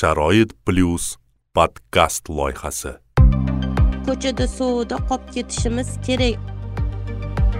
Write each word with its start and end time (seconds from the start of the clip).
sharoit 0.00 0.52
plyus 0.64 1.18
podkast 1.54 2.28
loyihasi. 2.38 2.92
Ko'chada 4.06 4.46
suvda 4.48 4.96
qolib 5.08 5.26
ketishimiz 5.34 5.90
kerak. 6.06 6.38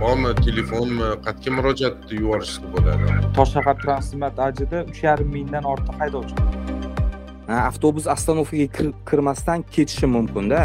Bormi 0.01 0.31
telefonmi? 0.47 1.09
Qayerga 1.27 1.51
murojaat 1.57 2.15
yuborishsa 2.21 2.71
bo'ladi 2.73 3.19
toshshahartransport 3.37 4.41
ajida 4.47 4.79
uch 4.91 5.03
yarim 5.09 5.29
mingdan 5.37 5.69
ortiq 5.73 6.01
haydovchi. 6.01 6.35
Avtobus 7.69 8.09
остановкаga 8.15 8.89
kirmasdan 9.11 9.67
ketishi 9.75 10.07
mumkinda 10.17 10.63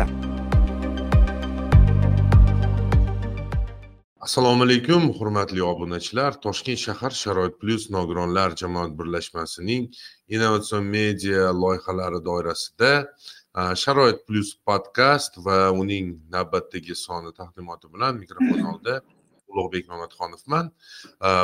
assalomu 4.26 4.64
alaykum 4.64 5.04
hurmatli 5.18 5.62
obunachilar. 5.72 6.32
Toshkent 6.46 6.80
shahar 6.86 7.12
sharoit 7.24 7.56
plyus 7.62 7.84
nogironlar 7.96 8.50
jamoat 8.62 8.92
birlashmasining 9.00 9.84
innovatsion 10.36 10.84
media 10.98 11.42
loyihalari 11.64 12.20
doirasida 12.30 12.92
sharoit 13.84 14.20
plyus 14.28 14.50
podkast 14.68 15.38
va 15.46 15.60
uning 15.82 16.06
navbatdagi 16.36 16.96
soni 17.06 17.32
taqdimoti 17.42 17.88
bilan 17.94 18.18
mikrofon 18.24 18.66
oldida 18.72 18.96
ulug'bek 19.52 19.86
mamatxonovman 19.94 20.66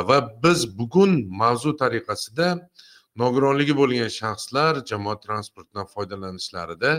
va 0.08 0.18
biz 0.42 0.66
bugun 0.78 1.12
mavzu 1.42 1.76
tariqasida 1.82 2.48
nogironligi 3.22 3.78
bo'lgan 3.80 4.10
shaxslar 4.20 4.82
jamoat 4.90 5.22
transportidan 5.28 5.86
foydalanishlarida 5.94 6.92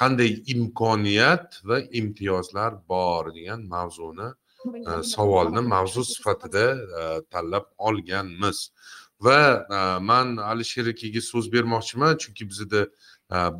qanday 0.00 0.30
imkoniyat 0.54 1.62
va 1.68 1.78
imtiyozlar 2.00 2.70
bor 2.92 3.24
degan 3.38 3.60
mavzuni 3.76 4.30
savolni 5.14 5.60
mavzu 5.74 6.04
sifatida 6.04 6.64
tanlab 7.32 7.66
olganmiz. 7.78 8.58
Va 9.20 9.40
man 10.00 10.36
alisher 10.36 10.86
akaga 10.94 11.20
so'z 11.30 11.46
bermoqchiman 11.54 12.16
chunki 12.22 12.44
bizada 12.50 12.82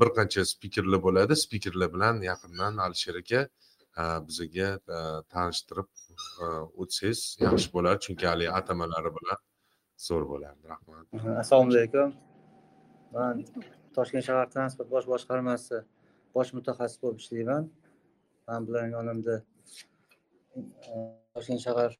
bir 0.00 0.08
qancha 0.16 0.44
spikerlar 0.52 1.00
bo'ladi. 1.06 1.36
Spikerlar 1.44 1.88
bilan 1.94 2.22
yaqindan 2.30 2.74
alisher 2.86 3.16
aka 3.22 3.40
bizaga 4.28 4.68
tanishtirib 5.32 5.88
o'tsangiz 6.80 7.20
yaxshi 7.46 7.68
bo'lar. 7.76 7.94
Chunki 8.04 8.26
haligi 8.32 8.50
atamalari 8.60 9.10
bilan 9.18 9.38
zo'r 10.06 10.24
bo'lardi. 10.32 10.64
Rahmat. 10.72 11.04
Assalomu 11.42 11.70
alaykum. 11.74 12.08
Man 13.14 13.44
toshkent 13.96 14.24
shahar 14.28 14.46
transport 14.54 14.88
bosh 14.94 15.06
boshqarmasi 15.12 15.76
bosh 16.36 16.50
mutaxassis 16.56 16.98
bo'lib 17.02 17.18
ishlayman. 17.22 17.62
Man 18.48 18.60
bilan 18.68 18.86
yonimda 18.96 19.34
toshkent 21.34 21.62
shahar 21.66 21.90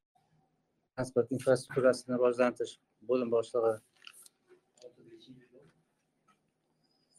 transport 0.94 1.32
infrastrukturasini 1.36 2.16
rivojlantirish 2.16 2.74
bo'lim 3.08 3.28
boshlig'i. 3.36 3.74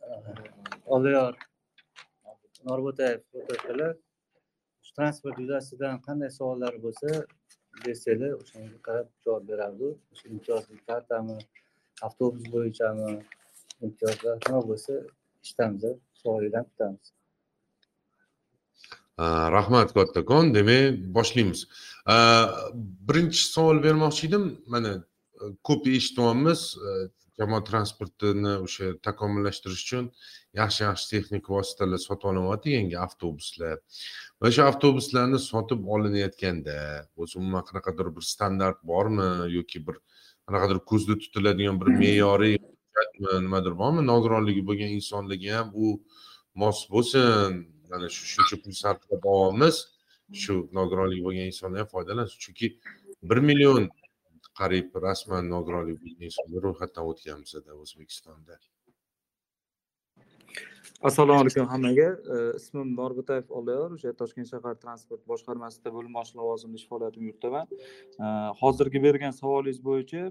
Uh, 0.07 0.29
Oldiyor 0.95 1.33
norbo'tayev 2.69 3.19
o'tiribdilar 3.41 3.93
transport 4.95 5.39
yuzasidan 5.43 6.01
qanday 6.07 6.31
savollar 6.37 6.73
bo'lsa 6.85 7.09
bersanglar 7.85 8.33
o'shanga 8.41 8.77
qarab 8.87 9.07
javob 9.25 9.47
beradi 9.51 9.87
o'sha 10.11 10.25
imtiyozli 10.33 10.77
kartami 10.89 11.37
avtobus 12.07 12.45
bo'yichami 12.55 13.09
imtiyozlar 13.87 14.35
nima 14.45 14.61
bo'lsa 14.69 14.93
eshitamiz 15.43 15.83
savolinglarni 16.21 16.69
kutamiz. 16.71 17.13
Rahmat 19.57 19.93
kattakon 19.97 20.53
demak 20.57 20.99
boshlaymiz 21.17 21.65
birinchi 23.07 23.43
savol 23.47 23.81
bermoqchi 23.85 24.27
edim 24.29 24.45
mana 24.73 24.93
ko'p 25.67 25.87
eshityapmiz 25.97 26.61
jamoat 27.39 27.65
transportini 27.69 28.53
o'sha 28.65 28.91
takomillashtirish 29.07 29.83
uchun 29.85 30.09
yaxshi 30.59 30.83
yaxshi 30.87 31.09
texnik 31.13 31.49
vositalar 31.55 32.01
sotib 32.03 32.29
olinyapti 32.31 32.75
yangi 32.77 32.97
avtobuslar 33.05 33.77
va 34.39 34.51
o'sha 34.51 34.67
avtobuslarni 34.71 35.39
sotib 35.45 35.87
olinayotganda 35.95 36.77
o'zi 37.21 37.39
umuman 37.41 37.65
qanaqadir 37.69 38.11
bir 38.15 38.27
standart 38.33 38.79
bormi 38.93 39.29
yoki 39.57 39.83
bir 39.87 39.99
qanaqadir 40.47 40.81
ko'zda 40.91 41.17
tutiladigan 41.23 41.81
bir 41.81 41.93
me'yoriy 42.01 42.57
nimadir 43.45 43.77
bormi 43.81 44.05
nogironligi 44.11 44.65
bo'lgan 44.69 44.97
insonlarga 44.99 45.57
ham 45.59 45.69
u 45.85 45.87
mos 46.61 46.79
bo'lsin 46.93 47.61
mana 47.91 48.07
shu 48.15 48.23
shuncha 48.33 48.55
pul 48.63 48.73
sarflab 48.81 49.25
shu 50.41 50.53
nogironligi 50.79 51.23
bo'lgan 51.27 51.47
insonlar 51.51 51.79
ham 51.83 51.89
foydalansin 51.95 52.37
chunki 52.43 52.67
bir 53.29 53.39
million 53.49 53.83
qariyb 54.59 54.87
rasman 55.07 55.43
nogironligi 55.55 55.99
bo'lgan 56.03 56.27
insonlar 56.29 56.61
ro'yxatdan 56.67 57.03
o'tganmiz 57.11 57.51
o'zbekistonda 57.83 58.53
assalomu 61.01 61.39
alaykum 61.41 61.65
hammaga. 61.65 62.07
Ismim 62.59 62.89
norbo'tayev 62.95 63.49
oldiyor 63.57 63.95
o'sha 63.95 64.11
toshkent 64.21 64.49
shahar 64.51 64.75
transport 64.83 65.21
boshqarmasida 65.31 65.89
bo'lim 65.95 66.13
boshlig'i 66.17 66.41
lavozimida 66.41 66.77
ish 66.81 66.87
faoliyatimni 66.91 67.31
yuritaman 67.31 67.65
hozirgi 68.61 69.01
bergan 69.05 69.33
savolingiz 69.41 69.79
bo'yicha 69.89 70.23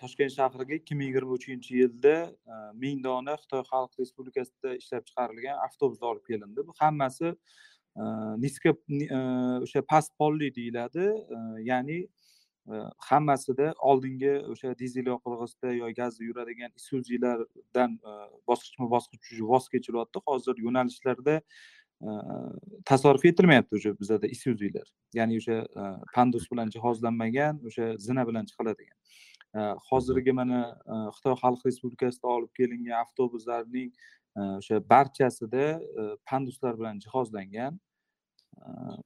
toshkent 0.00 0.32
shahriga 0.38 0.78
ikki 0.80 0.94
ming 1.00 1.08
yigirma 1.10 1.32
uchinchi 1.38 1.70
yilda 1.80 2.16
ming 2.82 3.02
dona 3.06 3.34
xitoy 3.42 3.62
xalq 3.70 3.92
respublikasida 4.02 4.76
ishlab 4.82 5.02
chiqarilgan 5.08 5.56
avtobuslar 5.66 6.08
olib 6.14 6.26
kelindi. 6.30 6.60
Bu 6.68 6.72
hammasi 6.82 7.34
niska 8.44 8.70
o'sha 9.64 9.82
past 9.92 10.10
polli 10.20 10.48
deyiladi. 10.58 11.10
Ya'ni 11.70 11.98
hammasida 12.98 13.74
oldingi 13.78 14.32
o'sha 14.52 14.78
dizel 14.78 15.06
yoqilg'isida 15.12 15.72
yo 15.76 15.88
gazda 16.00 16.24
yuradigan 16.24 16.70
isuzilardan 16.80 17.98
bosqichma 18.48 18.86
bosqich 18.94 19.40
voz 19.52 19.68
kechilyapti 19.68 20.18
hozir 20.26 20.56
yo'nalishlarda 20.66 21.42
tasarruf 22.84 23.24
etilmayapti 23.24 23.76
уже 23.76 23.90
bizada 24.00 24.26
isuzilar 24.26 24.86
ya'ni 25.14 25.36
o'sha 25.40 25.58
pandus 26.14 26.50
bilan 26.52 26.68
jihozlanmagan 26.74 27.60
o'sha 27.68 27.86
zina 27.98 28.26
bilan 28.28 28.44
chiqiladigan. 28.50 28.98
Hozirgi 29.90 30.32
mana 30.32 30.60
xitoy 31.16 31.34
xalq 31.42 31.60
respublikasida 31.68 32.26
olib 32.36 32.52
kelingan 32.58 32.96
avtobuslarning 33.04 33.90
o'sha 34.36 34.76
barchasida 34.92 35.64
panduslar 36.30 36.74
bilan 36.80 36.96
jihozlangan 37.04 37.80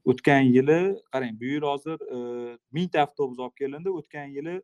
o'tgan 0.05 0.51
yili 0.57 0.81
qarang 1.13 1.35
bu 1.41 1.45
yil 1.55 1.65
hozir 1.67 1.99
mingta 2.73 3.03
avtobus 3.07 3.39
olib 3.39 3.57
kelindi. 3.61 3.91
O'tgan 3.91 4.29
yili 4.37 4.61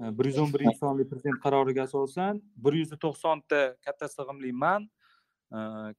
bir 0.00 0.24
yuz 0.30 0.38
o'n 0.42 0.52
birinchi 0.54 0.78
sonli 0.78 1.08
prezident 1.08 1.38
qaroriga 1.44 1.82
asosan 1.88 2.42
bir 2.64 2.72
yuz 2.80 2.90
to'qsonta 3.06 3.60
katta 3.86 4.08
sig'imli 4.16 4.52
man 4.52 4.88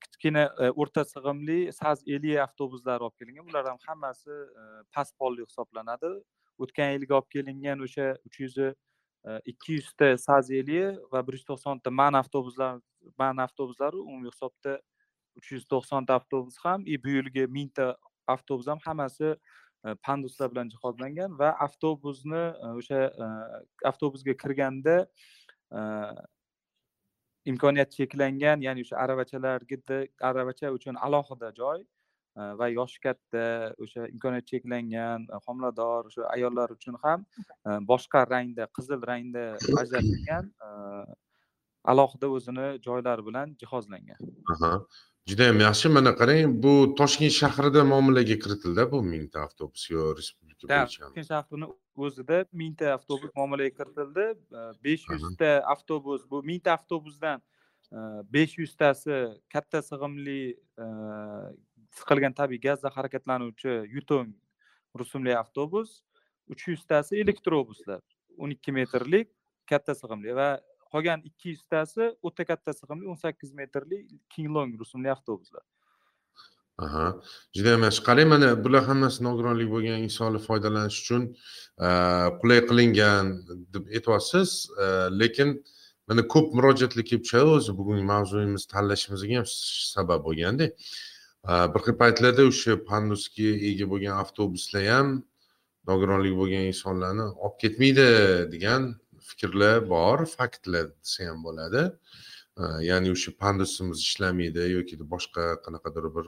kichkina 0.03 0.43
o'rta 0.75 1.05
sig'imli 1.13 1.59
saz 1.73 2.03
ellik 2.07 2.39
avtobuslari 2.45 3.03
olib 3.07 3.17
kelingan. 3.19 3.45
Bular 3.47 3.65
ham 3.71 3.79
hammasi 3.87 4.33
past 4.91 5.13
polli 5.19 5.45
hisoblanadi. 5.45 6.11
O'tgan 6.59 6.91
yilgi 6.95 7.13
olib 7.19 7.29
kelingan 7.35 7.79
o'sha 7.87 8.07
uch 8.27 8.39
yuz 8.43 8.57
ikki 9.51 9.79
yuzta 9.79 10.17
saz 10.17 10.51
ellik 10.51 10.99
va 11.11 11.23
bir 11.27 11.39
yuz 11.39 11.45
to'qsonta 11.51 11.91
man 12.01 12.13
avtobuslar 12.21 12.81
man 13.17 13.37
avtobuslari 13.45 13.97
umumiy 14.03 14.31
hisobda 14.33 14.79
uch 15.37 15.51
yuz 15.55 15.65
to'qsonta 15.73 16.17
avtobus 16.19 16.57
ham 16.63 16.83
и 16.85 16.97
bu 17.03 17.09
yilgi 17.17 17.45
mingta 17.57 17.95
avtobus 18.27 18.67
ham 18.67 18.79
hammasi 18.85 19.29
e, 19.85 19.95
panduslar 20.07 20.51
bilan 20.53 20.69
jihozlangan 20.73 21.39
va 21.39 21.49
avtobusni 21.67 22.43
e, 22.65 22.67
o'sha 22.81 23.01
e, 23.25 23.27
avtobusga 23.91 24.37
kirganda 24.43 24.95
imkoniyati 27.51 27.97
cheklangan 27.99 28.63
ya'ni 28.67 28.85
o'sha 28.85 29.01
aravachalarga 29.03 29.99
aravacha 30.29 30.71
uchun 30.77 30.95
alohida 31.07 31.51
joy 31.59 31.83
va 32.59 32.67
yoshi 32.77 32.99
katta 33.05 33.43
o'sha 33.85 34.07
imkoniyati 34.13 34.51
cheklangan 34.53 35.27
homilador 35.47 36.09
o'sha 36.11 36.31
ayollar 36.35 36.69
uchun 36.77 36.97
ham 37.03 37.27
boshqa 37.91 38.25
rangda 38.33 38.67
qizil 38.79 39.05
rangda 39.11 39.45
ajratilgan 39.83 40.51
alohida 41.93 42.27
o'zini 42.37 42.67
joylari 42.87 43.25
bilan 43.25 43.55
jihozlangan. 43.61 44.19
Judayam 45.27 45.59
yaxshi. 45.59 45.89
Mana 45.89 46.11
qarang 46.19 46.53
bu 46.63 46.73
toshkent 46.99 47.33
shahrida 47.41 47.81
muomalaga 47.91 48.35
kiritildi 48.43 48.83
bu 48.91 49.01
mingta 49.13 49.41
avtobus 49.47 49.89
yo 49.89 50.13
respublika 50.17 50.67
bo'yicha? 50.69 51.01
Toshkent 51.07 51.27
shahrini 51.31 51.67
o'zida 52.05 52.37
mingta 52.61 52.93
avtobus 52.97 53.31
muomalaga 53.39 53.73
kiritildi. 53.79 54.25
Besh 54.85 55.05
yuzta 55.11 55.51
avtobus 55.73 56.21
bu 56.31 56.43
mingta 56.49 56.75
avtobusdan 56.77 57.41
besh 58.35 58.57
yuztasi 58.61 59.17
katta 59.53 59.81
sig'imli 59.89 60.41
siqilgan 61.97 62.33
tabiiy 62.39 62.61
gazda 62.67 62.91
harakatlanuvchi 62.97 63.73
yutung 63.95 64.33
rusumli 64.99 65.33
avtobus 65.43 66.01
uch 66.53 66.67
yuztasi 66.69 67.21
elektrobuslar 67.23 68.01
o'n 68.37 68.53
ikki 68.55 68.73
metrlik 68.77 69.29
katta 69.69 69.95
sig'imli 69.97 70.37
va 70.37 70.49
qolgan 70.95 71.23
ikki 71.29 71.55
yuztasi 71.55 72.11
o'ta 72.27 72.45
katta 72.51 72.73
sig'imli 72.79 73.09
o'n 73.11 73.19
sakkiz 73.25 73.51
metrli 73.61 74.05
kinglong 74.35 74.77
rusumli 74.81 75.11
avtobuslar. 75.15 75.63
Aha. 76.85 77.05
Judayam 77.55 77.83
yaxshi. 77.87 78.01
Qarang 78.07 78.27
mana 78.33 78.49
bular 78.63 78.83
hammasi 78.89 79.23
nogironlik 79.27 79.69
bo'lgan 79.75 80.01
insonlar 80.07 80.41
foydalanish 80.49 80.97
uchun 81.03 81.23
e, 81.87 81.89
qulay 82.41 82.59
qilingan 82.69 83.31
deb 83.73 83.85
aytyapsiz 83.97 84.49
e, 84.83 84.87
lekin 85.21 85.53
mana 86.07 86.27
ko'p 86.33 86.47
murojaatlar 86.57 87.07
kelib 87.09 87.23
tushadi 87.25 87.53
o'zi. 87.57 87.77
Bugungi 87.79 88.03
mavzuyimizni 88.13 88.71
tanlashimizga 88.75 89.39
ham 89.39 89.47
sabab 89.93 90.27
bo'lganda 90.27 90.67
e, 90.71 91.53
bir 91.73 91.81
xil 91.85 91.95
paytlarda 92.03 92.49
o'sha 92.51 92.75
pandusga 92.91 93.49
ega 93.71 93.87
bo'lgan 93.93 94.19
avtobuslar 94.23 94.85
ham 94.91 95.15
nogironligi 95.91 96.37
bo'lgan 96.41 96.69
insonlarni 96.73 97.25
olib 97.45 97.57
ketmaydi 97.63 98.07
degan 98.53 98.91
fikrlar 99.29 99.77
bor 99.95 100.25
faktlar 100.37 100.87
desa 101.01 101.29
ham 101.29 101.43
bo'ladi. 101.47 101.83
Ya'ni 102.89 103.11
o'sha 103.15 103.31
pandusimiz 103.43 103.99
ishlamaydi 104.07 104.65
yoki 104.77 104.95
boshqa 105.13 105.45
qanaqadir 105.65 106.05
bir 106.17 106.25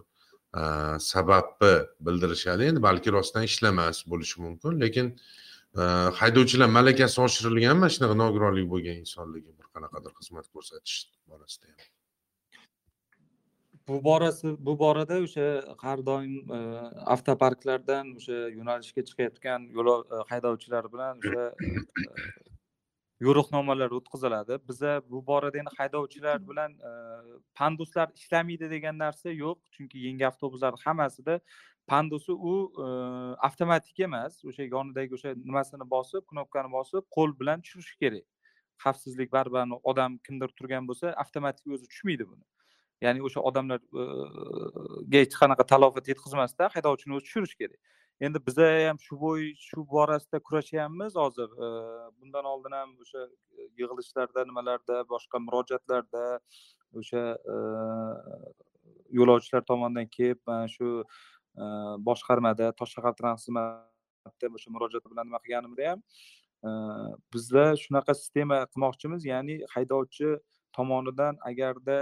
e, 0.60 0.64
sababni 1.00 1.74
bildirishadi. 2.08 2.64
Endi 2.70 2.82
balki 2.88 3.12
rostdan 3.18 3.44
ishlamas 3.52 4.04
bo'lishi 4.12 4.42
mumkin 4.46 4.82
lekin 4.84 5.08
e, 5.82 5.84
haydovchilar 6.22 6.70
malakasi 6.80 7.22
oshirilganmi 7.28 7.80
mana 7.84 7.94
shunaqa 7.96 8.18
nogironlik 8.24 8.68
bo'lgan 8.74 8.98
insonlarga 9.04 9.52
bir 9.60 9.68
qanaqadir 9.76 10.12
xizmat 10.20 10.48
ko'rsatish 10.56 10.98
borasida 11.32 11.66
ham. 11.72 11.80
Bu 13.88 14.04
borasi 14.10 14.48
bu 14.68 14.74
borada 14.80 15.22
o'sha 15.26 15.48
har 15.86 16.00
doim 16.10 16.34
e, 16.58 16.60
avtoparklardan 17.16 18.06
o'sha 18.20 18.42
yo'nalishga 18.58 19.02
chiqayotgan 19.10 19.72
yo'lov 19.78 20.00
haydovchilar 20.34 20.92
bilan 20.94 21.24
o'sha 21.24 21.44
yo'riqnomalar 23.26 23.92
o'tkaziladi. 23.98 24.60
Biza 24.70 25.02
bu 25.12 25.22
borada 25.28 25.58
endi 25.58 25.72
haydovchilar 25.78 26.38
bilan 26.50 26.72
e, 26.72 26.92
panduslar 27.60 28.10
ishlamaydi 28.16 28.70
degan 28.70 28.98
narsa 29.00 29.30
yo'q. 29.32 29.60
Chunki 29.76 29.98
yangi 30.08 30.28
avtobuslar 30.32 30.74
hammasida 30.86 31.40
pandusi 31.88 32.32
u 32.32 32.54
avtomatik 33.48 34.00
emas. 34.00 34.44
O'sha 34.46 34.64
yonidagi 34.64 35.18
o'sha 35.18 35.34
nimasini 35.50 35.90
bosib 35.96 36.24
knopkani 36.32 36.72
bosib 36.78 37.04
qo'l 37.18 37.34
bilan 37.40 37.62
tushirish 37.66 37.96
kerak. 38.04 38.26
Xavfsizlik 38.84 39.32
baribir 39.38 39.78
odam 39.92 40.18
kimdir 40.28 40.54
turgan 40.58 40.88
bo'lsa 40.90 41.16
avtomatik 41.24 41.66
o'zi 41.76 41.86
tushmaydi 41.92 42.30
buni. 42.32 42.44
Ya'ni 43.06 43.22
o'sha 43.28 43.42
odamlarga 43.50 45.18
hech 45.24 45.36
qanaqa 45.42 45.64
talofat 45.74 46.06
yetkazmasdan 46.12 46.70
haydovchini 46.76 47.18
o'zi 47.18 47.26
tushirish 47.28 47.56
kerak 47.62 47.80
endi 48.26 48.40
biza 48.48 48.68
ham 48.88 49.00
shu 49.08 49.16
bo'y 49.24 49.52
shu 49.68 49.84
borasida 49.94 50.40
kurashyapmiz 50.48 51.16
hozir. 51.16 51.50
Bundan 52.20 52.46
oldin 52.54 52.74
ham 52.80 52.96
o'sha 53.04 53.26
e, 53.26 53.68
yig'ilishlarda 53.80 54.46
nimalarda 54.50 55.02
boshqa 55.14 55.42
murojaatlarda 55.48 56.24
o'sha 57.02 57.24
yo'lovchilar 59.20 59.66
tomonidan 59.72 60.08
kelib 60.18 60.40
mana 60.48 60.68
shu 60.76 60.90
boshqarmada 62.10 62.72
toshshahar 62.80 63.14
tranxizmatda 63.22 64.52
o'sha 64.60 64.74
murojaat 64.76 65.06
bilan 65.12 65.30
nima 65.30 65.42
qilganimda 65.46 65.90
ham 65.92 66.02
bizda 67.34 67.66
shunaqa 67.84 68.16
sistema 68.22 68.58
qilmoqchimiz 68.72 69.28
ya'ni 69.34 69.60
haydovchi 69.76 70.32
tomonidan 70.78 71.38
agarda 71.52 72.00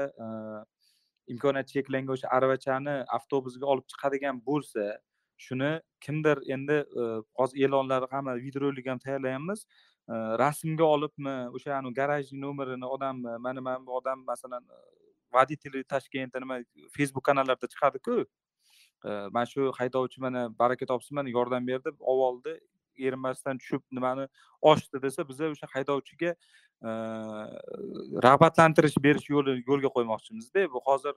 imkoniyati 1.34 1.76
cheklangan 1.76 2.16
o'sha 2.18 2.32
aravachani 2.38 2.96
avtobusga 3.18 3.66
olib 3.74 3.86
chiqadigan 3.92 4.42
bo'lsa 4.50 4.86
shuni 5.38 5.82
kimdir 6.02 6.38
endi 6.56 6.78
e, 7.02 7.04
hozir 7.40 7.68
e'lonlar 7.68 8.08
hamma 8.12 8.36
videorolik 8.36 8.88
ham 8.88 9.00
tayyorlayapmiz. 9.00 9.66
E, 10.10 10.14
rasmga 10.44 10.84
olibmi 10.84 11.36
o'sha 11.56 11.82
garajni 12.00 12.42
nomerini 12.42 12.86
odammi 12.86 13.38
mana 13.40 13.62
mana 13.62 13.86
bu 13.86 13.98
odam 14.00 14.24
masalan 14.26 14.64
e, 14.64 14.80
водители 15.34 15.84
toshkentda 15.84 16.40
nima 16.40 16.60
facebook 16.98 17.24
kanallarda 17.24 17.68
chiqadiku. 17.74 18.26
Mana 19.32 19.46
shu 19.46 19.72
haydovchi 19.80 20.22
mana 20.22 20.50
baraka 20.60 20.86
topsin 20.86 21.16
mana 21.16 21.30
yordam 21.30 21.68
berdi 21.68 21.90
olib 21.90 22.24
oldi 22.28 22.60
erinmasdan 22.98 23.58
tushib 23.58 23.84
nimani 23.92 24.28
ochdi 24.62 25.02
desa 25.02 25.28
biza 25.30 25.50
o'sha 25.54 25.68
haydovchiga 25.74 26.32
rag'batlantirish 28.28 28.98
berish 29.06 29.30
yo'li 29.36 29.64
yo'lga 29.68 29.90
qo'ymoqchimizda. 29.98 30.66
Bu 30.74 30.82
hozir 30.88 31.14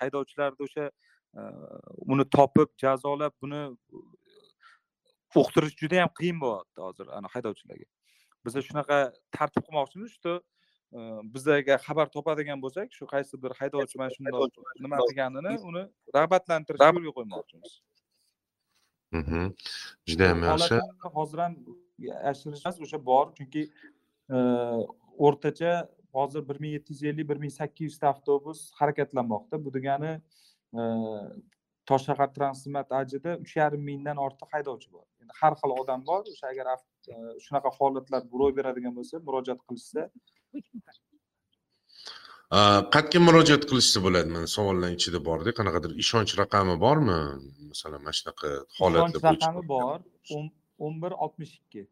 haydovchilarni 0.00 0.68
o'sha 0.68 0.90
uni 2.12 2.24
topib 2.36 2.68
jazolab 2.82 3.32
buni 3.42 3.62
uqtirish 5.36 5.76
juda 5.82 5.96
yam 6.02 6.10
qiyin 6.20 6.38
bo'lyapti 6.44 6.80
hozir 6.86 7.06
ana 7.18 7.28
haydovchilarga. 7.34 7.86
Biza 8.44 8.62
shunaqa 8.68 8.98
tartib 9.36 9.62
qilmoqchimiz 9.66 10.10
что 10.18 10.40
bizaga 11.34 11.76
xabar 11.86 12.06
topadigan 12.14 12.62
bo'lsak 12.64 12.88
shu 12.98 13.04
qaysi 13.12 13.34
bir 13.42 13.52
haydovchi 13.60 13.98
mana 14.00 14.10
shundoq 14.16 14.52
nima 14.84 14.96
qilganini 15.08 15.52
uni 15.70 15.82
rag'batlantirish 16.16 16.80
yo'lga 16.86 17.12
qo'ymoqchimiz. 17.18 17.70
Judayam 20.08 20.42
yaxshi. 20.48 20.80
hozir 21.18 21.38
ham 21.44 21.54
yashirish 21.98 22.64
emas 22.64 22.80
o'sha 22.86 22.98
bor 23.10 23.26
chunki 23.36 23.62
o'rtacha 25.26 25.72
hozir 26.16 26.42
bir 26.48 26.56
ming 26.62 26.72
yetti 26.76 26.92
yuz 26.92 27.02
ellik 27.10 27.28
bir 27.30 27.38
ming 27.42 27.52
sakkiz 27.60 27.84
yuzta 27.90 28.08
avtobus 28.12 28.60
harakatlanmoqda. 28.80 29.64
Bu 29.64 29.74
degani 29.76 30.12
toshshahar 31.88 32.28
tranxizmat 32.38 32.88
ajida 33.00 33.36
uch 33.42 33.54
yarim 33.60 33.82
mingdan 33.90 34.16
ortiq 34.26 34.48
haydovchi 34.54 34.88
bor. 34.94 35.06
Endi 35.22 35.32
har 35.40 35.54
xil 35.60 35.70
odam 35.80 36.00
bor 36.08 36.22
o'sha 36.32 36.46
agar 36.52 36.66
shunaqa 37.44 37.70
holatlar 37.78 38.22
ro'y 38.40 38.52
beradigan 38.58 38.94
bo'lsa 38.98 39.22
murojaat 39.28 39.60
qilishsa 39.68 40.02
qayerga 42.94 43.20
murojaat 43.28 43.64
qilishsa 43.70 43.98
bo'ladi? 44.06 44.28
Mana 44.36 44.46
savollarni 44.56 44.96
ichida 45.00 45.18
borda 45.28 45.50
qanaqadir 45.58 45.90
ishonch 46.04 46.32
raqami 46.42 46.74
bormi? 46.86 47.18
Masalan 47.72 48.00
mana 48.04 48.14
shunaqa 48.20 48.48
holatlar 48.78 49.08
ishonch 49.20 49.42
raqami 49.42 49.62
bor. 49.74 49.98
o'n 50.86 51.02
bir 51.02 51.12
oltmish 51.24 51.54
ikki. 51.60 51.82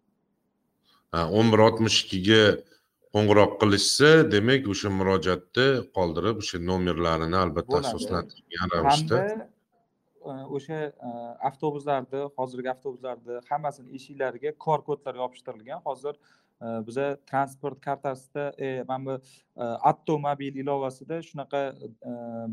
O'n 1.39 1.53
bir 1.53 1.61
oltmish 1.67 1.99
ikkiga 2.05 2.43
qo'ng'iroq 3.17 3.53
qilishsa 3.61 4.09
demak 4.33 4.67
o'sha 4.73 4.91
murojaatni 5.01 5.67
qoldirib 5.97 6.41
o'sha 6.43 6.59
nomerlarini 6.71 7.39
albatta 7.45 7.79
asoslantirilgan 7.83 8.73
ravishda 8.75 9.21
e, 10.31 10.35
o'sha 10.57 10.81
e, 11.09 11.13
avtobuslarni 11.51 12.21
hozirgi 12.41 12.71
avtobuslarni 12.75 13.39
hammasini 13.51 13.89
eshiklariga 13.99 14.53
qr 14.65 14.85
kodlar 14.89 15.15
yopishtirilgan. 15.23 15.81
Hozir 15.89 16.15
e, 16.19 16.67
biza 16.89 17.07
transport 17.31 17.81
kartasida 17.89 18.45
mana 18.91 19.05
bu 19.07 19.17
atto 19.93 20.19
mobil 20.29 20.61
ilovasida 20.65 21.23
shunaqa 21.29 21.63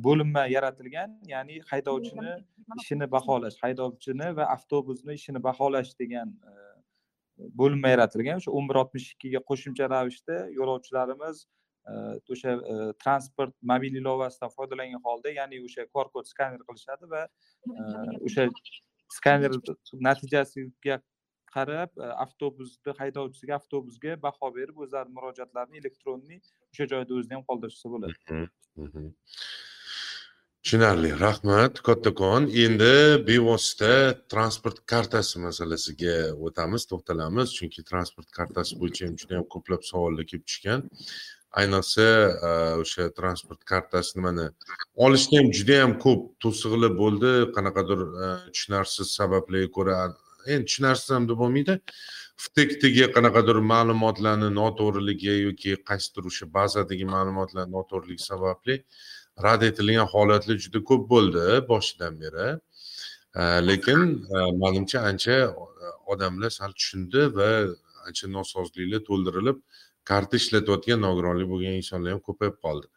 bo'linma 0.07 0.45
yaratilgan 0.55 1.19
ya'ni 1.33 1.59
haydovchini 1.71 2.37
ishini 2.81 3.11
baholash 3.17 3.57
haydovchini 3.65 4.31
va 4.39 4.51
avtobusni 4.55 5.19
ishini 5.19 5.43
baholash 5.49 5.91
degan 6.03 6.37
bo'linma 7.59 7.93
yaratilgan. 7.93 8.41
O'sha 8.41 8.51
o'n 8.57 8.69
bir 8.69 8.79
oltmish 8.81 9.09
ikkiga 9.15 9.41
qo'shimcha 9.49 9.89
ravishda 9.93 10.37
yo'lovchilarimiz 10.57 11.45
e, 11.91 11.93
o'sha 12.35 12.55
e, 12.73 12.75
transport 13.03 13.55
mobil 13.71 13.97
ilovasidan 14.01 14.53
foydalangan 14.57 15.01
holda 15.07 15.33
ya'ni 15.39 15.61
o'sha 15.67 15.87
qr 15.95 16.11
kod 16.17 16.29
skaner 16.33 16.61
qilishadi 16.67 17.09
va 17.15 17.23
e, 17.25 17.81
o'sha 18.27 18.47
skaner 19.17 19.51
natijasiga 20.09 20.99
qarab 21.55 21.91
avtobusni 22.25 22.95
haydovchisiga 23.01 23.59
avtobusga 23.59 24.15
baho 24.25 24.49
berib 24.57 24.79
o'zlarini 24.85 25.17
murojaatlarini 25.17 25.83
elektronniy 25.83 26.39
o'sha 26.71 26.89
joyda 26.95 27.19
o'zida 27.19 27.39
ham 27.39 27.45
qoldirishsa 27.51 27.93
bo'ladi 27.95 28.17
tushunarli 30.63 31.19
rahmat. 31.19 31.81
Kattakon 31.83 32.43
endi 32.63 32.93
bevosita 33.27 34.15
transport 34.31 34.77
kartasi 34.87 35.41
masalasiga 35.43 36.15
o'tamiz 36.45 36.85
to'xtalamiz. 36.91 37.51
Chunki 37.57 37.83
transport 37.89 38.29
kartasi 38.37 38.77
bo'yicha 38.79 39.09
ham 39.09 39.17
juda 39.19 39.33
yam 39.39 39.47
ko'plab 39.55 39.83
savollar 39.91 40.23
kelib 40.29 40.45
tushgan. 40.47 40.85
Ayniqsa 41.59 42.07
e, 42.49 42.51
o'sha 42.83 43.09
transport 43.19 43.61
kartasini 43.71 44.23
mana 44.27 44.45
olishda 45.05 45.41
ham 45.41 45.49
juda 45.57 45.79
yam 45.81 45.97
ko'p 46.05 46.21
to'siqlar 46.43 46.95
bo'ldi. 47.01 47.31
Qanaqadir 47.57 47.99
e, 48.23 48.29
tushunarsiz 48.53 49.11
sabablarga 49.19 49.71
ko'ra 49.77 49.97
endi 50.47 50.69
tushunarsiz 50.69 51.09
ham 51.15 51.27
deb 51.31 51.41
bo'lmaydi. 51.43 51.75
Vtekdagi 52.45 53.09
qanaqadir 53.17 53.59
ma'lumotlarni 53.73 54.49
noto'g'riligi 54.61 55.35
yoki 55.47 55.75
qaysidir 55.89 56.31
o'sha 56.31 56.47
bazadagi 56.59 57.09
ma'lumotlar 57.15 57.67
noto'g'riligi 57.75 58.25
sababli 58.31 58.79
rad 59.41 59.63
etilgan 59.69 60.07
holatlar 60.13 60.57
juda 60.65 60.79
ko'p 60.89 61.09
bo'ldi 61.13 61.45
boshidan 61.71 62.19
beri. 62.23 62.47
Lekin 63.69 64.01
e, 64.35 64.37
manimcha 64.61 64.99
ancha 65.09 65.31
e, 65.31 65.87
odamlar 66.13 66.51
sal 66.59 66.71
tushundi 66.77 67.21
va 67.37 67.49
ancha 68.07 68.27
nosozliklar 68.37 69.01
to'ldirilib 69.09 69.57
karta 70.09 70.37
ishlatayotgan 70.41 70.99
nogironlik 71.07 71.47
bo'lgan 71.53 71.79
insonlar 71.81 72.11
ham 72.13 72.21
ko'payib 72.27 72.57
qoldi. 72.65 72.87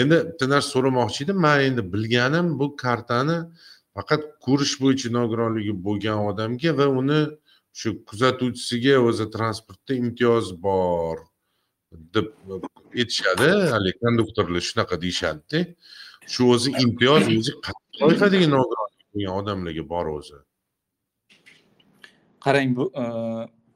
Endi 0.00 0.16
bitta 0.30 0.48
narsa 0.54 0.68
so'ramoqchi 0.76 1.24
edim 1.26 1.38
man 1.46 1.60
endi 1.68 1.82
bilganim 1.94 2.46
bu 2.60 2.66
kartani 2.84 3.38
faqat 3.96 4.22
ko'rish 4.46 4.74
bo'yicha 4.82 5.08
nogironligi 5.18 5.74
bo'lgan 5.86 6.18
odamga 6.30 6.70
va 6.80 6.86
uni 7.00 7.20
shu 7.80 7.88
kuzatuvchisiga 8.08 8.96
o'zi 9.08 9.26
transportda 9.36 9.92
imtiyoz 10.02 10.46
bor. 10.66 11.16
Deb 12.14 12.26
aytishadi 13.00 13.48
haligi 13.74 13.98
konduktorlar 14.04 14.62
shunaqa 14.70 14.96
deyishadida 15.04 15.60
shu 16.32 16.42
o'zi 16.54 16.70
imtiyoz 16.84 17.22
o'zi 17.38 17.52
toifadagi 18.00 18.46
nogironlik 18.56 19.02
bo'lgan 19.12 19.34
odamlarga 19.40 19.84
bor 19.94 20.06
o'zi 20.18 20.38
qarang 22.44 22.70
bu 22.78 22.84
e, 23.02 23.04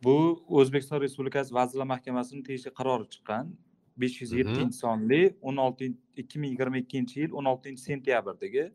bu 0.04 0.16
o'zbekiston 0.60 1.00
respublikasi 1.04 1.54
vazirlar 1.58 1.87
mahkamasini 1.94 2.42
tegishli 2.48 2.70
qarori 2.80 3.06
chiqqan 3.14 3.44
besh 4.02 4.16
yuz 4.22 4.32
Mhm. 4.32 4.38
yettinchi 4.40 4.76
sonli 4.84 5.20
o'n 5.48 5.56
oltinchi 5.66 5.98
ikki 6.22 6.37
ming 6.42 6.52
yigirma 6.54 6.78
ikkinchi 6.84 7.16
yil 7.22 7.32
o'n 7.38 7.46
oltinchi 7.52 7.82
sentyabrdagi 7.90 8.64
Mhm. 8.64 8.75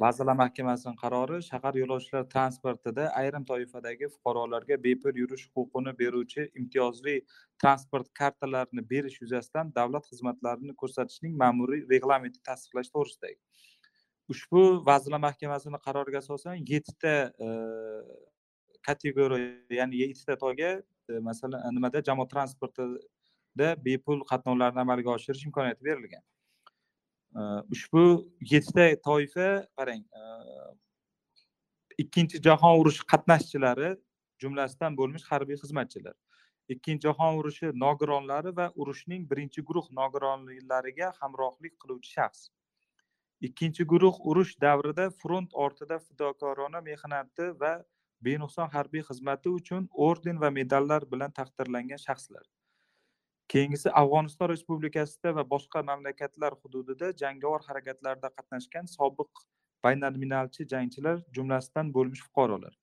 Vazirlar 0.00 0.36
mahkamasining 0.36 0.96
qarori 0.96 1.42
shahar 1.42 1.74
yo'lovchilar 1.74 2.24
transportida 2.34 3.08
ayrim 3.20 3.44
toifadagi 3.44 4.08
fuqarolarga 4.14 4.76
bepul 4.84 5.16
yurish 5.22 5.50
huquqini 5.56 5.92
beruvchi 5.98 6.48
imtiyozli 6.60 7.16
transport 7.62 8.08
kartalarini 8.20 8.90
berish 8.90 9.20
yuzasidan 9.20 9.74
davlat 9.74 10.04
xizmatlarini 10.12 10.74
ko'rsatishning 10.82 11.36
ma'muriy 11.42 11.84
reglamenti 11.94 12.40
tasdiqlash 12.48 12.90
to'g'risidagi 12.94 13.38
ushbu 14.28 14.62
vazirlar 14.86 15.20
mahkamasining 15.28 15.80
qaroriga 15.86 16.18
asosan 16.24 16.54
yettita 16.72 17.14
kategoriya 18.88 19.78
ya'ni 19.80 19.96
yettita 20.02 20.36
toifaga 20.36 20.82
masalan 21.20 21.60
nimada? 21.74 22.00
Jamoat 22.08 22.30
transportida 22.30 23.68
bepul 23.86 24.24
qatnovlarni 24.30 24.80
amalga 24.80 25.10
oshirish 25.16 25.44
imkoniyati 25.48 25.84
berilgan. 25.84 26.22
Ushbu 27.34 28.02
yettita 28.52 28.94
toifa 29.02 29.66
qarang 29.76 30.04
ikkinchi 31.98 32.40
jahon 32.42 32.80
urushi 32.80 33.02
qatnashchilari 33.12 33.94
jumlasidan 34.42 34.96
bo'lmish 34.98 35.24
harbiy 35.30 35.58
xizmatchilar. 35.62 36.14
Ikkinchi 36.74 37.06
jahon 37.06 37.38
urushi 37.40 37.72
nogironlari 37.84 38.54
va 38.56 38.70
urushning 38.74 39.26
birinchi 39.30 39.62
guruh 39.68 39.86
nogironlariga 39.98 41.12
hamrohlik 41.20 41.74
qiluvchi 41.82 42.10
shaxs. 42.16 42.50
Ikkinchi 43.42 43.84
guruh 43.92 44.16
urush 44.30 44.54
davrida 44.60 45.10
front 45.22 45.50
ortida 45.52 45.98
fidokorona 46.06 46.80
mehnati 46.80 47.50
va 47.60 47.72
benuqson 48.24 48.68
harbiy 48.74 49.02
xizmati 49.08 49.48
uchun 49.58 49.88
orden 50.08 50.40
va 50.40 50.50
medallar 50.50 51.02
bilan 51.12 51.30
taqdirlangan 51.38 52.00
shaxslar. 52.06 52.44
Keyingisi 53.52 53.90
afg'oniston 54.00 54.48
respublikasida 54.52 55.34
va 55.38 55.44
boshqa 55.54 55.82
mamlakatlar 55.90 56.52
hududida 56.62 57.10
jangovar 57.22 57.62
harakatlarda 57.68 58.30
qatnashgan 58.36 58.86
sobiq 58.96 59.44
baynalminalchi 59.84 60.66
jangchilar 60.72 61.20
jumlasidan 61.38 61.92
bo'lmish 61.96 62.22
fuqarolar. 62.28 62.74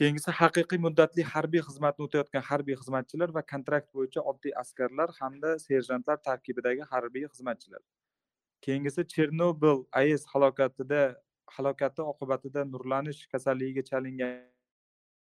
Keyingisi 0.00 0.32
haqiqiy 0.40 0.80
muddatli 0.86 1.24
harbiy 1.32 1.62
xizmatni 1.68 2.06
o'tayotgan 2.06 2.44
harbiy 2.50 2.76
xizmatchilar 2.82 3.34
va 3.38 3.42
kontrakt 3.52 3.90
bo'yicha 3.96 4.22
oddiy 4.30 4.54
askarlar 4.62 5.10
hamda 5.18 5.50
serjantlar 5.64 6.22
tarkibidagi 6.28 6.86
harbiy 6.92 7.26
xizmatchilar. 7.32 7.82
Keyingisi 8.64 9.04
chernobil 9.14 9.84
aes 10.00 10.24
halokatida 10.32 11.02
halokati 11.56 12.02
oqibatida 12.12 12.64
nurlanish 12.74 13.26
kasalligiga 13.32 13.82
chalingan 13.90 14.38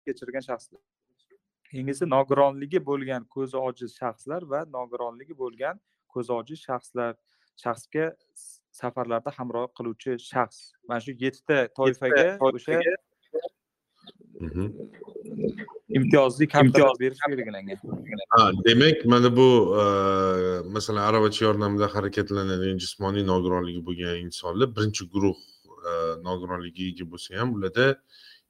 kechirgan 0.06 0.44
shaxslar. 0.48 0.80
Keyingisi 1.76 2.08
nogironligi 2.16 2.80
bo'lgan 2.90 3.24
ko'zi 3.36 3.56
ojiz 3.68 3.96
shaxslar 4.00 4.42
va 4.52 4.60
nogironligi 4.76 5.34
bo'lgan 5.42 5.80
ko'zi 6.14 6.32
ojiz 6.40 6.62
shaxslar 6.68 7.12
shaxsga 7.64 8.04
safarlarda 8.80 9.30
hamrohlik 9.38 9.72
qiluvchi 9.78 10.12
shaxs 10.30 10.58
mana 10.88 11.00
shu 11.06 11.12
yettita 11.24 11.58
toifaga 11.80 12.26
o'sha 12.48 12.80
Mhm. 14.46 14.64
imtiyozli 15.98 16.48
kartalar 16.54 16.96
berish 17.00 17.22
belgilangan 17.30 17.78
Ha, 18.34 18.50
demak 18.66 19.04
mana 19.12 19.36
bu 19.36 19.48
e, 19.80 19.84
masalan 20.76 21.02
aravacha 21.10 21.44
yordamida 21.44 21.86
harakatlanadigan 21.94 22.78
jismoniy 22.84 23.24
nogironligi 23.32 23.80
bo'lgan 23.88 24.16
insonlar 24.26 24.68
birinchi 24.76 25.04
guruh 25.14 25.38
e, 25.88 25.92
nogironligiga 26.28 26.88
ega 26.92 27.04
bo'lsa 27.12 27.28
ham 27.40 27.48
ularda 27.56 27.86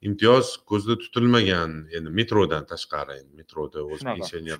imtiyoz 0.02 0.56
ko'zda 0.70 0.98
tutilmagan 0.98 1.76
endi 1.96 2.10
metrodan 2.20 2.66
tashqari 2.72 3.20
endi 3.20 3.42
metroda 3.42 3.84
o'z 3.84 4.02
pensioner 4.04 4.58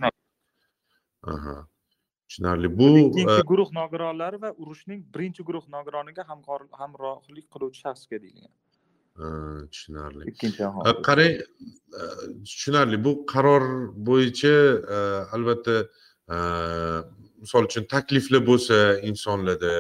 tushunarli. 2.29 2.79
Bu 2.79 2.99
ikkinchi 2.99 3.41
e, 3.41 3.43
guruh 3.51 3.73
nogironlari 3.73 4.43
va 4.43 4.53
urushning 4.57 5.05
birinchi 5.15 5.43
guruh 5.43 5.65
nogironiga 5.69 6.25
hamrohlik 6.29 7.47
qiluvchi 7.55 7.81
shaxsga 7.87 8.21
deyilgan. 8.23 8.53
Tushunarli. 9.73 10.25
Ikkinchi 10.33 10.63
qarang 11.09 11.35
e, 11.41 12.03
tushunarli. 12.51 13.05
Bu 13.05 13.13
qaror 13.33 13.65
bo'yicha 14.09 14.57
e, 14.97 14.99
albatta 15.39 15.77
misol 17.43 17.69
uchun 17.69 17.85
takliflar 17.95 18.43
bo'lsa 18.51 18.77
insonlarda 19.11 19.75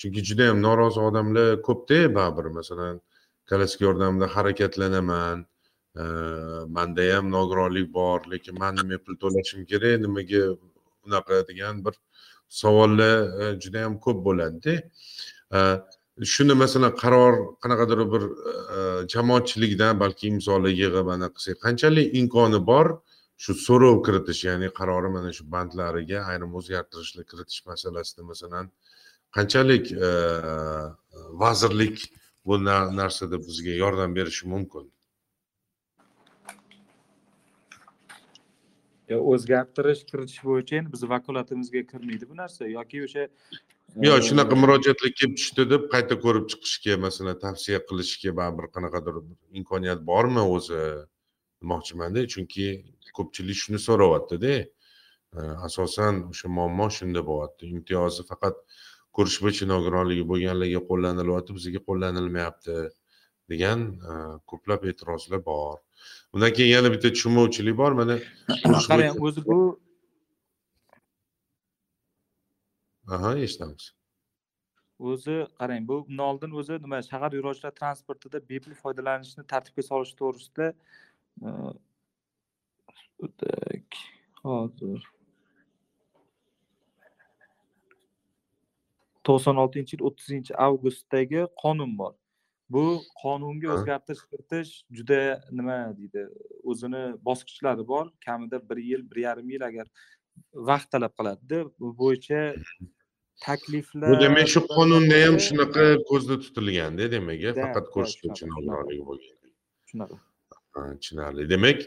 chunki 0.00 0.24
juda 0.28 0.50
yam 0.50 0.62
norozi 0.62 1.00
odamlar 1.00 1.62
ko'pda 1.68 2.00
baribir. 2.16 2.50
Masalan 2.60 3.00
kolesika 3.50 3.84
yordamida 3.84 4.26
harakatlanaman. 4.34 5.46
Manda 6.76 7.02
ham 7.14 7.30
nogironlik 7.36 7.92
bor 7.92 8.20
lekin 8.30 8.58
man 8.58 8.76
nima 8.76 8.98
pul 9.04 9.14
to'lashim 9.22 9.64
kerak. 9.70 10.00
Nimaga 10.04 10.42
unaqa 11.06 11.48
degan 11.48 11.84
bir 11.84 11.94
savollar 12.48 13.16
e, 13.42 13.60
juda 13.60 13.78
yam 13.78 13.98
ko'p 14.00 14.18
bo'ladida. 14.26 14.74
Shuni 16.34 16.54
masalan 16.62 16.92
qaror 17.02 17.34
qanaqadir 17.62 18.00
bir 18.12 18.22
e, 18.76 18.78
jamoatchilikdan 19.14 20.00
balki 20.02 20.28
imzolar 20.32 20.72
yig'ib 20.82 21.08
anaqa 21.16 21.34
qilsak 21.36 21.58
qanchalik 21.66 22.14
imkoni 22.20 22.60
bor? 22.70 22.86
Shu 23.42 23.54
so'rov 23.66 23.96
kiritish 24.06 24.40
ya'ni 24.48 24.68
qarori 24.78 25.10
mana 25.16 25.30
shu 25.36 25.44
bandlariga 25.54 26.24
ayrim 26.30 26.54
o'zgartirishlar 26.58 27.24
kiritish 27.30 27.60
masalasida 27.70 28.22
masalan 28.30 28.70
qanchalik 29.36 29.84
e, 29.92 30.10
vazirlik 31.42 31.96
bu 32.46 32.64
na- 32.64 32.90
narsada 32.96 33.38
bizga 33.38 33.70
yordam 33.82 34.14
berishi 34.14 34.48
mumkin. 34.48 34.92
O'zgartirish 39.08 40.02
kiritish 40.10 40.40
bo'yicha 40.44 40.76
endi 40.76 40.92
bizni 40.92 41.08
vakolatimizga 41.08 41.82
kirmaydi 41.90 42.28
bu 42.30 42.36
narsa 42.36 42.66
yoki 42.68 43.04
o'sha 43.06 43.22
yo 44.06 44.16
e, 44.18 44.22
shunaqa 44.28 44.56
murojaatlar 44.62 45.12
kelib 45.18 45.36
tushdi 45.40 45.64
deb 45.70 45.86
qayta 45.94 46.18
ko'rib 46.24 46.44
chiqishga 46.52 46.96
masalan 47.06 47.38
tavsiya 47.44 47.78
qilishga 47.88 48.34
baribir 48.40 48.66
qanaqadir 48.74 49.14
imkoniyat 49.60 50.02
bormi 50.10 50.44
o'zi 50.56 50.82
demoqchimanda 51.62 52.26
chunki 52.34 52.66
ko'pchilik 53.16 53.58
shuni 53.62 53.80
so'rayaptida. 53.86 54.52
E, 55.38 55.40
asosan 55.68 56.14
o'sha 56.32 56.52
muammo 56.58 56.86
shunda 56.98 57.24
bo'lyapti. 57.30 57.72
Imtiyozi 57.76 58.22
faqat 58.30 58.60
ko'rish 59.18 59.38
bo'yicha 59.44 59.68
nogironligi 59.72 60.24
bo'lganlarga 60.30 60.80
qo'llanilyapti 60.90 61.58
bizga 61.58 61.82
qo'llanilmayapti 61.88 62.78
degan 63.52 63.84
e, 64.10 64.14
ko'plab 64.52 64.88
e'tirozlar 64.92 65.44
bor. 65.50 65.76
Undan 66.34 66.56
keyin 66.56 66.74
yana 66.76 66.92
bitta 66.94 67.12
tushunmovchilik 67.14 67.76
bor. 67.82 67.92
Mana 68.00 68.18
qarang 68.90 69.22
o'zi 69.28 69.44
bu 69.50 69.60
aha 73.16 73.36
eshitamiz 73.46 73.92
o'zi 75.10 75.36
qarang 75.60 75.88
bu 75.88 75.96
undan 76.04 76.24
oldin 76.30 76.56
o'zi 76.60 76.78
nima 76.84 76.98
shahar 77.10 77.32
yo'lovchilar 77.38 77.74
transportida 77.80 78.40
bepul 78.52 78.74
foydalanishni 78.82 79.44
tartibga 79.52 79.82
solish 79.90 80.14
to'g'risida 80.20 80.66
e, 81.46 81.50
hozir 84.48 85.06
to'qson 89.28 89.60
oltinchi 89.64 89.96
yil 89.96 90.04
o'ttizinchi 90.08 90.52
avgustdagi 90.66 91.46
qonun 91.62 91.92
bor. 92.00 92.14
Bu 92.74 92.84
qonunga 93.22 93.68
o'zgartirish 93.74 94.24
kiritish 94.30 94.70
juda 94.96 95.20
nima 95.58 95.78
deydi 95.98 96.24
o'zini 96.70 97.02
bosqichlari 97.28 97.84
bor. 97.92 98.06
Kamida 98.26 98.58
bir 98.68 98.78
yil 98.90 99.02
bir 99.10 99.18
yarim 99.26 99.50
yil 99.54 99.66
agar 99.70 99.86
vaqt 100.70 100.88
talab 100.94 101.12
qiladida 101.18 101.58
bu 101.80 101.88
bo'yicha 102.02 102.40
takliflar 103.46 104.10
bu 104.12 104.20
demak 104.26 104.48
shu 104.54 104.60
qonunda 104.76 105.16
ham 105.24 105.36
shunaqa 105.48 105.84
ko'zda 106.10 106.40
tutilganda 106.44 107.04
demak 107.16 107.42
faqat 107.62 107.86
shunaqa. 107.94 108.46
nogironligi 108.52 109.04
bo'lgan. 109.10 109.36
Shunaqa 109.90 110.16
tushunarli 111.00 111.50
demak 111.50 111.78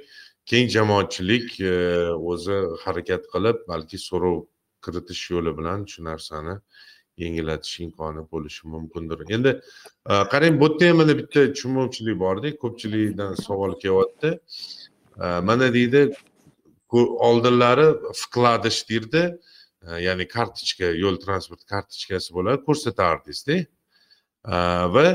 keng 0.46 0.68
jamoatchilik 0.76 1.60
e, 1.62 1.74
o'zi 2.32 2.58
harakat 2.84 3.24
qilib 3.34 3.58
balki 3.72 3.98
so'rov 4.08 4.38
kiritish 4.86 5.24
yo'li 5.34 5.52
bilan 5.60 5.86
shu 5.92 6.04
narsani 6.10 6.56
yengillatish 7.18 7.80
imkoni 7.80 8.32
bo'lishi 8.32 8.68
mumkindir. 8.68 9.20
Endi 9.30 9.62
e, 10.10 10.14
qarang 10.34 10.60
bu 10.62 10.68
yerda 10.70 10.90
ham 10.90 10.98
mana 10.98 11.18
bitta 11.18 11.54
tushunmovchilik 11.54 12.20
borda 12.20 12.50
ko'pchilikdan 12.64 13.34
savol 13.36 13.80
kelyapti. 13.84 14.40
E, 15.24 15.26
mana 15.50 15.74
deydi 15.74 16.02
oldinlari 17.30 17.88
вкладыш 18.22 18.78
deydi. 18.90 19.22
E, 19.88 19.90
ya'ni 20.08 20.28
kartochka 20.28 20.88
yo'l 21.04 21.18
transport 21.26 21.62
kartochkasi 21.74 22.30
bo'ladi 22.38 22.60
ko'rsatardingizda 22.68 23.58
va 24.96 25.08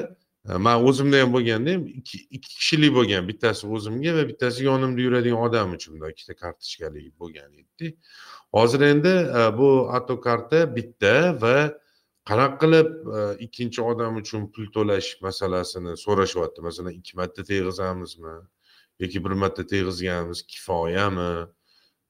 man 0.59 0.85
o'zimda 0.89 1.21
ham 1.23 1.33
bo'lganda 1.37 1.71
ham 1.75 1.87
ikki 1.87 2.39
kishilik 2.61 2.93
bo'lgan 2.99 3.23
bittasi 3.31 3.67
o'zimga 3.77 4.13
va 4.19 4.23
bittasi 4.31 4.65
yonimda 4.65 5.01
yuradigan 5.07 5.41
odam 5.47 5.73
uchun 5.77 5.95
bundoq 5.95 6.11
ikkita 6.15 6.35
kartochkali 6.43 7.03
bo'lgan 7.21 7.51
edida 7.63 7.87
hozir 8.57 8.81
endi 8.93 9.13
bu 9.59 9.69
karta 10.27 10.59
bitta 10.77 11.15
va 11.43 11.57
qanaqa 12.29 12.59
qilib 12.63 12.91
e, 13.19 13.21
ikkinchi 13.47 13.83
odam 13.91 14.19
uchun 14.23 14.49
pul 14.53 14.67
to'lash 14.77 15.09
masalasini 15.27 15.95
so'rashyapti? 16.05 16.65
Masalan 16.69 16.93
ikki 16.99 17.17
marta 17.21 17.43
teg'izamizmi? 17.51 18.37
Yoki 19.03 19.25
bir 19.25 19.35
marta 19.43 19.67
teg'izganimiz 19.73 20.43
kifoyami? 20.53 21.31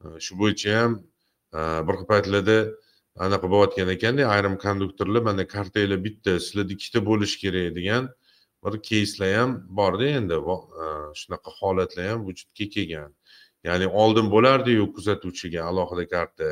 E, 0.05 0.07
shu 0.25 0.39
bo'yicha 0.41 0.77
ham 0.81 0.99
e, 1.59 1.61
bir 1.89 1.97
paytlarda 2.13 2.59
anaqa 3.27 3.51
bo'layotgan 3.53 3.93
ekanda 3.97 4.29
ayrim 4.35 4.57
konduktorlar 4.65 5.23
mana 5.29 5.47
kartanglar 5.55 6.01
bitta 6.09 6.39
sizlarda 6.47 6.73
ikkita 6.79 7.05
bo'lishi 7.11 7.37
kerak 7.45 7.75
degan 7.79 8.11
bir 8.65 8.83
keyslar 8.89 9.35
ham 9.39 9.51
borda 9.69 10.07
endi. 10.19 10.37
Shunaqa 11.21 11.51
holatlar 11.61 12.09
ham 12.11 12.27
vujudga 12.29 12.67
kelgan. 12.75 13.11
Ya'ni 13.65 13.87
oldin 14.03 14.31
bo'lardiyu 14.35 14.93
kuzatuvchiga 14.97 15.65
alohida 15.71 16.09
karta. 16.15 16.49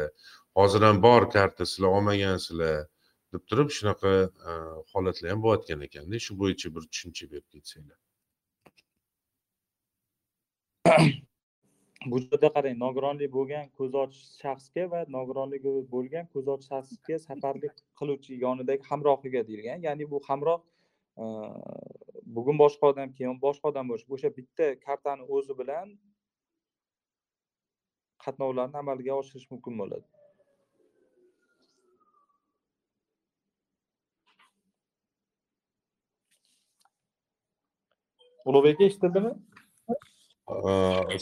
Hozir 0.57 0.83
ham 0.89 1.03
bor 1.03 1.31
karta 1.31 1.67
sizlar 1.67 1.89
olmagansizlar. 1.89 2.87
Deb 3.35 3.43
turib 3.51 3.71
shunaqa 3.77 4.11
e, 4.51 4.53
holatlar 4.93 5.31
ham 5.33 5.41
bo'layotgan 5.45 5.81
ekanda. 5.89 6.21
Shu 6.27 6.33
bo'yicha 6.43 6.69
bir 6.75 6.83
tushuncha 6.93 7.31
berib 7.33 7.49
ketsanglar. 7.55 7.99
Bu 12.13 12.21
yerda 12.21 12.49
qarang 12.57 12.77
nogironlik 12.85 13.31
bo'lgan 13.37 13.69
ko'z 13.79 13.95
ochish 14.03 14.25
shaxsga 14.43 14.85
va 14.93 15.01
nogironligi 15.17 15.71
bo'lgan 15.95 16.27
ko'z 16.35 16.47
ochish 16.55 16.71
shaxsga 16.73 17.17
safarlik 17.27 17.75
qiluvchi 18.01 18.33
yonidagi 18.47 18.83
hamrohiga 18.91 19.43
deyilgan. 19.49 19.79
Ya'ni 19.89 20.11
bu 20.13 20.21
hamroh 20.29 20.61
e, 21.23 21.25
bugun 22.37 22.57
boshqa 22.65 22.93
odam 22.93 23.15
keyin 23.19 23.39
boshqa 23.47 23.73
odam 23.73 23.87
bo'lishi. 23.91 24.11
O'sha 24.17 24.31
bitta 24.39 24.67
kartani 24.87 25.25
o'zi 25.39 25.55
bilan 25.61 25.97
qatnovlarni 28.25 28.77
amalga 28.83 29.13
oshirish 29.21 29.49
mumkin 29.55 29.75
bo'ladi. 29.83 30.07
Ulug'bek 38.49 38.75
aka 38.77 38.85
eshitildimi? 38.91 39.33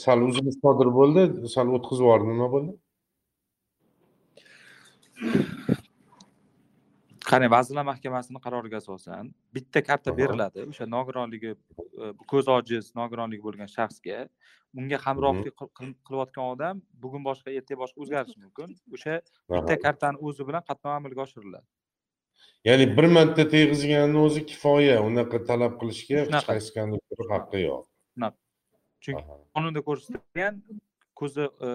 Sal 0.05 0.23
uzilish 0.29 0.59
sodir 0.65 0.89
bo'ldi 0.99 1.23
sal 1.55 1.67
o'tkazib 1.77 2.05
yubordi 2.07 2.31
nima 2.33 2.49
bo'ldi? 2.55 2.73
Qarang 7.31 7.51
vazirlar 7.57 7.85
mahkamasini 7.93 8.41
qaroriga 8.47 8.77
asosan 8.83 9.29
bitta 9.57 9.81
karta 9.89 10.11
beriladi. 10.21 10.65
O'sha 10.73 10.85
nogironligi 10.97 11.53
e, 12.03 12.05
ko'z 12.33 12.47
ojiz 12.57 12.91
nogironligi 13.01 13.43
bo'lgan 13.47 13.71
shaxsga 13.77 14.19
unga 14.81 14.99
hamrohlik 15.07 15.55
qil- 15.61 15.73
qil- 15.79 15.95
qilayotgan 16.09 16.45
odam 16.55 16.83
bugun 17.05 17.23
boshqa 17.29 17.55
ertaga 17.59 17.79
boshqa 17.85 17.99
o'zgarishi 18.05 18.39
mumkin. 18.45 18.69
O'sha 18.97 19.15
bitta 19.55 19.75
kartani 19.87 20.19
o'zi 20.29 20.43
bilan 20.49 20.63
qatnov 20.71 20.93
amalga 20.99 21.21
oshiriladi 21.27 21.67
ya'ni 22.69 22.87
bir 22.97 23.07
marta 23.17 23.49
teg'izganni 23.55 24.19
o'zi 24.27 24.47
kifoya 24.51 24.97
unaqa 25.09 25.43
talab 25.51 25.75
qilishga 25.81 26.25
hech 26.25 26.47
qaysi 26.51 26.71
konduktor 26.79 27.27
haqqi 27.35 27.67
yo'q. 27.67 27.85
Chunki 29.05 29.23
qonunda 29.55 29.81
ko'rsatilgan 29.89 30.63
ko'zi 31.21 31.45
e, 31.67 31.71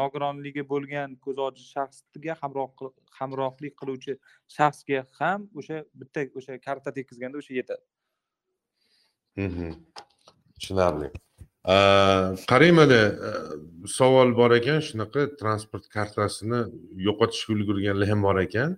nogironligi 0.00 0.64
bo'lgan 0.72 1.14
ko'z 1.24 1.38
ojiz 1.46 1.66
shaxsga 1.76 2.36
hamroh 2.42 2.90
hamrohlik 3.18 3.74
qiluvchi 3.80 4.18
shaxsga 4.56 5.04
ham 5.20 5.46
o'sha 5.58 5.82
bitta 6.00 6.26
o'sha 6.40 6.58
karta 6.66 6.94
tekizganda 6.98 7.42
o'sha 7.42 7.54
yetadi. 7.60 7.84
Mhm. 9.46 9.70
tushunarli. 10.58 11.08
A, 11.64 11.76
qarang 12.50 12.74
mana 12.80 13.00
a, 13.28 13.30
savol 13.98 14.34
bor 14.40 14.50
ekan 14.60 14.80
shunaqa 14.88 15.26
transport 15.40 15.84
kartasini 15.96 16.60
yo'qotishga 17.08 17.54
ulgurganlar 17.56 18.08
ham 18.12 18.20
bor 18.28 18.38
ekan 18.46 18.70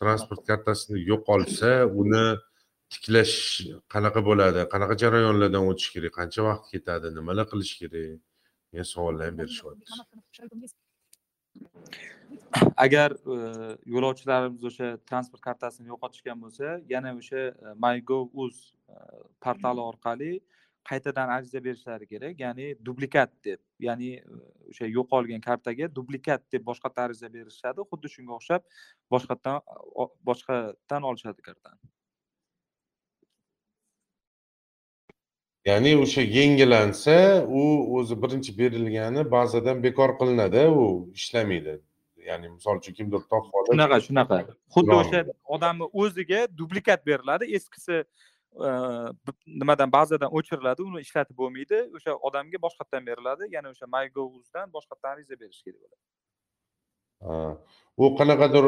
transport 0.00 0.42
kartasini 0.50 0.98
yo'qolsa 1.10 1.70
uni 2.02 2.24
tiklash 2.92 3.36
qanaqa 3.94 4.20
bo'ladi? 4.28 4.60
Qanaqa 4.74 4.94
jarayonlardan 5.04 5.68
o'tish 5.72 5.90
kerak? 5.94 6.12
Qancha 6.20 6.40
vaqt 6.48 6.64
ketadi? 6.74 7.06
Nimalar 7.18 7.46
qilish 7.52 7.74
kerak? 7.80 8.18
Degan 8.72 8.88
savollar 8.94 9.26
ham 9.28 9.36
berishyapti 9.40 9.86
agar 12.76 13.10
e, 13.12 13.36
yo'lovchilarimiz 13.94 14.64
o'sha 14.70 14.88
transport 15.08 15.42
kartasini 15.48 15.88
yo'qotishgan 15.92 16.38
bo'lsa 16.44 16.80
yana 16.94 17.12
o'sha 17.20 17.42
e, 17.48 17.74
mygov.uz 17.84 18.56
e, 18.88 18.96
portali 19.44 19.82
orqali 19.90 20.32
qaytadan 20.90 21.28
ariza 21.36 21.64
berishlari 21.64 22.06
kerak. 22.12 22.40
Ya'ni 22.40 22.66
dublikat 22.86 23.30
deb 23.44 23.60
ya'ni 23.86 24.10
o'sha 24.70 24.86
yo'qolgan 24.96 25.40
kartaga 25.48 25.94
dublikat 25.96 26.42
deb 26.52 26.66
boshqatdan 26.70 27.04
ariza 27.08 27.28
berishadi. 27.36 27.80
Xuddi 27.90 28.08
shunga 28.14 28.32
o'xshab 28.38 28.62
boshqatdan 29.12 29.56
boshqatdan 30.28 31.02
olishadi 31.10 31.42
kartani. 31.48 31.80
Ya'ni 35.70 35.92
o'sha 36.04 36.22
yangilansa 36.38 37.16
u 37.60 37.62
o'zi 37.98 38.14
birinchi 38.22 38.58
berilgani 38.58 39.30
ba'zadan 39.36 39.82
bekor 39.86 40.10
qilinadi 40.20 40.62
u 40.82 40.84
ishlamaydi. 41.18 41.74
Ya'ni 42.28 42.48
misol 42.56 42.76
uchun 42.80 42.94
kimdir 42.98 43.22
topib 43.30 43.54
olib 43.58 43.70
shunaqa 43.72 43.98
shunaqa. 44.08 44.36
Xuddi 44.74 44.94
o'sha 45.02 45.20
odamni 45.56 45.86
o'ziga 46.02 46.40
dublikat 46.58 47.06
beriladi. 47.06 47.44
Eskisi 47.58 48.04
nimadan 49.60 49.92
bazadan 49.92 50.30
o'chiriladi 50.38 50.82
uni 50.88 51.00
ishlatib 51.06 51.36
bo'lmaydi. 51.42 51.78
O'sha 51.96 52.12
odamga 52.28 52.58
boshqatdan 52.66 53.02
beriladi. 53.08 53.44
Yana 53.56 53.68
o'sha 53.74 53.86
mygov.uzdan 53.96 54.66
boshqatdan 54.76 55.10
ariza 55.14 55.36
berish 55.42 55.62
kerak 55.64 55.80
bo'ladi. 55.84 56.00
U 58.02 58.04
qanaqadir 58.18 58.64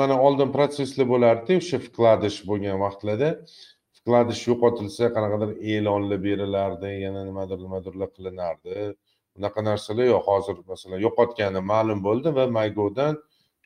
mana 0.00 0.16
oldin 0.26 0.52
protsesslar 0.56 1.06
bo'lardi 1.14 1.58
o'sha 1.62 1.78
vkladish 1.86 2.38
bo'lgan 2.50 2.78
vaqtlarda. 2.84 3.30
Vkladish 3.98 4.42
yo'qotilsa 4.50 5.04
qanaqadir 5.16 5.50
e'lonlar 5.72 6.18
berilardi 6.28 6.90
yana 7.06 7.20
nimadir 7.28 7.58
nimadirlar 7.66 8.08
qilinardi. 8.16 8.74
Unaqa 9.38 9.60
narsalar 9.68 10.06
yo'q. 10.12 10.22
Hozir 10.30 10.56
masalan 10.72 10.98
yo'qotgani 11.06 11.60
ma'lum 11.72 12.00
bo'ldi 12.08 12.28
va 12.38 12.44
maygovdan 12.58 13.14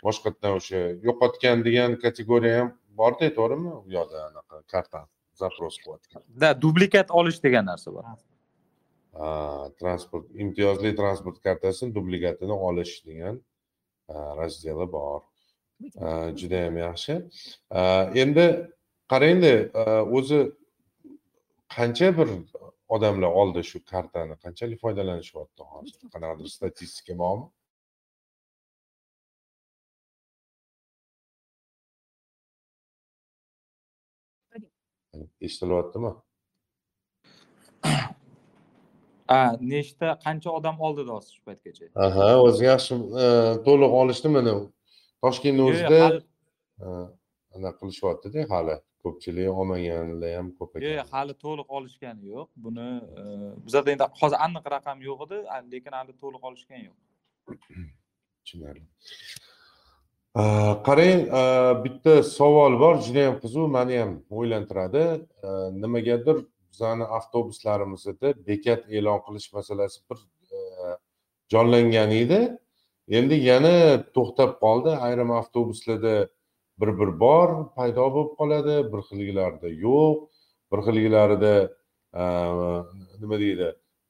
boshqatdan 0.07 0.53
o'sha 0.59 0.81
yo'qotgan 1.09 1.65
degan 1.67 1.91
kategoriya 2.05 2.55
ham 2.61 2.69
borda 3.01 3.29
to'g'rimi? 3.39 3.73
U 3.85 3.89
yoqda 3.99 4.19
anaqa 4.31 4.57
karta. 4.75 5.01
Запрос 5.43 5.75
qilayotgan 5.83 6.23
da 6.43 6.49
dublikat 6.63 7.09
olish 7.11 7.39
degan 7.47 7.65
narsa 7.71 7.89
bor. 7.97 8.05
Transport 9.81 10.27
imtiyozli 10.45 10.91
transport 11.01 11.39
kartasini 11.47 11.95
dublikatini 11.95 12.55
olish 12.69 12.95
degan 13.07 13.41
razdeli 14.41 14.87
bor 14.93 15.21
judayam 16.41 16.77
yaxshi. 16.87 17.15
Endi 18.23 18.47
qarangda 19.13 19.53
o'zi 20.17 20.41
qancha 21.77 22.09
bir 22.19 22.29
odamlar 22.97 23.31
oldi 23.41 23.61
shu 23.71 23.79
kartani? 23.93 24.35
Qanchalik 24.45 24.79
foydalanishyapti 24.85 25.63
hozir? 25.73 25.99
Qanaqadir 26.15 26.49
statistika 26.59 27.15
bormi 27.23 27.47
eshitilyaptimi 35.47 36.11
nechta 39.73 40.09
qancha 40.25 40.51
odam 40.59 40.77
oldi 40.87 41.03
shu 41.35 41.41
paytgacha 41.49 41.85
aha 42.07 42.29
o'zi 42.47 42.63
yaxshi 42.71 42.95
ha, 43.17 43.27
to'liq 43.67 43.93
olishni 44.03 44.31
mana 44.37 44.55
toshkentni 45.25 45.63
o'zida 45.71 46.01
anaqa 47.57 47.77
qilishyaptida 47.81 48.41
hali 48.55 48.77
ko'pchilik 49.05 49.49
olmaganlar 49.61 50.33
ham 50.39 50.49
ko'p 50.59 50.73
yo'q 50.75 50.83
yo'q 50.87 50.95
ekan 50.95 51.13
hali 51.17 51.35
to'liq 51.45 51.69
olishgani 51.79 52.23
yo'q. 52.35 52.49
Buni 52.65 52.89
e, 53.21 53.23
bizada 53.67 53.89
endi 53.95 54.07
hozir 54.21 54.39
aniq 54.47 54.67
raqam 54.75 54.99
yo'q 55.09 55.21
edi 55.27 55.39
lekin 55.73 55.93
hali 56.01 56.13
to'liq 56.23 56.43
olishgani 56.49 56.85
yo'q. 56.89 56.99
Tushunarli 58.45 58.85
Э, 60.37 60.43
qarang 60.87 61.27
э, 61.27 61.85
bitta 61.85 62.23
savol 62.23 62.79
bor 62.79 62.95
judayam 63.03 63.41
qiziq 63.43 63.67
mani 63.77 63.97
ham 63.99 64.13
o'ylantiradi. 64.31 65.27
Э, 65.43 65.49
nimagadir 65.83 66.37
bizani 66.71 67.05
avtobuslarimizda 67.17 68.29
bekat 68.49 68.83
e'lon 68.97 69.19
qilish 69.27 69.49
masalasi 69.57 69.99
bir 70.09 70.19
e, 70.55 70.59
jonlangan 71.53 72.11
edi. 72.23 72.41
Endi 73.19 73.35
yana 73.51 73.75
to'xtab 74.17 74.51
qoldi. 74.63 74.91
Ayrim 75.07 75.31
avtobuslarda 75.41 76.15
bir 76.81 76.91
bir 77.01 77.11
bor 77.25 77.49
paydo 77.77 78.07
bo'lib 78.15 78.33
qoladi 78.41 78.77
bir 78.93 79.01
xilgilarida 79.09 79.69
yo'q. 79.87 80.15
Bir 80.71 80.79
xilgilarida 80.87 81.55
e, 82.21 82.23
nima 83.21 83.37
deydi 83.45 83.69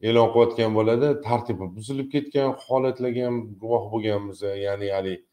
e'lon 0.08 0.28
qilayotgan 0.32 0.70
bo'ladi 0.78 1.08
tartibi 1.28 1.66
buzilib 1.76 2.08
ketgan 2.14 2.48
holatlarga 2.66 3.22
ham 3.28 3.36
guvoh 3.62 3.84
bo'lganmiz 3.92 4.38
ya'ni 4.66 4.88
haligi 4.96 5.29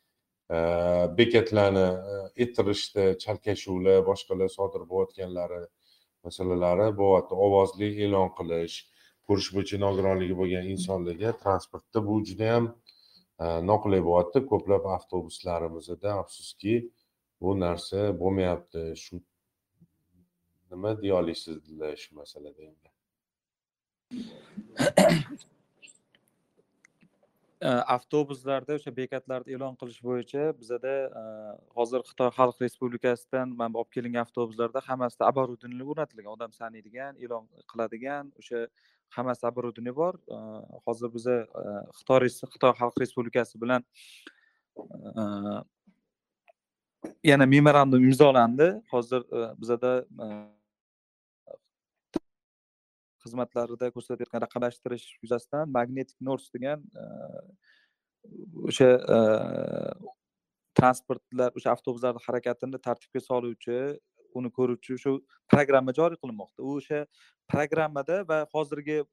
bekatlarni 0.49 1.87
e, 2.13 2.43
ettirishda 2.43 3.03
chalkashuvlar 3.23 4.05
boshqalar 4.09 4.49
sodir 4.57 4.83
bo'layotganlari 4.91 5.63
masalalari 6.23 6.87
bo'lyapti 7.01 7.33
ovozli 7.47 7.89
e'lon 8.05 8.29
qilish 8.37 8.77
ko'rish 9.27 9.49
bo'yicha 9.55 9.77
nogironligi 9.85 10.35
bo'lgan 10.41 10.69
insonlarga 10.73 11.33
transportda 11.43 11.99
bu 12.07 12.15
judayam 12.29 12.65
e, 12.71 13.45
noqulay 13.71 14.01
bo'lyapti. 14.07 14.39
Ko'plab 14.51 14.83
avtobuslarimizda 14.95 16.09
afsuski 16.21 16.75
bu 17.41 17.49
narsa 17.63 17.99
bo'lmayapti. 18.21 18.81
Shu 19.03 19.19
nima 20.71 20.91
deya 21.01 21.19
olasizlar 21.19 21.93
shu 22.03 22.09
masalada 22.21 22.61
endi? 22.69 22.89
Avtobuslarda 27.65 28.75
o'sha 28.77 28.91
bekatlarda 28.97 29.49
e'lon 29.51 29.75
qilish 29.81 30.01
bo'yicha 30.07 30.43
bizada 30.59 30.93
hozir 31.77 32.01
xitoy 32.09 32.29
xalq 32.37 32.61
respublikasidan 32.61 33.47
mana 33.59 33.73
bu 33.73 33.79
olib 33.81 33.91
kelingan 33.95 34.21
avtobuslarda 34.27 34.79
hammasida 34.89 35.23
оборудование 35.31 35.85
o'rnatilgan 35.91 36.31
odam 36.35 36.51
saniydigan 36.59 37.13
e'lon 37.23 37.43
qiladigan 37.71 38.29
o'sha 38.39 38.67
hammasi 39.17 39.43
оборудование 39.51 39.95
bor. 40.01 40.13
Hozir 40.85 41.09
biza 41.15 41.35
xitoy 41.97 42.29
xitoy 42.53 42.73
xalq 42.79 42.95
respublikasi 43.03 43.55
bilan 43.63 43.81
yana 47.23 47.45
memorandum 47.55 48.03
imzolandi. 48.09 48.67
Hozir 48.93 49.21
bizada 49.61 49.91
xizmatlarida 53.27 53.91
ko'rsatayotgan 53.95 54.43
raqamlashtirish 54.45 55.07
yuzasidan 55.23 55.73
magnetic 55.77 56.17
north 56.29 56.47
degan 56.55 56.85
o'sha 58.69 58.89
transportlar 60.79 61.49
o'sha 61.57 61.73
avtobuslarni 61.75 62.21
harakatini 62.27 62.79
tartibga 62.87 63.21
soluvchi 63.29 63.79
uni 64.39 64.51
ko'ruvchi 64.57 64.97
shu 65.03 65.13
programma 65.53 65.93
joriy 65.99 66.19
qilinmoqda. 66.23 66.63
U 66.67 66.77
o'sha 66.79 66.99
programmada 67.53 68.17
va 68.31 68.39
hozirgi 68.53 68.97
e, 69.01 69.05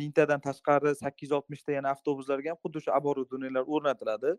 mingtadan 0.00 0.42
tashqari 0.46 0.94
sakkiz 1.02 1.28
yuz 1.28 1.36
oltmishta 1.38 1.76
yana 1.76 1.94
avtobuslarga 1.94 2.52
ham 2.52 2.60
xuddi 2.64 2.82
o'sha 2.82 2.96
оборудованиелар 3.00 3.64
o'rnatiladi. 3.74 4.36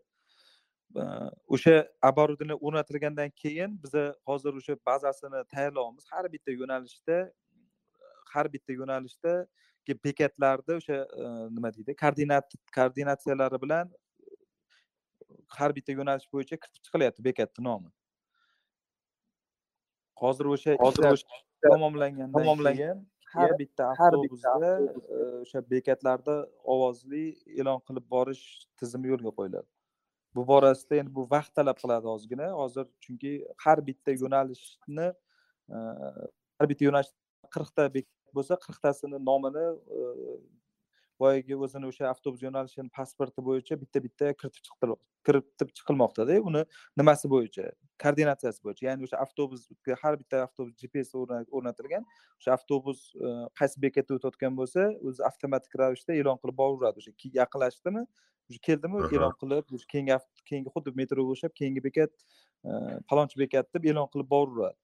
O'sha 1.56 1.76
оборудование 2.10 2.58
o'rnatilgandan 2.66 3.30
keyin 3.42 3.78
biza 3.84 4.04
hozir 4.30 4.58
o'sha 4.60 4.78
bazasini 4.90 5.44
tayyorlayapmiz 5.54 6.10
har 6.14 6.32
bitta 6.34 6.58
yo'nalishda 6.60 7.18
har 8.34 8.52
bitta 8.54 8.76
yo'nalishdagi 8.80 9.98
bekatlarni 10.06 10.78
o'sha 10.80 10.98
e, 11.22 11.26
nima 11.56 11.72
deydi 11.76 11.96
koordinat 12.02 12.56
koordinatsiyalari 12.76 13.62
bilan 13.64 13.92
har 15.58 15.74
bitta 15.76 15.96
yo'nalish 15.98 16.28
bo'yicha 16.34 16.58
kiritib 16.62 16.82
chiqilyapti 16.88 17.24
bekatni 17.28 17.64
nomi. 17.68 17.90
Hozir 20.22 20.52
o'sha 20.54 20.76
ishlar 20.76 21.24
tamomlangandan 21.66 22.64
keyin 22.68 23.02
har 23.34 23.52
bitta 23.58 23.90
avtobusda 23.92 24.70
e, 25.16 25.20
o'sha 25.42 25.62
bekatlarda 25.74 26.36
ovozli 26.74 27.24
e'lon 27.60 27.80
qilib 27.88 28.06
borish 28.14 28.44
tizimi 28.80 29.12
yo'lga 29.12 29.32
qo'yiladi. 29.38 29.68
Bu 30.36 30.46
borasida 30.52 31.00
endi 31.00 31.14
bu 31.18 31.26
vaqt 31.34 31.54
talab 31.58 31.78
qiladi 31.82 32.08
ozgina. 32.14 32.48
Hozir 32.60 32.86
chunki 33.04 33.32
har 33.64 33.78
bitta 33.88 34.16
yo'nalishni 34.22 35.08
e, 35.74 35.76
har 36.58 36.66
bitta 36.72 36.88
yo'nalish 36.88 37.12
qirqta 37.56 37.88
bekat 37.96 38.21
bo'lsa 38.36 38.58
qirqtasini 38.64 39.18
nomini 39.28 39.66
e, 39.98 40.36
boyagi 41.22 41.56
o'zini 41.64 41.88
o'sha 41.90 42.08
avtobus 42.10 42.42
yo'nalishini 42.46 42.90
pasporti 42.98 43.44
bo'yicha 43.48 43.78
bitta 43.82 44.02
bitta 44.06 44.32
kiritib 44.40 44.94
kiritib 45.26 45.70
chiqilmoqdada. 45.78 46.38
Uni 46.48 46.62
nimasi 47.00 47.30
bo'yicha? 47.34 47.68
Koordinatsiyasi 48.04 48.64
bo'yicha. 48.66 48.86
Ya'ni 48.88 49.06
o'sha 49.08 49.20
avtobusga 49.24 49.98
har 50.02 50.18
bitta 50.22 50.42
avtobus 50.46 50.74
gps 50.82 51.14
o'rna- 51.20 51.44
o'rnatilgan 51.58 52.06
o'sha 52.40 52.56
avtobus 52.56 53.00
e, 53.14 53.32
qaysi 53.60 53.84
bekatda 53.86 54.18
o'tayotgan 54.18 54.58
bo'lsa 54.60 54.88
o'zi 55.10 55.26
avtomatik 55.30 55.80
ravishda 55.82 56.18
e'lon 56.20 56.42
qilib 56.42 56.60
boraveradi. 56.62 57.04
O'sha 57.04 57.34
yaqinlashdimi? 57.40 58.06
Keldimi? 58.68 59.04
E'lon 59.16 59.34
qilib 59.42 59.76
keyingi 59.92 60.16
keyingi 60.48 60.72
xuddi 60.74 60.96
metroga 61.02 61.36
o'xshab 61.36 61.52
keyingi 61.60 61.84
bekat 61.88 62.12
e, 62.66 62.72
palonchi 63.10 63.38
bekat 63.44 63.70
deb 63.76 63.86
e'lon 63.92 64.10
qilib 64.14 64.28
boraveradi 64.34 64.81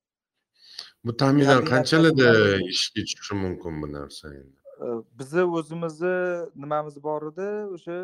bu 1.05 1.13
taxminan 1.21 1.61
qanchalarda 1.73 2.29
ishga 2.75 3.01
tushishi 3.09 3.35
mumkin 3.45 3.83
bu 3.83 3.87
narsa 3.99 4.27
endi 4.41 4.57
E, 4.87 4.89
bizni 5.21 5.43
o'zimizni 5.59 6.17
nimamiz 6.63 6.97
bor 7.07 7.23
edi 7.31 7.47
o'sha 7.77 7.97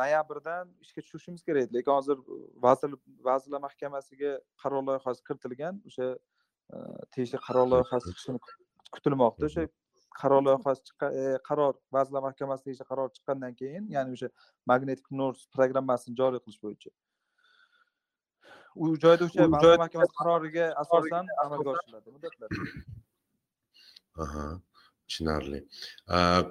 noyabrdan 0.00 0.64
ishga 0.84 1.00
tushishimiz 1.06 1.42
kerak 1.48 1.62
edi 1.66 1.76
lekin 1.76 1.92
hozir 1.98 2.16
vazir 2.64 2.90
vazirlar 3.28 3.60
mahkamasiga 3.66 4.32
qaror 4.62 4.82
loyihasi 4.88 5.20
kiritilgan 5.28 5.74
o'sha 5.88 6.06
e, 6.74 6.76
tegishli 7.12 7.38
qaror 7.46 7.66
loyihasi 7.74 8.04
chiqishini 8.10 8.40
kut- 8.46 8.58
kutilmoqda. 8.94 9.44
O'sha 9.50 9.64
qaror 10.20 10.42
loyihasi 10.48 10.80
chiqqan 10.88 11.10
e, 11.20 11.24
qaror 11.48 11.72
vazirlar 11.96 12.22
mahkamasi 12.28 12.62
tegishli 12.66 12.86
qaror 12.90 13.08
chiqqandan 13.16 13.52
keyin 13.60 13.84
ya'ni 13.96 14.10
o'sha 14.16 14.28
magnetic 14.70 15.06
north 15.20 15.42
programmasini 15.56 16.14
joriy 16.20 16.40
qilish 16.44 16.60
bo'yicha 16.66 16.90
u 18.76 18.96
joyda 19.04 19.24
o'sha 19.28 19.46
vazirlar 19.52 19.78
mahkamasi 19.84 20.14
qaroriga 20.20 20.66
asosan 20.82 21.26
amalga 21.44 21.70
oshiriladi 21.74 22.08
muddatlar. 22.14 22.48
Aha 24.24 24.46
tushunarli. 25.08 25.60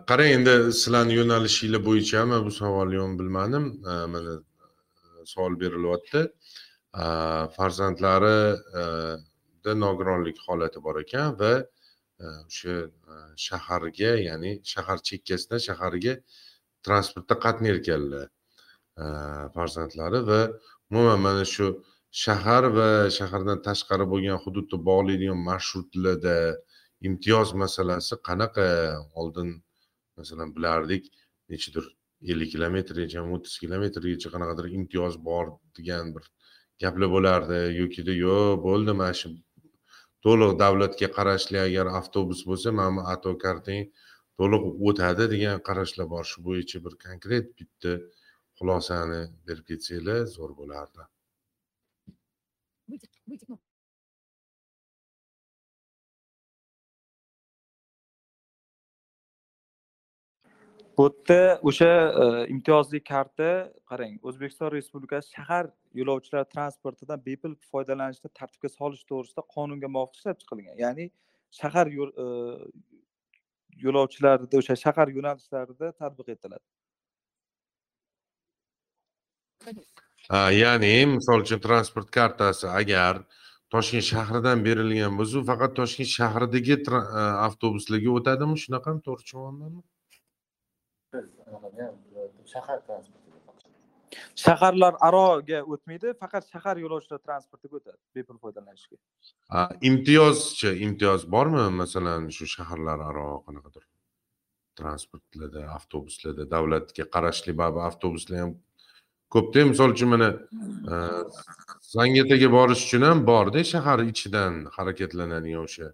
Qarang 0.10 0.32
endi 0.38 0.54
sizlarni 0.80 1.14
yo'nalishinglar 1.20 1.82
bo'yicha 1.90 2.26
man 2.32 2.46
bu 2.48 2.52
savolni 2.62 2.98
ham 3.04 3.14
bilmadim. 3.20 3.66
Mana 4.14 4.34
savol 5.34 5.60
berilyapti. 5.64 6.22
A, 6.94 7.06
farzandlari 7.56 8.38
e, 8.80 8.84
da 9.64 9.74
nogironlik 9.76 10.38
holati 10.48 10.80
bor 10.86 10.96
ekan 11.04 11.36
va 11.40 11.52
o'sha 12.20 12.76
shaharga 13.46 14.12
ya'ni 14.28 14.52
shahar 14.72 14.98
chekkasidan 15.10 15.62
shaharga 15.68 16.14
transportda 16.86 17.36
qatnayotganlar 17.46 18.28
farzandlari 19.56 20.20
va 20.30 20.42
umuman 20.90 21.20
mana 21.28 21.46
shu 21.54 21.68
shahar 22.12 22.64
va 22.78 23.10
shahardan 23.18 23.60
tashqari 23.68 24.06
bo'lgan 24.14 24.38
hududni 24.44 24.78
bog'laydigan 24.90 25.40
marshrutlarda 25.50 26.36
imtiyoz 27.08 27.54
masalasi 27.64 28.16
qanaqa? 28.28 28.68
Oldin 29.22 29.50
masalan 30.18 30.56
bilardik 30.56 31.04
nechadir 31.50 31.86
ellik 32.32 32.50
kilometrgacha 32.54 33.22
o'ttiz 33.36 33.56
kilometrgacha 33.64 34.30
qanaqadir 34.36 34.66
imtiyoz 34.78 35.16
bor 35.30 35.46
degan 35.78 36.14
bir 36.16 36.24
gaplar 36.82 37.10
bo'lardi. 37.16 37.60
Yokida 37.82 38.14
yo'q 38.26 38.58
bo'ldi 38.68 38.92
mana 39.02 39.14
shu 39.20 39.34
to'liq 40.26 40.52
davlatga 40.64 41.08
qarashli 41.18 41.60
agar 41.68 41.86
avtobus 42.00 42.42
bo'lsa 42.50 42.70
mana 42.80 42.92
bu 42.98 43.02
ato 43.14 43.32
kartang 43.46 43.84
to'liq 44.40 44.64
o'tadi 44.88 45.26
degan 45.34 45.62
qarashlar 45.68 46.08
bor. 46.14 46.24
Shu 46.32 46.40
bo'yicha 46.48 46.78
bir 46.86 46.94
konkret 47.06 47.46
bitta 47.60 47.92
xulosani 48.58 49.22
berib 49.48 49.66
ketsanglar 49.70 50.20
zo'r 50.36 50.52
bo'lardi. 50.62 51.04
Bu 60.98 61.04
yerda 61.04 61.60
o'sha 61.64 61.90
e, 62.22 62.48
imtiyozli 62.54 63.04
karta 63.04 63.50
qarang 63.90 64.14
o'zbekiston 64.28 64.72
respublikasi 64.72 65.28
shahar 65.36 65.66
yo'lovchilar 66.00 66.46
transportidan 66.56 67.26
bepul 67.26 67.54
foydalanishni 67.72 68.30
tartibga 68.40 68.70
solish 68.70 69.04
to'g'risida 69.12 69.44
qonunga 69.56 69.88
muvofiq 69.96 70.18
ishlab 70.20 70.38
chiqilgan. 70.42 70.76
Ya'ni 70.86 71.06
shahar 71.60 71.88
e, 71.88 72.28
yo'lovchilarida 73.86 74.56
o'sha 74.62 74.76
shahar 74.86 75.08
yo'nalishlarida 75.18 75.88
tatbiq 76.02 76.28
etiladi 76.36 76.66
ya'ni 80.32 80.94
misol 81.16 81.42
uchun 81.46 81.60
transport 81.68 82.10
kartasi 82.12 82.68
agar 82.68 83.24
toshkent 83.74 84.06
shahridan 84.12 84.64
berilgan 84.68 85.14
bo'lsa 85.20 85.36
u 85.42 85.44
faqat 85.52 85.72
toshkent 85.80 86.12
shahridagi 86.18 86.76
a, 86.92 87.00
avtobuslarga 87.48 88.10
o'tadimi? 88.18 88.56
Shunaqami 88.64 89.00
to'g'ri 89.08 89.24
tushunganmanmi 89.24 89.82
shahar 92.54 92.80
transportiga 92.88 93.28
shaharlar 94.44 94.94
aroga 95.08 95.60
o'tmaydi 95.74 96.14
faqat 96.22 96.48
shahar 96.54 96.76
yo'lovchilar 96.84 97.20
transportiga 97.28 97.80
o'tadi 97.80 98.00
bepul 98.16 98.38
foydalanishga. 98.44 98.98
Ha, 99.54 99.64
imtiyozchi 99.90 100.74
imtiyoz 100.88 101.26
bormi? 101.36 101.64
Masalan 101.82 102.30
shu 102.38 102.46
shaharlararo 102.56 103.30
qanaqadir? 103.48 103.84
Transportlarda 104.80 105.64
avtobuslarda 105.78 106.46
davlatga 106.56 107.04
qarashli 107.16 107.56
baribir 107.62 107.88
avtobuslar 107.90 108.44
ham 108.44 108.52
ko'pda 109.34 109.66
misol 109.72 109.90
uchun 109.96 110.10
mana 110.14 110.30
e, 110.92 110.96
zangiotaga 111.96 112.52
borish 112.58 112.84
uchun 112.88 113.02
ham 113.10 113.26
borda 113.32 113.64
shahar 113.74 114.00
ichidan 114.12 114.54
harakatlanadigan 114.76 115.64
o'sha 115.68 115.88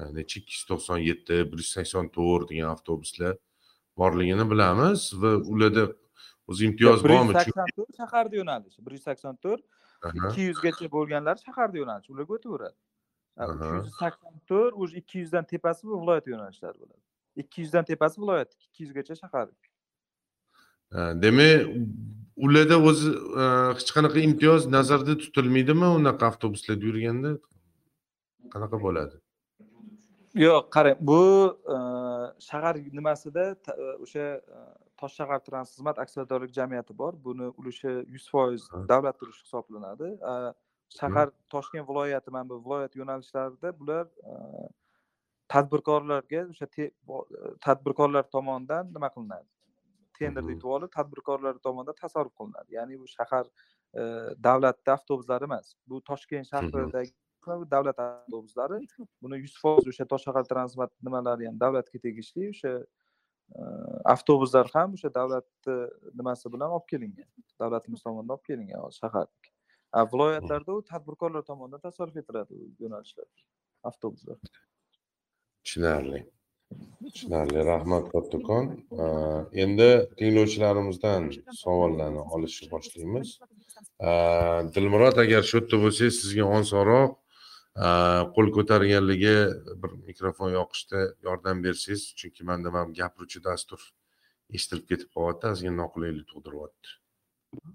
e, 0.00 0.02
necha 0.16 0.40
ikki 0.40 0.54
yuz 0.56 0.64
to'qson 0.70 0.98
yetti 1.10 1.36
bir 1.50 1.58
yuz 1.62 1.70
sakson 1.76 2.08
to'rt 2.16 2.50
degan 2.50 2.68
avtobuslar 2.74 3.34
borligini 4.00 4.50
bilamiz 4.52 5.00
va 5.22 5.30
ularda 5.52 5.84
o'zi 6.48 6.66
imtiyoz 6.68 7.04
bir 7.04 7.10
yuz 7.10 7.18
bormi? 7.18 7.32
Sakson 7.32 7.72
to'rt 7.76 7.96
shaharda 8.00 8.36
yo'nalishi 8.40 8.86
bir 8.86 8.92
yuz 8.96 9.02
sakson 9.02 9.36
to'rt 9.44 9.62
ikki 10.14 10.40
yuzgacha 10.48 10.90
bo'lganlar 10.96 11.36
shaharda 11.46 11.76
yo'nalish 11.82 12.10
ularga 12.12 12.32
o'taveradi. 12.38 12.78
Uch 13.38 13.86
yuz 13.86 13.94
sakson 14.02 14.34
to'rt 14.50 14.74
уже 14.82 14.96
ikki 15.02 15.18
yuzdan 15.18 15.44
tepasi 15.44 15.86
bu 15.88 16.02
viloyat 16.02 16.26
yo'nalishlari 16.26 16.78
bo'ladi. 16.82 17.02
Ikki 17.36 17.60
yuzdan 17.62 17.84
tepasi 17.84 18.22
viloyat 18.22 18.50
ikki 18.64 18.82
yuzgacha 18.84 19.14
shahar. 19.22 19.48
Ha, 20.92 21.12
demak 21.22 21.66
ularda 22.46 22.76
o'zi 22.90 23.10
e, 23.42 23.44
hech 23.78 23.90
qanaqa 23.96 24.18
imtiyoz 24.28 24.66
nazarda 24.76 25.16
tutilmaydimi 25.24 25.88
unaqa 26.00 26.30
avtobuslarda 26.30 26.84
yurganda? 26.90 27.30
Qanaqa 28.54 28.80
bo'ladi? 28.86 29.16
Yo'q 30.44 30.68
qarang 30.76 30.98
bu 31.10 31.20
e, 31.74 31.78
shahar 32.48 32.76
nimasida 32.98 33.44
e, 33.74 33.88
o'sha 34.04 34.26
e, 34.36 34.58
toshshahar 35.00 35.40
xizmat 35.72 35.98
aksiyadorlik 36.04 36.52
jamiyati 36.58 36.98
bor. 37.02 37.12
Buni 37.26 37.46
ulushi 37.60 37.92
yuz 38.14 38.30
foiz 38.32 38.68
davlat 38.88 39.22
ulushi 39.22 39.42
hisoblanadi. 39.46 40.08
Shahar 40.98 41.28
toshkent 41.54 41.88
viloyati 41.88 42.30
mana 42.30 42.48
bu 42.48 42.64
viloyat 42.64 42.96
yo'nalishlarida 43.00 43.68
bular 43.80 44.06
tadbirkorlarga 45.52 46.40
o'sha 46.52 46.66
tadbirkorlar 47.66 48.24
tomonidan 48.34 48.84
nima 48.94 49.08
qilinadi 49.14 49.48
tenderda 50.22 50.46
Mhm. 50.46 50.54
yutib 50.54 50.70
olib 50.76 50.90
tadbirkorlar 50.98 51.54
tomonidan 51.66 51.96
tasarruf 52.02 52.34
qilinadi. 52.40 52.70
Ya'ni 52.78 52.98
bu 53.00 53.06
shahar 53.16 53.46
e, 54.00 54.02
davlatni 54.48 54.90
avtobuslari 54.96 55.44
emas. 55.50 55.74
Bu 55.88 56.00
toshkent 56.10 56.46
shahridagi 56.52 57.12
davlat 57.74 57.98
avtobuslari. 57.98 58.78
Buni 59.22 59.36
yuz 59.44 59.54
foiz 59.62 59.84
o'sha 59.92 60.04
toshshahar 60.12 60.44
transport 60.52 60.92
nimalari 61.06 61.46
ham 61.48 61.56
davlatga 61.64 61.98
tegishli 62.06 62.48
o'sha 62.54 62.72
e, 63.58 63.62
avtobuslar 64.14 64.66
ham 64.74 64.92
o'sha 64.96 65.10
davlatni 65.18 65.76
nimasi 66.18 66.52
bilan 66.54 66.70
olib 66.76 66.86
kelingan. 66.92 67.28
Davlatimiz 67.62 68.02
tomonidan 68.06 68.34
olib 68.36 68.46
kelingan 68.50 68.80
a 69.92 70.04
viloyatlarda 70.12 70.72
u 70.72 70.82
tadbirkorlar 70.92 71.42
tomonidan 71.42 71.80
tasarruf 71.80 72.16
etiladi 72.16 72.54
yo'nalishlar 72.80 73.28
avtobuslar. 73.88 74.36
Tushunarli 75.64 76.20
tushunarli 77.12 77.60
rahmat 77.72 78.04
kattakon 78.14 78.64
endi 79.64 79.90
tinglovchilarimizdan 80.18 81.30
savollarni 81.62 82.22
olishni 82.34 82.70
boshlaymiz. 82.74 83.28
Dilmurod 84.74 85.16
agar 85.24 85.42
shu 85.50 85.56
yerda 85.58 85.76
bo'lsangiz 85.84 86.20
sizga 86.22 86.44
osonroq 86.58 87.12
qo'l 88.34 88.48
ko'targanligi 88.56 89.36
bir 89.82 89.90
mikrofon 90.08 90.50
yoqishda 90.58 91.00
yordam 91.26 91.64
bersangiz 91.66 92.02
chunki 92.20 92.42
manda 92.50 92.68
mana 92.74 92.88
bu 92.88 92.92
gapiruvchi 93.00 93.44
dastur 93.48 93.80
eshitilib 94.56 94.86
ketib 94.90 95.08
qolyapti 95.16 95.52
ozgina 95.52 95.76
noqulaylik 95.82 96.26
tug'diryapti 96.32 96.88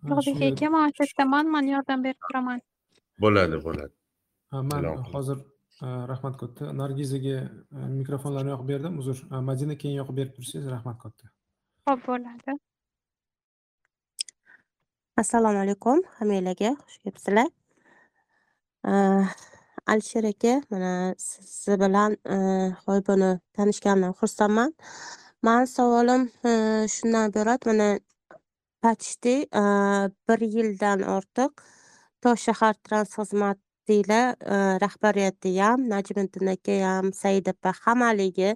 ulug'bek 0.05 0.43
aka 0.49 0.69
man 0.75 0.95
shu 0.95 1.03
yerdaman 1.05 1.45
man 1.55 1.65
yordam 1.75 1.99
berib 2.05 2.21
turaman 2.27 2.59
bo'ladi 3.25 3.57
bo'ladi. 3.67 3.93
Ha, 4.51 4.61
man 4.71 4.83
hozir 5.13 5.37
rahmat 6.11 6.37
katta 6.41 6.73
nargizaga 6.81 7.37
e, 7.77 7.87
mikrofonlarni 7.99 8.53
yoqib 8.53 8.67
berdim 8.73 8.99
uzr 9.01 9.17
E, 9.31 9.41
madina 9.49 9.75
keyin 9.81 9.97
yoqib 10.01 10.15
berib 10.19 10.35
tursangiz 10.37 10.69
rahmat 10.75 10.97
katta 11.03 11.25
ho'p 11.89 12.05
bo'ladi. 12.07 12.55
Assalomu 15.21 15.59
alaykum 15.63 15.99
hammanglarga 16.19 16.69
xush 16.83 16.97
kelibsizlar. 17.01 17.49
Ah, 18.91 19.27
alisher 19.91 20.25
aka 20.31 20.53
mana 20.71 20.93
siz 21.25 21.67
bilan 21.83 22.17
ah, 22.35 22.69
g'oyibona 22.85 23.29
tanishganimdan 23.55 24.13
xursandman. 24.19 24.71
Mani 25.45 25.67
savolim 25.75 26.21
ah, 26.49 26.83
shundan 26.95 27.29
iborat 27.29 27.61
mana 27.69 27.89
почти 28.83 29.35
ah, 29.61 30.07
bir 30.27 30.39
yildan 30.55 30.99
ortiq 31.17 31.51
toshshahar 32.23 32.75
xizmatilar 33.15 33.72
E, 33.89 33.95
rahbariyati 34.79 35.59
ham 35.59 35.89
najmiddin 35.89 36.47
aka 36.47 36.71
ham 36.79 37.11
said 37.11 37.45
opa 37.47 37.73
hammaligi 37.83 38.55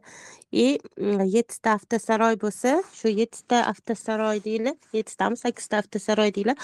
и 0.52 0.80
e, 0.96 1.26
yettita 1.36 1.74
avtosaroy 1.76 2.38
bo'lsa 2.40 2.82
shu 2.96 3.10
yettita 3.12 3.66
avtosaroy 3.68 4.40
deylik 4.40 4.80
yettitami 4.94 5.36
sakkizta 5.36 5.80
avtosaroy 5.84 6.32
deylik 6.32 6.58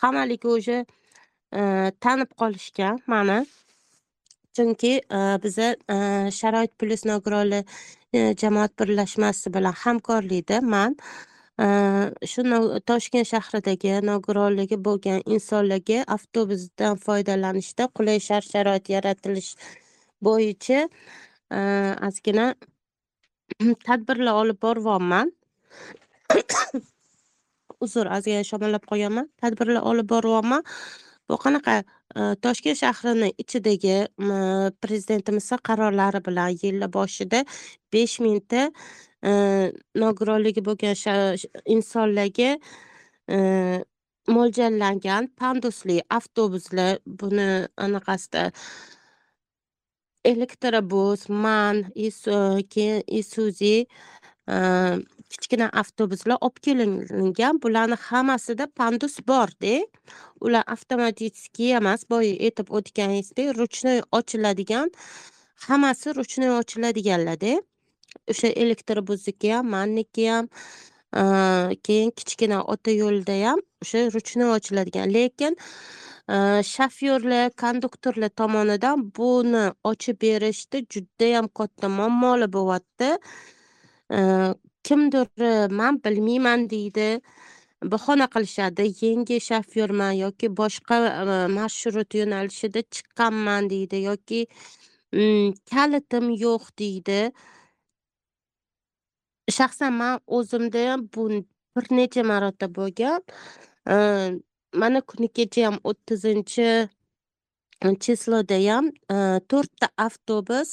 hammaligi 0.00 0.48
уже 0.48 0.86
e, 1.52 1.92
tanib 2.00 2.34
qolishgan 2.34 2.98
mani 3.06 3.46
chunki 4.58 4.92
biza 5.42 5.76
sharoit 6.34 6.72
plyus 6.78 7.06
nogironlar 7.06 7.62
jamoat 8.42 8.72
birlashmasi 8.74 9.54
bilan 9.54 9.74
hamkorlikda 9.84 10.60
man 10.62 10.96
shu 12.32 12.42
no- 12.50 12.80
toshkent 12.90 13.28
shahridagi 13.32 13.92
nogironligi 14.10 14.78
bo'lgan 14.88 15.20
insonlarga 15.36 15.98
avtobusdan 16.16 16.98
foydalanishda 17.06 17.88
qulay 17.98 18.20
shart 18.28 18.46
sharoit 18.54 18.90
yaratilish 18.96 19.50
bo'yicha 20.28 20.80
ah, 21.58 21.94
ozgina 22.08 22.46
tadbirlar 23.88 24.34
olib 24.44 24.58
boryapman 24.66 25.32
uzr 27.84 28.06
ozgina 28.16 28.44
shamollab 28.50 28.84
qolganman. 28.90 29.28
Tadbirlar 29.42 29.82
olib 29.92 30.08
boryapman 30.12 30.64
bu 31.30 31.38
qanaqa? 31.44 31.76
Toshkent 32.44 32.78
shahrini 32.82 33.30
ichidagi 33.42 33.96
mm, 34.18 34.72
prezidentimizni 34.82 35.58
qarorlari 35.68 36.20
bilan 36.28 36.56
yil 36.62 36.86
boshida 36.98 37.44
besh 37.94 38.18
mingta 38.24 38.70
nogironligi 39.22 40.62
bo'lgan 40.64 40.94
insonlarga 41.66 42.50
mo'ljallangan 44.28 45.28
pandusli 45.40 46.00
avtobuslar 46.18 46.98
buni 47.06 47.66
anaqasida 47.76 48.50
elektrobus 50.24 51.28
man 51.28 51.84
keyin 51.94 53.02
isuzi 53.20 53.86
kichkina 55.30 55.70
avtobuslar 55.82 56.38
olib 56.40 56.58
kelingan. 56.64 57.60
Bularni 57.62 57.96
hammasida 58.08 58.66
pandus 58.66 59.18
borda. 59.28 59.74
Ular 60.40 60.64
avtomatический 60.66 61.76
emas 61.76 62.04
boya 62.10 62.34
aytib 62.46 62.72
o'tganingizdek 62.76 63.52
ruchnoy 63.60 64.00
ochiladigan 64.18 64.90
hammasi 65.68 66.14
ruchnoy 66.18 66.50
ochiladiganlarda. 66.60 67.60
O'sha 68.30 68.48
elektrobusniki 68.48 69.52
ham 69.54 69.66
manniki 69.76 70.28
ham 70.30 70.48
keyin 71.86 72.10
kichkina 72.18 72.62
ota 72.74 72.90
yo'lda 72.90 73.36
ham 73.46 73.60
o'sha 73.82 74.06
ruchnoy 74.14 74.50
ochiladigan. 74.56 75.08
Lekin 75.14 75.56
shofyorlar 76.72 77.50
konduktorlar 77.62 78.30
tomonidan 78.40 79.10
buni 79.16 79.64
ochib 79.84 80.20
berishda 80.22 80.78
judayam 80.94 81.48
katta 81.48 81.88
muammolar 81.88 82.52
bo'lyapti. 82.52 83.10
Kimdir 84.84 85.70
man 85.70 85.98
bilmayman 86.04 86.70
deydi. 86.70 87.20
Bahona 87.82 88.26
qilishadi. 88.34 88.86
Yangi 89.02 89.40
shofyorman 89.40 90.12
yoki 90.24 90.48
boshqa 90.60 90.96
marshrut 91.58 92.14
yo'nalishida 92.20 92.82
chiqqanman 92.94 93.70
deydi 93.70 94.04
yoki 94.04 94.46
hmm, 95.12 95.52
kalitim 95.72 96.30
yo'q 96.44 96.70
deydi. 96.78 97.32
Shaxsan 99.58 99.92
man 100.00 100.20
o'zimda 100.26 100.80
ham 100.90 101.08
bu 101.14 101.28
bir 101.76 101.84
necha 101.96 102.22
marota 102.22 102.66
bo'lgan. 102.78 103.20
Mana 104.82 105.00
kuni 105.00 105.28
kecha 105.28 105.66
ham 105.66 105.76
o'ttizinchi 105.90 106.68
chislodayam 108.04 108.90
ham 109.10 109.40
to'rtta 109.50 109.86
avtobus 110.06 110.70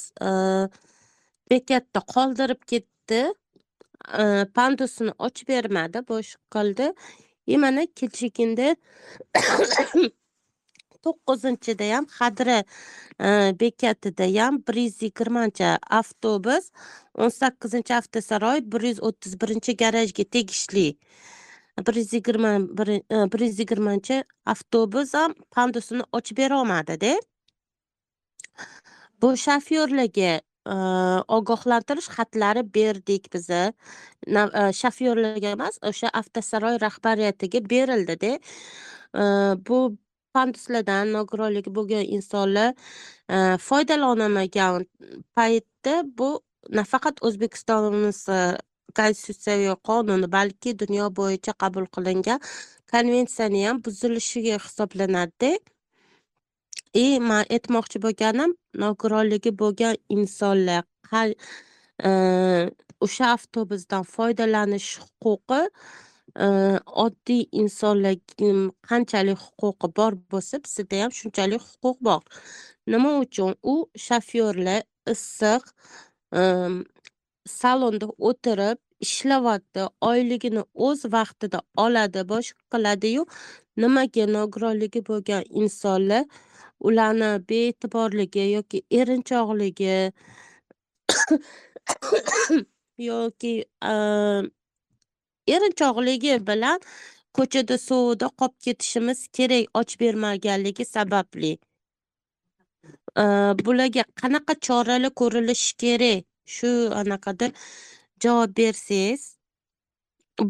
bekatda 1.50 2.00
qoldirib 2.14 2.60
ketdi. 2.72 3.22
Pandusini 4.58 5.12
ochib 5.26 5.48
bermadi 5.48 6.00
bo'sh 6.10 6.36
qildi 6.54 6.92
и 7.48 7.54
e, 7.54 7.56
mana 7.58 7.86
kechagina 7.86 8.76
to'qqizinchidayam 11.08 12.06
xadra 12.18 12.58
e, 12.62 13.28
bekatida 13.60 14.26
ham 14.36 14.62
bir 14.68 14.76
yuz 14.84 15.02
yigirmanchi 15.02 15.68
avtobus 16.00 16.70
o'n 17.14 17.30
sakkizinchi 17.40 17.94
avtosaroy 18.00 18.64
bir 18.72 18.82
yuz 18.90 19.02
o'ttiz 19.10 19.40
birinchi 19.40 19.76
garajga 19.84 20.24
tegishli. 20.36 20.88
bir 21.86 21.94
yuz 21.94 22.12
yigirma 22.12 22.52
bir 22.78 22.88
e, 22.88 23.46
yuz 23.46 23.58
yigirmanchi 23.58 24.24
avtobus 24.46 25.14
ham 25.14 25.34
pandusini 25.50 26.02
ochib 26.12 26.36
berolmadida. 26.38 27.12
Bu 29.22 29.36
shofyorlarga 29.36 30.32
e, 30.74 30.74
ogohlantirish 31.38 32.08
xatlari 32.16 32.62
berdik 32.74 33.32
biza. 33.34 33.62
Shofyorlarga 34.80 35.54
emas 35.56 35.78
o'sha 35.90 36.08
avtosaroy 36.20 36.80
rahbariyatiga 36.86 37.60
berildida. 37.70 38.32
Bu 39.68 39.96
panduslardan 40.38 41.12
nogironligi 41.16 41.74
bo'lgan 41.78 42.04
insonlar 42.16 42.70
e, 43.34 43.36
foydalanamagan 43.68 44.86
paytda 45.36 45.94
bu 46.18 46.30
nafaqat 46.80 47.22
o'zbekistonimiz 47.30 48.20
e, 48.38 48.40
konstitutsiyaviy 48.98 49.74
qonuni 49.88 50.28
balki 50.36 50.78
dunyo 50.82 51.06
bo'yicha 51.20 51.52
qabul 51.62 51.86
qilingan 51.96 52.40
konvensiyani 52.92 53.66
ham 53.66 53.84
buzilishiga 53.86 54.56
hisoblanadida 54.66 55.52
и 56.94 57.20
man 57.20 57.44
aytmoqchi 57.56 57.98
bo'lganim 58.04 58.52
nogironligi 58.84 59.50
bo'lgan 59.62 59.96
insonlar 60.16 60.84
e, 62.08 62.10
o'sha 63.04 63.26
avtobusdan 63.36 64.04
foydalanish 64.14 64.90
huquqi 65.24 65.60
oddiy 66.36 67.42
insonlarga 67.62 68.50
qanchalik 68.88 69.38
huquqi 69.38 69.88
bor 69.96 70.12
bo'lsa 70.32 70.60
bizda 70.64 71.02
ham 71.02 71.12
shunchalik 71.20 71.62
huquq 71.62 71.98
bor. 72.00 72.22
Nima 72.86 73.18
uchun? 73.24 73.54
U 73.62 73.74
shofyorlar 74.06 74.82
issiq 75.14 75.62
salonda 77.46 78.06
o'tirib 78.28 78.78
ishlayapti 79.00 79.86
oyligini 80.10 80.62
o'z 80.86 81.04
vaqtida 81.14 81.60
oladi 81.84 82.22
boshqa 82.32 82.62
qiladiyu 82.74 83.22
nimaga 83.82 84.24
nogironligi 84.36 85.00
bo'lgan 85.10 85.44
insonlar 85.62 86.24
ularni 86.88 87.30
bee'tiborligi 87.50 88.44
yoki 88.56 88.82
erinchoqligi 89.00 89.96
yoki 93.10 93.54
erinchoqligi 95.54 96.34
bilan 96.48 96.78
ko'chada 97.36 97.76
suvda 97.88 98.28
qolib 98.40 98.56
ketishimiz 98.64 99.20
kerak 99.36 99.66
och 99.78 99.90
bermaganligi 100.00 100.84
sababli. 100.94 101.52
Bularga 103.64 104.04
qanaqa 104.20 104.54
choralar 104.66 105.12
ko'rilishi 105.20 105.72
kerak? 105.82 106.24
Shu 106.54 106.70
anaqada 107.00 107.46
javob 108.22 108.50
bersangiz. 108.58 109.22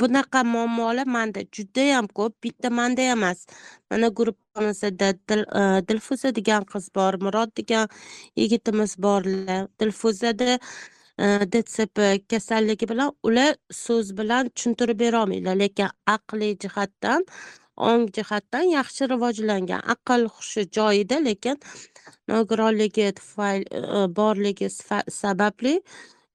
Bunaqa 0.00 0.40
muammolar 0.54 1.06
manda 1.16 1.40
judayam 1.56 2.06
ko'p. 2.18 2.32
Bitta 2.44 2.70
manda 2.70 3.02
emas. 3.14 3.46
Mana 3.90 4.08
gruppamizda 4.18 5.08
dilfuza 5.88 6.28
degan 6.38 6.64
qiz 6.72 6.86
bor 6.96 7.14
murod 7.24 7.50
degan 7.60 7.88
yigitimiz 8.36 8.92
borlar 9.04 9.68
dilfuzada 9.80 10.58
Э, 11.18 11.26
dtsp 11.52 11.98
kasalligi 12.30 12.86
bilan 12.88 13.10
ular 13.26 13.54
so'z 13.84 14.10
bilan 14.18 14.48
tushuntirib 14.54 14.98
berolmaydilar. 15.00 15.56
Lekin 15.62 15.88
aqliy 16.14 16.52
jihatdan 16.64 17.24
ong 17.88 18.04
jihatdan 18.16 18.68
yaxshi 18.78 19.08
rivojlangan. 19.12 19.82
Aql 19.94 20.28
hushi 20.34 20.62
joyida 20.76 21.18
lekin 21.28 21.56
nogironligi 22.30 23.06
tufayli 23.18 23.66
e, 23.80 24.02
borligi 24.18 24.68
sababli 25.20 25.74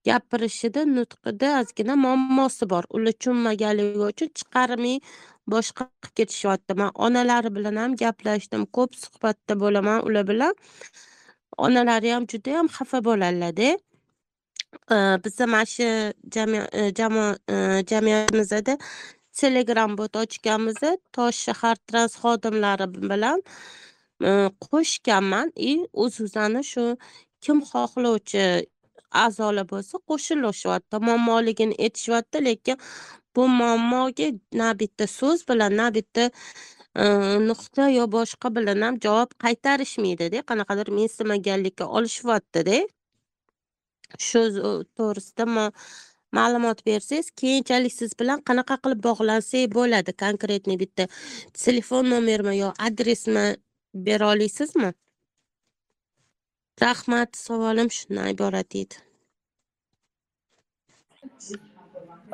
gapirishida 0.07 0.83
nutqida 0.97 1.53
ozgina 1.61 1.95
muammosi 2.05 2.69
bor. 2.73 2.83
Ular 2.95 3.15
tushunmaganligi 3.19 4.03
uchun 4.09 4.29
chiqarmay 4.39 4.97
boshqa 5.53 5.87
qilib 5.87 6.13
ketishyapti. 6.19 6.77
Man 6.81 6.91
onalari 7.05 7.55
bilan 7.57 7.79
ham 7.83 7.95
gaplashdim 8.03 8.67
ko'p 8.75 8.91
suhbatda 9.05 9.59
bo'laman. 9.63 10.03
Ular 10.07 10.27
bilan 10.31 10.53
onalari 11.67 12.09
ham 12.15 12.23
judayam 12.35 12.67
xafa 12.77 12.99
bo'ladilarda 13.09 13.71
biza 15.23 15.47
mana 15.47 15.65
shu 15.65 15.87
jamiyatimizda 17.89 18.71
e, 18.71 18.73
e, 18.73 18.77
telegram 19.41 19.97
bot 19.97 20.15
ochganmiz 20.15 20.79
tosh 21.15 21.39
shahar 21.45 21.77
trans 21.87 22.13
xodimlari 22.21 22.87
bilan 23.11 23.39
e, 24.21 24.29
qo'shganman. 24.65 25.51
И 25.55 25.73
o'z 25.93 26.21
o'zani 26.25 26.63
shu 26.71 26.97
kim 27.43 27.57
xohlovchi 27.71 28.45
a'zolar 29.25 29.65
bo'lsa 29.73 29.95
qo'shilishyapti 30.09 30.95
muammoligini 31.07 31.75
aytishyapti 31.85 32.37
lekin 32.47 32.77
bu 33.35 33.47
muammoga 33.59 34.27
na 34.59 34.67
bitta 34.79 35.05
so'z 35.19 35.39
bilan 35.49 35.71
na 35.79 35.87
bitta 35.97 36.23
nuqta 37.49 37.83
yo 37.97 38.05
boshqa 38.15 38.47
bilan 38.55 38.81
ham 38.85 38.95
javob 39.05 39.29
qaytarishmaydida. 39.43 40.39
Qanaqadir 40.49 40.87
mensimaganlikka 40.99 41.85
olishyaptida. 41.97 42.77
Shu 44.19 44.41
to'g'risida 44.97 45.45
ma'lumot 46.37 46.85
bersangiz 46.85 47.31
keyinchalik 47.41 47.93
siz 47.99 48.11
bilan 48.19 48.43
qanaqa 48.49 48.79
qilib 48.83 49.01
bog'lansak 49.07 49.71
bo'ladi? 49.77 50.11
Konkretniy 50.25 50.77
bitta 50.83 51.07
telefon 51.65 52.09
nomermi 52.15 52.57
yo 52.57 52.73
adresmi 52.89 53.45
bera 54.07 54.33
olasizmi? 54.33 54.91
Rahmat 56.85 57.35
savolim 57.45 57.89
shundan 57.97 58.27
iborat 58.35 58.75
edi 58.83 58.95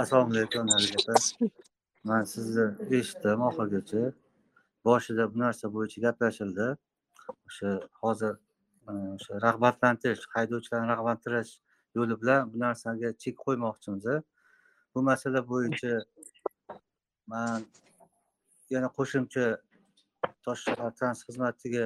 assalomu 0.01 0.31
alaykum 0.33 0.67
nariga 0.71 0.97
opa 1.01 1.13
man 2.09 2.23
sizni 2.33 2.65
eshitdim 2.99 3.41
oxirigacha. 3.49 4.03
Boshida 4.87 5.23
bu 5.31 5.37
narsa 5.43 5.65
bo'yicha 5.75 5.99
gaplashildi. 6.05 6.67
O'sha 7.47 7.71
hozir 8.01 8.33
o'sha 8.93 9.41
rag'batlantirish 9.45 10.23
haydovchilarni 10.35 10.87
rag'batlantirish 10.93 11.51
yo'li 11.95 12.15
bilan 12.21 12.41
bu 12.51 12.59
narsaga 12.65 13.09
chek 13.21 13.35
qo'ymoqchimiz 13.45 14.05
bu 14.93 14.99
masala 15.09 15.39
bo'yicha 15.51 15.93
man 17.31 17.59
yana 18.73 18.89
qo'shimcha 18.97 19.45
toshshahartrans 20.45 20.97
trans 20.97 21.19
xizmatiga 21.27 21.85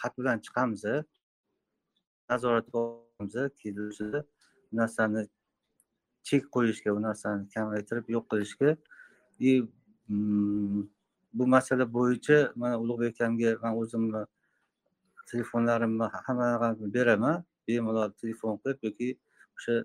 xat 0.00 0.12
bilan 0.18 0.36
chiqamiz 0.44 0.82
nazoratga 2.30 2.78
olamiz 2.84 3.34
kelishida 3.60 4.20
bu 4.68 4.76
narsani 4.80 5.22
chek 6.28 6.42
qo'yishga 6.54 6.90
bu 6.96 7.00
narsani 7.08 7.42
kamaytirib 7.54 8.06
yo'q 8.14 8.24
qilishga. 8.30 8.70
И 9.40 9.62
mm, 10.08 10.88
bu 11.32 11.46
masala 11.46 11.84
bo'yicha 11.96 12.52
mana 12.56 12.80
ulug'bek 12.82 13.14
akamga 13.14 13.50
man 13.62 13.72
o'zimni 13.80 14.22
telefonlarimni 15.30 16.06
hamma 16.26 16.76
beraman 16.94 17.44
bemalol 17.68 18.10
telefon 18.20 18.58
qilib 18.62 18.78
yoki 18.86 19.08
o'sha 19.58 19.76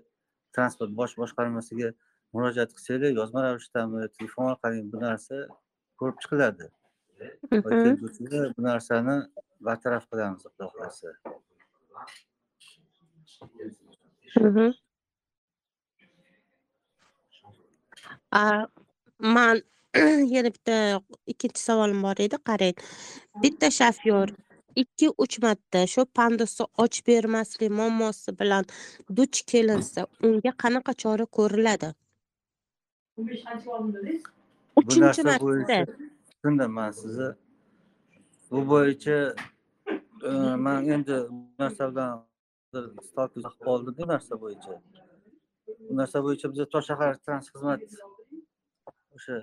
transport 0.56 0.90
bosh 1.00 1.14
boshqarmasiga 1.20 1.88
murojaat 2.34 2.70
qilsanglar 2.76 3.12
yozma 3.20 3.40
ravishdami 3.46 4.08
telefon 4.16 4.44
orqali 4.52 4.78
bu 4.92 5.02
narsa 5.06 5.36
ko'rib 6.02 6.16
chiqiladi. 6.22 6.66
Bu 8.56 8.62
narsani 8.68 9.16
bartaraf 9.68 10.04
qilamiz 10.10 10.42
xudo 10.46 10.64
xohlasa. 10.72 11.08
Man 19.36 19.56
yana 20.34 20.50
bitta 20.54 20.76
ikkinchi 21.32 21.60
savolim 21.66 22.00
bor 22.06 22.16
edi 22.26 22.38
qarang. 22.50 22.76
Bitta 23.42 23.70
shofyor 23.78 24.28
ikki 24.82 25.08
uch 25.24 25.36
marta 25.44 25.80
shu 25.94 26.02
pandusni 26.18 26.66
ochib 26.84 27.06
bermaslik 27.10 27.70
muammosi 27.80 28.30
bilan 28.40 28.64
duch 29.16 29.38
kelinsa 29.50 30.00
unga 30.26 30.52
qanaqa 30.62 30.92
chora 31.02 31.26
ko'riladi? 31.38 31.88
Uchinchi 34.80 35.22
marta. 35.30 35.78
tushundim 36.44 36.70
man 36.78 36.90
sizni 37.00 37.28
bu 38.50 38.60
bo'yicha 38.72 39.18
e, 40.28 40.30
man 40.64 40.78
endi 40.94 41.16
bu 41.30 41.38
narsa 41.62 41.84
bilan 41.90 42.12
qoldim 43.66 43.94
bu 43.98 44.04
narsa 44.12 44.34
bo'yicha. 44.42 44.72
Bu 45.86 45.92
narsa 46.00 46.18
bo'yicha 46.24 46.46
biza 46.52 46.66
toshshahar 46.74 47.12
trans 47.24 47.46
xizmat 47.52 47.80
o'sha 49.16 49.36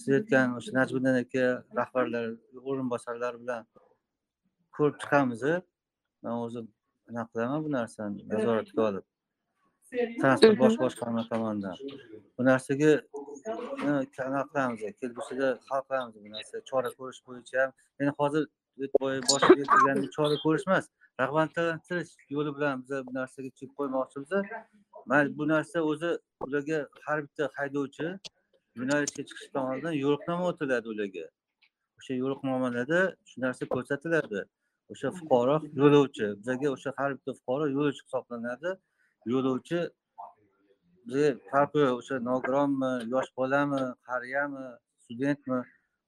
siz 0.00 0.08
aytgan 0.18 0.48
o'sha 0.58 0.70
najmiddin 0.78 1.16
aka 1.22 1.44
rahbarlar 1.78 2.24
o'rinbosarlari 2.68 3.38
bilan 3.42 3.62
ko'rib 4.78 4.96
chiqamiz 5.02 5.42
man 6.22 6.34
o'zim 6.46 6.66
anaqa 7.10 7.28
qilaman 7.32 7.64
bu 7.64 7.70
narsani. 7.78 8.18
Nazoratga 8.32 8.82
olib. 8.88 9.04
Transport 10.20 10.58
bosh 10.62 10.76
boshqarma 10.84 11.22
tomonidan. 11.30 11.76
Bu 12.36 12.42
narsaga 12.50 12.92
anaqa 14.26 14.44
qilamiz 14.50 14.80
kelgusida 15.00 15.48
hal 15.68 15.82
qilamiz 15.88 16.14
bu 16.24 16.30
narsa. 16.36 16.62
Chora 16.70 16.90
ko'rish 16.98 17.20
bo'yicha 17.26 17.56
ham. 17.62 17.70
Endi 18.00 18.12
hozir 18.20 18.44
boshqa 19.32 19.52
chora 20.16 20.36
ko'rish 20.44 20.66
emas. 20.68 20.90
Rag'batlantirish 21.20 22.12
yo'li 22.36 22.50
bilan 22.56 22.82
biz 22.82 22.90
bu 23.06 23.12
narsaga 23.18 23.50
chek 23.58 23.70
qo'ymoqchimiz 23.78 24.32
man 25.10 25.24
bu 25.38 25.44
narsa 25.52 25.78
o'zi 25.90 26.10
ularga 26.46 26.78
har 27.06 27.18
bitta 27.26 27.44
haydovchi 27.58 28.08
yo'nalishga 28.80 29.22
chiqishdan 29.28 29.64
oldin 29.72 29.94
yo'riqnoma 30.04 30.44
o'tiladi 30.52 30.86
ularga. 30.94 31.26
O'sha 31.98 32.14
yo'riqnomalarda 32.22 33.00
shu 33.28 33.36
narsa 33.46 33.72
ko'rsatiladi 33.74 34.40
o'sha 34.92 35.08
fuqaro 35.18 35.56
yo'lovchi 35.80 36.26
bizga 36.40 36.68
o'sha 36.76 36.90
har 36.98 37.10
bitta 37.16 37.32
fuqaro 37.38 37.64
yo'lovchi 37.76 38.02
hisoblanadi. 38.06 38.70
Yo'lovchi 39.32 39.80
bizga 41.06 41.28
farqi 41.50 41.78
yo'q 41.86 41.96
o'sha 42.00 42.16
nogironmi 42.28 42.92
yosh 43.14 43.30
bolami 43.38 43.82
qariyami 44.08 44.64
studentmi 45.04 45.58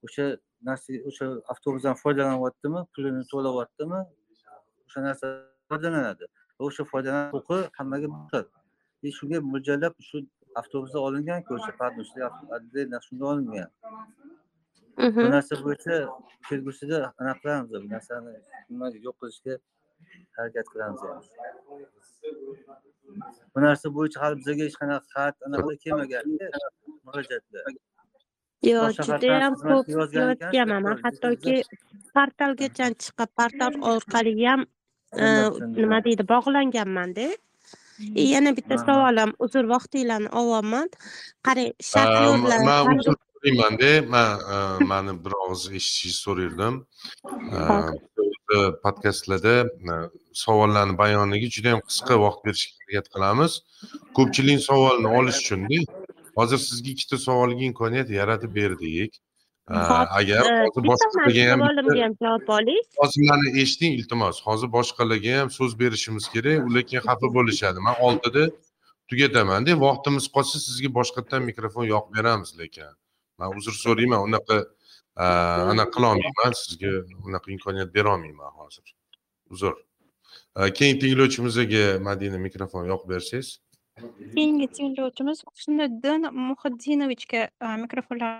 o'sha 0.05 0.25
narsa 0.67 0.89
o'sha 1.09 1.27
avtobusdan 1.53 1.95
foydalanyaptimi 2.03 2.79
pulini 2.93 3.23
to'layaptimi 3.31 3.99
o'sha 4.87 4.99
narsa 5.07 5.25
foydalanadi. 5.69 6.25
Va 6.57 6.63
o'sha 6.69 6.83
foydalanish 6.91 7.33
huquqi 7.37 7.59
hammaga 7.77 8.07
bir 8.13 8.43
xil 9.01 9.09
e, 9.09 9.15
shunga 9.19 9.39
mo'ljallab 9.53 9.93
shu 10.09 10.17
avtobusda 10.61 10.99
olinganku 11.07 11.51
o'sha 11.57 11.71
отдельно 12.57 12.99
shunda 13.07 13.25
olingan. 13.33 13.69
Bu 14.99 15.29
narsa 15.35 15.55
bo'yicha 15.65 15.95
kelgusida 16.49 16.97
anaqa 17.21 17.39
qilamiz? 17.41 17.69
Bu 17.83 17.87
narsani 17.95 18.33
nimaga 18.69 18.97
yo'q 19.05 19.15
qilishga 19.21 19.55
harakat 20.37 20.65
qilamiz 20.71 21.01
bu 23.53 23.59
narsa 23.65 23.87
bo'yicha 23.97 24.17
hali 24.23 24.35
bizaga 24.41 24.63
hech 24.67 24.77
qanaqa 24.81 25.07
xat 25.15 25.35
anaqa 25.47 25.71
kelmaganda 25.83 26.45
murojaatlar. 27.05 27.63
Yo'q 28.69 28.97
judayam 29.09 29.53
ko'p 29.67 29.85
yozganman. 29.97 30.95
Hattoki 31.03 31.55
portalgacha 32.15 32.87
chiqib 33.03 33.29
portal 33.39 33.73
orqali 33.93 34.33
ham 34.45 34.61
tushundim. 34.65 35.77
nima 35.81 35.99
deydi 36.07 36.23
bog'langanmanda 36.33 37.27
E, 38.15 38.23
yana 38.33 38.51
bitta 38.57 38.75
savolim 38.79 39.31
uzr 39.45 39.65
vaqtinglarni 39.73 40.29
olyapman 40.41 40.87
qarang 41.47 41.71
shofyorlar 41.91 42.61
man 42.69 43.01
so'raymanda 43.39 44.09
man 44.09 44.39
e, 44.55 44.83
mani 44.85 45.25
bir 45.25 45.33
og'iz 45.43 45.71
eshitishni 45.77 46.13
so'rardim 46.25 46.75
podkastlarda 48.83 49.55
e, 49.91 49.93
savollarni 50.33 50.97
bayoniga 50.97 51.47
juda 51.55 51.69
yam 51.73 51.81
qisqa 51.89 52.19
vaqt 52.25 52.45
berishga 52.45 52.75
harakat 52.81 53.07
qilamiz 53.13 53.51
ko'pchilik 54.17 54.59
savolni 54.69 55.07
olish 55.19 55.39
uchunda 55.43 55.79
hozir 56.39 56.59
sizga 56.67 56.89
ikkita 56.95 57.17
savolga 57.27 57.63
imkoniyat 57.71 58.09
yaratib 58.19 58.55
berdik 58.61 59.11
E, 59.69 59.77
agar 60.19 60.43
e, 60.51 60.67
hozir 60.75 60.87
boshqalarga 60.89 61.43
ham 61.51 61.59
savolimga 61.59 62.03
ham 62.03 62.13
javob 62.23 62.47
oling. 62.55 62.83
Hozir 63.01 63.21
mani 63.29 63.61
eshiting 63.61 63.91
iltimos. 63.99 64.37
Hozir 64.47 64.69
boshqalarga 64.77 65.35
ham 65.39 65.49
so'z 65.57 65.79
berishimiz 65.81 66.25
kerak 66.33 66.67
ular 66.67 66.83
keyin 66.89 67.03
xafa 67.07 67.27
bo'lishadi. 67.35 67.83
Man 67.87 67.95
oltida 68.07 68.43
tugatamanda 69.09 69.71
vaqtimiz 69.85 70.25
qolsa 70.35 70.57
sizga 70.65 70.89
boshqatdan 70.97 71.41
mikrofon 71.49 71.85
yoqib 71.93 72.11
beramiz 72.17 72.49
lekin 72.61 72.89
man 73.39 73.49
uzr 73.57 73.75
so'rayman 73.83 74.19
unaqa 74.27 74.57
anaqa 75.71 75.91
qilolmayman 75.95 76.53
sizga 76.61 76.91
unaqa 77.27 77.47
imkoniyat 77.55 77.89
berolmayman 77.95 78.51
hozir. 78.59 78.87
Uzr. 79.53 79.73
Keyingi 80.77 80.99
tinglovchimizga 81.01 81.85
madina 82.07 82.37
mikrofon 82.47 82.83
yoqib 82.91 83.09
bersangiz. 83.13 83.49
Keyingi 84.35 84.67
tinglovchimiz 84.77 85.43
Husniddin 85.51 86.21
Muhiddinovichga 86.49 87.41
mikrofonlar. 87.83 88.33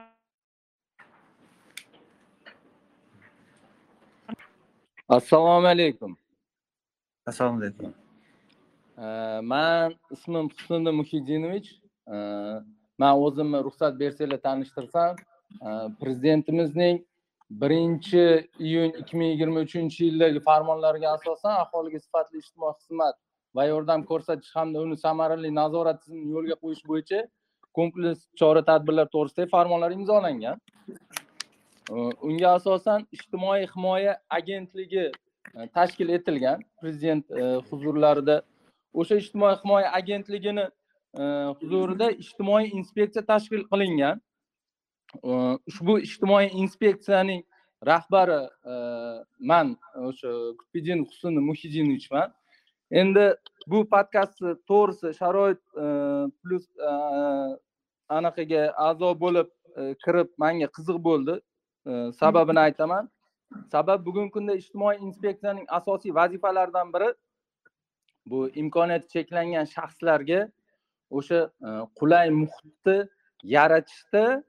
Assalomu 5.10 5.68
alaykum. 5.68 6.18
Assalomu 7.26 7.60
alaykum. 7.62 7.94
Man 9.52 9.96
ismim 10.12 10.46
husniddin 10.50 10.96
muhiddinovich 11.02 11.70
man 13.00 13.22
o'zimni 13.26 13.60
ruxsat 13.68 14.00
bersanglar 14.00 14.42
tanishtirsam 14.48 15.16
e, 15.66 15.70
prezidentimizning 16.02 16.98
birinchi 17.62 18.26
iyun 18.60 18.92
ikki 19.02 19.18
ming 19.18 19.30
yigirma 19.34 19.60
uchinchi 19.68 20.06
yildagi 20.06 20.40
farmonlariga 20.50 21.14
asosan 21.18 21.56
aholiga 21.64 22.00
sifatli 22.06 22.42
ijtimoiy 22.44 22.76
xizmat 22.82 23.16
va 23.56 23.66
yordam 23.72 24.04
ko'rsatish 24.12 24.52
hamda 24.58 24.84
uni 24.88 24.98
samarali 25.06 25.52
nazorat 25.62 26.02
tizimini 26.02 26.36
yo'lga 26.36 26.56
qo'yish 26.64 26.84
bo'yicha 26.92 27.22
kompleks 27.80 28.20
chora 28.42 28.62
tadbirlar 28.70 29.08
to'g'risidagi 29.16 29.50
farmonlar 29.56 29.92
imzolangan. 30.00 30.62
E, 31.94 31.96
unga 32.30 32.54
asosan 32.60 33.08
ijtimoiy 33.18 33.66
himoya 33.74 34.14
agentligi 34.40 35.06
e, 35.08 35.68
tashkil 35.78 36.10
etilgan. 36.18 36.68
Prezident 36.82 37.26
huzurlarida 37.72 38.42
o'sha 38.94 39.22
ijtimoiy 39.24 39.56
himoya 39.64 39.96
agentligini 40.02 40.66
huzurida 41.16 42.12
ijtimoiy 42.12 42.70
inspeksiya 42.80 43.26
tashkil 43.26 43.64
qilingan. 43.72 44.22
Ushbu 45.70 46.00
ijtimoiy 46.06 46.50
inspeksiyaning 46.54 47.44
rahbari 47.86 48.48
e, 48.66 48.74
man 49.40 49.78
e, 49.96 50.00
o'sha 50.00 50.32
qutbiddin 50.60 51.06
husin 51.06 51.40
muhiddinovichman 51.42 52.34
endi 53.02 53.26
bu 53.68 53.86
podkastni 53.94 54.56
to'g'risi 54.70 55.14
sharoit 55.20 55.62
e, 55.84 55.86
plyus 56.44 56.68
anaqaga 58.10 58.66
a'zo 58.88 59.14
bo'lib 59.24 59.50
kirib 60.04 60.30
manga 60.38 60.68
qiziq 60.76 61.00
bo'ldi. 61.08 61.40
Sababini 62.20 62.60
aytaman. 62.60 63.10
Sabab 63.72 64.06
bugungi 64.06 64.32
kunda 64.32 64.54
ijtimoiy 64.62 64.98
inspeksiyaning 65.08 65.66
asosiy 65.78 66.14
vazifalaridan 66.14 66.94
biri 66.94 67.10
bu 68.32 68.50
imkoniyati 68.62 69.08
cheklangan 69.14 69.66
shaxslarga 69.76 70.42
o'sha 71.18 71.40
e, 71.68 71.70
qulay 72.00 72.30
muhitni 72.42 72.98
yaratishda 73.56 74.44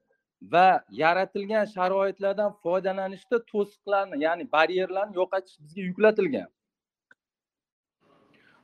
va 0.53 0.85
yaratilgan 1.03 1.65
sharoitlardan 1.75 2.53
foydalanishda 2.63 3.37
to'siqlarni 3.53 4.23
ya'ni 4.27 4.45
baryerlarni 4.53 5.15
yo'qotish 5.21 5.57
bizga 5.63 5.83
yuklatilgan. 5.89 6.49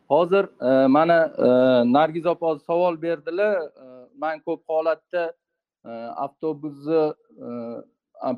Hozir 0.08 0.44
e, 0.68 0.86
mana 0.86 1.18
e, 1.46 1.48
nargiz 1.96 2.26
opa 2.26 2.58
savol 2.58 3.02
berdilar 3.02 3.54
e, 3.62 3.86
man 4.22 4.40
ko'p 4.40 4.62
holatda 4.68 5.24
e, 5.84 5.90
avtobusni 6.24 7.02
e, 7.46 7.48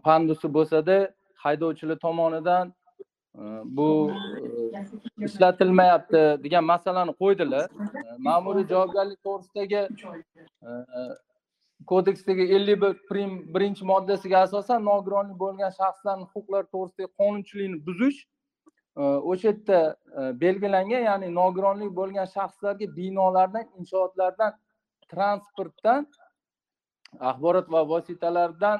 pandusi 0.04 0.54
bo'lsada 0.56 0.98
haydovchilar 1.44 1.98
tomonidan 2.06 2.74
bu 3.64 4.10
e, 4.42 5.24
ishlatilmayapti 5.24 6.42
degan 6.44 6.64
masalani 6.64 7.12
qo'ydilar. 7.12 7.70
Ma'muriy 8.18 8.66
javobgarlik 8.68 9.22
to'g'risidagi 9.22 9.82
e, 10.68 10.70
kodeksdagi 11.86 12.42
ellik 12.42 12.82
bir 12.82 12.94
prim 13.08 13.54
birinchi 13.54 13.84
moddasiga 13.84 14.38
asosan 14.38 14.84
nogironlik 14.84 15.38
bo'lgan 15.44 15.72
shaxslarni 15.80 16.26
huquqlari 16.34 16.66
to'g'risidagi 16.74 17.10
qonunchilikni 17.20 17.86
buzish 17.86 18.18
e, 18.96 19.02
o'sha 19.02 19.48
yerda 19.48 19.80
belgilangan 20.44 21.02
ya'ni 21.10 21.34
nogironlik 21.34 21.92
bo'lgan 22.00 22.26
shaxslarga 22.36 22.86
binolardan 22.96 23.66
inshootlardan 23.78 24.52
transportdan 25.12 26.06
axborot 27.20 27.70
va 27.74 27.88
vositalardan 27.92 28.78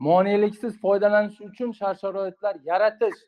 moneliksiz 0.00 0.80
foydalanish 0.80 1.40
uchun 1.40 1.72
shart 1.72 2.00
sharoitlar 2.00 2.56
yaratish 2.64 3.18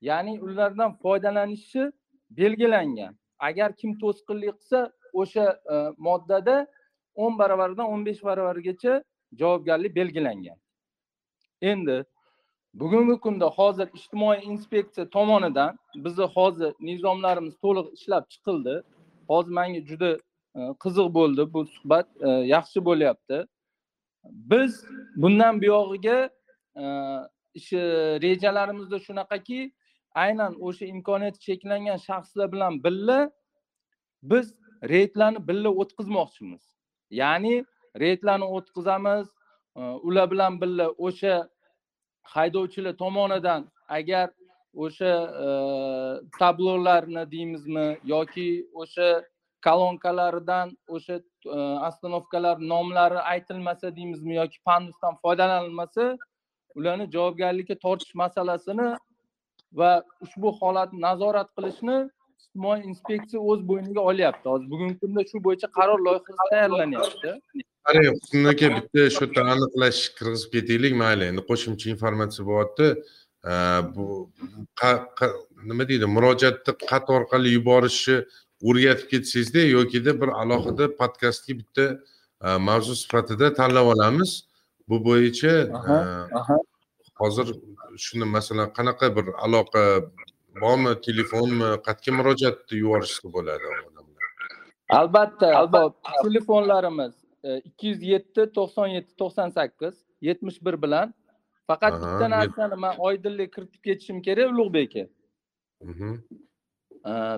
ya'ni 0.00 0.40
ulardan 0.40 0.92
foydalanishi 1.02 1.92
belgilangan. 2.30 3.16
Agar 3.38 3.76
kim 3.76 3.98
to'sqinlik 3.98 4.54
qilsa 4.60 4.92
o'sha 5.12 5.46
e, 5.72 5.76
moddada 5.98 6.66
o'n 7.14 7.38
baravaridan 7.38 7.86
o'n 7.92 8.06
besh 8.06 8.22
baravarigacha 8.24 9.02
javobgarlik 9.40 9.94
belgilangan. 9.96 10.58
Endi 11.62 12.04
bugungi 12.74 13.16
kunda 13.20 13.46
hozir 13.58 13.88
ijtimoiy 13.98 14.40
inspeksiya 14.44 15.10
tomonidan 15.10 15.78
bizni 16.04 16.24
hozir 16.36 16.72
nizomlarimiz 16.80 17.54
to'liq 17.64 17.86
ishlab 17.96 18.24
chiqildi. 18.32 18.74
Hozir 19.28 19.52
manga 19.58 19.80
juda 19.90 20.10
e, 20.58 20.60
qiziq 20.82 21.08
bo'ldi 21.18 21.42
bu 21.54 21.60
suhbat 21.74 22.06
e, 22.26 22.28
yaxshi 22.54 22.84
bo'lyapti. 22.88 23.38
Biz 24.30 24.84
bundan 25.16 25.60
buyog'iga 25.62 26.30
e, 26.76 26.84
ishi 27.54 27.78
rejalarimizda 28.22 28.98
shunaqaki 29.06 29.72
aynan 30.14 30.52
o'sha 30.66 30.86
imkoniyati 30.86 31.38
cheklangan 31.46 31.98
shaxslar 32.08 32.52
bilan 32.52 32.84
birga 32.84 33.30
biz 34.22 34.54
reydlarni 34.92 35.48
birga 35.48 35.70
o'tkazmoqchimiz. 35.82 36.62
Ya'ni 37.10 37.64
reydlarni 38.00 38.44
o'tkazamiz 38.56 39.26
e, 39.76 39.80
ular 39.80 40.30
bilan 40.30 40.60
birga 40.60 40.88
o'sha 41.06 41.34
haydovchilar 42.34 42.96
tomonidan 43.02 43.70
agar 43.88 44.30
o'sha 44.74 45.12
e, 45.44 45.48
tablolarni 46.38 47.30
deymizmi 47.30 47.86
yoki 48.04 48.48
o'sha 48.74 49.08
kolonkalaridan 49.66 50.76
o'sha 50.88 51.20
ostanovkalar 51.88 52.56
nomlari 52.72 53.18
aytilmasa 53.32 53.96
deymizmi 53.96 54.34
yoki 54.40 54.58
pandusdan 54.64 55.14
foydalanilmasa 55.22 56.16
ularni 56.74 57.06
javobgarlikka 57.14 57.74
tortish 57.84 58.14
masalasini 58.22 58.88
va 59.80 59.90
ushbu 60.24 60.52
holatni 60.60 61.00
nazorat 61.08 61.48
qilishni 61.56 61.96
ijtimoiy 62.40 62.84
inspeksiya 62.90 63.40
o'z 63.50 63.60
bo'yniga 63.70 64.00
olyapti. 64.10 64.48
Hozir 64.52 64.70
bugungi 64.72 64.98
kunda 65.02 65.24
shu 65.30 65.42
bo'yicha 65.46 65.68
qaror 65.78 65.98
loyihasi 66.06 66.48
tayyorlanyapti. 66.52 67.28
Qarang 67.86 68.08
husniddin 68.14 68.48
aka 68.52 68.66
bitta 68.76 69.10
shu 69.16 69.22
yerda 69.24 69.42
aniqlash 69.54 70.00
kirgizib 70.18 70.50
ketaylik 70.56 70.94
mayli. 71.02 71.24
Endi 71.30 71.42
qo'shimcha 71.50 71.86
informatsiya 71.94 72.48
bo'lyapti. 72.50 72.86
Bu 73.94 74.04
nima 75.70 75.84
deydi 75.90 76.06
murojaatni 76.16 76.72
xat 76.90 77.06
orqali 77.16 77.48
yuborishni 77.56 78.16
o'rgatib 78.62 79.08
ketsangizda 79.10 79.60
yokida 79.60 80.20
bir 80.20 80.28
alohida 80.28 80.96
podkastga 80.96 81.58
bitta 81.58 81.84
e, 82.44 82.56
mavzu 82.56 82.96
sifatida 82.96 83.54
tanlab 83.54 83.86
olamiz. 83.86 84.44
Bu 84.88 85.04
bo'yicha 85.04 85.52
e, 85.92 85.94
hozir 87.20 87.54
shuni 87.98 88.24
masalan 88.24 88.72
qanaqa 88.78 89.16
bir 89.16 89.26
aloqa 89.44 89.84
bormi 90.60 91.00
telefonmi 91.06 91.68
qayerga 91.86 92.16
murojaatni 92.18 92.78
yuborishsa 92.78 93.32
bo'ladi 93.36 93.64
odamlar? 93.72 94.24
Albatta 95.00 96.10
telefonlarimiz 96.22 97.14
e, 97.44 97.58
ikki 97.58 97.86
yuz 97.92 98.02
yetti 98.02 98.42
to'qson 98.58 98.88
yetti 98.96 99.14
to'qson 99.22 99.48
sakkiz 99.58 99.94
yetmish 100.20 100.64
bir 100.64 100.82
bilan. 100.82 101.14
Faqat 101.66 101.94
bitta 102.02 102.30
narsani 102.30 102.76
man 102.84 102.94
oydinlik 102.98 103.54
kiritib 103.54 103.82
ketishim 103.86 104.22
kerak 104.22 104.52
ulug'bek 104.52 104.96
aka. 104.96 105.08
Mhm. 105.90 106.12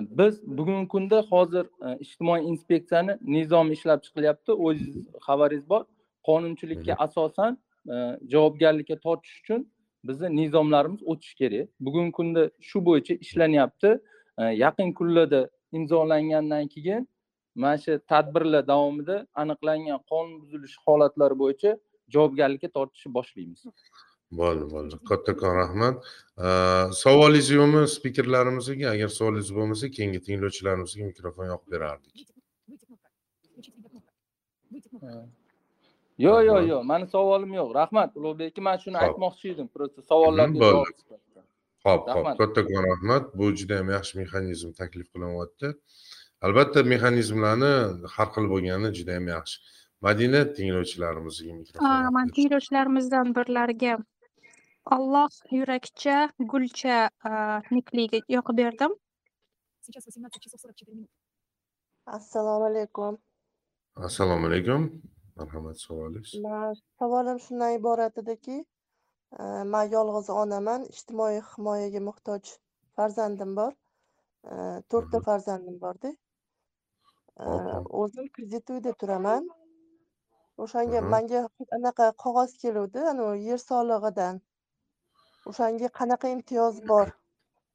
Biz 0.01 0.41
bugungi 0.57 0.87
kunda 0.87 1.21
hozir 1.29 1.65
e, 1.85 1.97
ijtimoiy 1.99 2.43
inspeksiyani 2.51 3.17
nizomi 3.21 3.73
ishlab 3.73 4.03
chiqilyapti. 4.05 4.51
O'zingiz 4.51 5.07
xabaringiz 5.25 5.69
bor. 5.69 5.83
Qonunchilikka 6.27 6.93
asosan 7.05 7.57
e, 7.93 7.95
javobgarlikka 8.31 8.99
tortish 8.99 9.39
uchun 9.41 9.71
bizni 10.03 10.35
nizomlarimiz 10.35 11.01
o'tishi 11.11 11.35
kerak. 11.41 11.69
Bugungi 11.79 12.11
kunda 12.11 12.49
shu 12.61 12.85
bo'yicha 12.85 13.13
ishlanyapti. 13.13 13.99
E, 14.41 14.43
yaqin 14.43 14.93
kunlarda 14.93 15.49
imzolangandan 15.71 16.67
keyin 16.67 17.07
mana 17.55 17.77
shu 17.77 17.99
tadbirlar 18.11 18.67
davomida 18.67 19.27
aniqlangan 19.41 19.99
qonun 20.11 20.41
buzilishi 20.41 20.77
holatlari 20.85 21.35
bo'yicha 21.43 21.71
javobgarlikka 22.13 22.69
tortishni 22.77 23.13
boshlaymiz 23.17 23.61
bo'ldi 24.31 24.65
bo'ldi. 24.73 24.95
Kattakon 25.09 25.53
rahmat. 25.61 25.95
Savolingiz 27.03 27.49
yo'qmi 27.59 27.81
spikerlarimizga 27.95 28.87
agar 28.95 29.09
savolingiz 29.19 29.51
bo'lmasa 29.57 29.85
keyingi 29.95 30.19
tinglovchilarimizga 30.27 31.03
mikrofon 31.11 31.45
yoqib 31.53 31.69
berardik. 31.75 32.15
Yo'q 36.25 36.39
yo'q 36.49 36.61
yo'q 36.71 36.83
mani 36.91 37.07
savolim 37.15 37.51
yo'q. 37.59 37.69
Rahmat 37.79 38.09
ulug'bek 38.19 38.51
aka 38.51 38.61
man 38.67 38.77
shuni 38.83 38.97
aytmoqchi 39.05 39.45
edim. 39.53 39.67
Просто 39.75 39.99
savollarga 40.11 40.59
javob 40.65 40.87
sifatida 40.99 41.41
ho'p 41.87 42.03
ho'p. 42.15 42.37
Kattakon 42.41 42.83
rahmat. 42.91 43.23
Bu 43.39 43.45
juda 43.59 43.75
yam 43.81 43.89
yaxshi 43.97 44.13
mexanizm 44.21 44.69
taklif 44.81 45.07
qilinyapti 45.13 45.67
albatta 46.45 46.79
mexanizmlarni 46.93 47.73
har 48.15 48.27
xil 48.35 48.45
bo'lgani 48.53 48.89
juda 48.97 49.11
yam 49.17 49.27
yaxshi. 49.35 49.57
Madina 50.05 50.41
tinglovchilarimizga 50.57 51.53
mikrofon 51.61 52.13
man 52.17 52.27
tinglovchilarimizdan 52.37 53.27
birlariga 53.37 53.93
Alloh 54.95 55.29
yurakcha 55.53 56.15
gulcha 56.51 56.95
nikliga 57.71 58.19
yoqib 58.35 58.57
berdim. 58.59 58.95
Assalomu 62.17 62.65
alaykum 62.69 63.19
assalomu 64.07 64.49
alaykum 64.49 64.87
marhamat 65.41 65.77
savolingiz 65.83 66.33
savolim 67.03 67.37
shundan 67.45 67.77
iborat 67.77 68.17
ediki 68.23 68.57
man 69.75 69.93
yolg'iz 69.93 70.33
onaman 70.39 70.89
ijtimoiy 70.95 71.39
himoyaga 71.51 72.03
muhtoj 72.09 72.51
farzandim 72.95 73.55
bor. 73.61 73.71
To'rtta 74.89 75.23
farzandim 75.29 75.79
borda. 75.85 76.15
O'zim 78.01 78.27
kredit 78.35 78.77
uyda 78.77 78.97
turaman. 79.03 79.49
O'shanga 80.57 81.07
manga 81.13 81.47
anaqa 81.77 82.13
qog'oz 82.27 82.61
keluvdi 82.61 83.09
anavi 83.15 83.49
yer 83.53 83.67
solig'idan 83.69 84.47
o'shanga 85.45 85.89
qanaqa 85.99 86.29
imtiyoz 86.35 86.81
bor? 86.87 87.07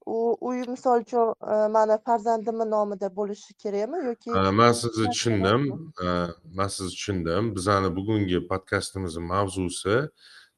U 0.06 0.36
uy 0.48 0.66
misol 0.68 1.00
uchun 1.00 1.32
e, 1.32 1.54
mani 1.76 1.96
farzandimni 2.06 2.66
nomida 2.70 3.08
bo'lishi 3.18 3.54
kerakmi 3.62 4.02
yoki 4.04 4.30
Ha, 4.36 4.50
man 4.60 4.72
sizni 4.72 5.06
tushundim. 5.12 5.62
Ha, 6.00 6.14
man 6.58 6.68
sizni 6.68 6.92
tushundim. 6.96 7.54
Bizani 7.56 7.96
bugungi 7.96 8.42
podkastimizni 8.50 9.24
mavzusi 9.32 9.96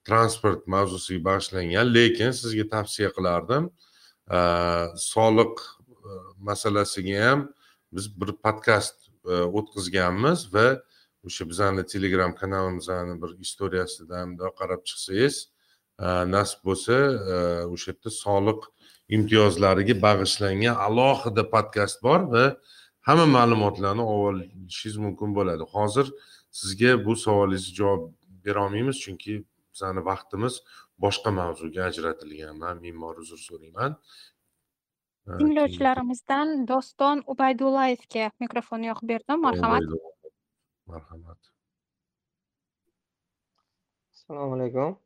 transport 0.08 0.66
mavzusiga 0.66 1.24
bag'ishlangan 1.28 1.94
lekin 1.98 2.34
sizga 2.40 2.66
tavsiya 2.74 3.10
qilardim. 3.16 3.70
Soliq 5.10 5.54
e, 5.62 6.10
masalasiga 6.50 7.24
ham 7.28 7.48
biz 7.92 8.10
bir 8.20 8.32
podkast 8.44 8.96
e, 9.30 9.34
o'tkazganmiz 9.58 10.48
va 10.54 10.68
o'sha 11.26 11.48
bizani 11.50 11.86
telegram 11.92 12.34
kanalimizni 12.34 13.14
bir 13.22 13.30
istoriyasidan 13.46 14.38
qarab 14.58 14.82
chiqsangiz 14.88 15.36
nasib 15.98 16.60
bo'lsa 16.68 16.96
e, 17.34 17.36
o'sha 17.72 17.92
yerda 17.92 18.10
soliq 18.10 18.60
imtiyozlariga 19.16 19.94
bag'ishlangan 20.06 20.76
alohida 20.86 21.44
podkast 21.54 22.02
bor 22.02 22.20
va 22.32 22.44
hamma 23.08 23.26
ma'lumotlarni 23.38 24.04
olishingiz 24.16 24.96
mumkin 25.06 25.34
bo'ladi. 25.38 25.64
Hozir 25.74 26.06
sizga 26.60 26.92
bu 27.06 27.16
savolingizga 27.24 27.76
javob 27.80 28.02
berolmaymiz 28.44 28.96
chunki 29.04 29.32
bizani 29.72 30.04
vaqtimiz 30.10 30.54
boshqa 31.04 31.30
mavzuga 31.40 31.82
ajratilgan. 31.90 32.58
Man 32.62 32.76
ming 32.84 32.96
bor 33.04 33.16
uzr 33.22 33.40
so'rayman. 33.48 33.96
Tinglovchilarimizdan 35.40 36.68
doston 36.68 37.24
ubaydullayevga 37.32 38.30
mikrofonni 38.44 38.92
yoqib 38.92 39.08
berdim. 39.14 39.40
Marhamat. 39.46 39.82
Marhamat. 40.92 41.40
Assalomu 44.14 44.54
alaykum 44.58 45.05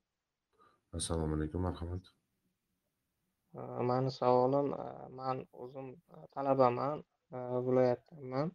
assalomu 0.98 1.36
alaykum 1.36 1.62
marhamat. 1.62 2.04
Uh, 3.54 3.80
mani 3.90 4.10
savolim 4.10 4.72
uh, 4.72 5.08
man 5.18 5.46
o'zim 5.52 5.88
uh, 6.14 6.26
talabaman 6.34 7.04
viloyatdanman 7.66 8.50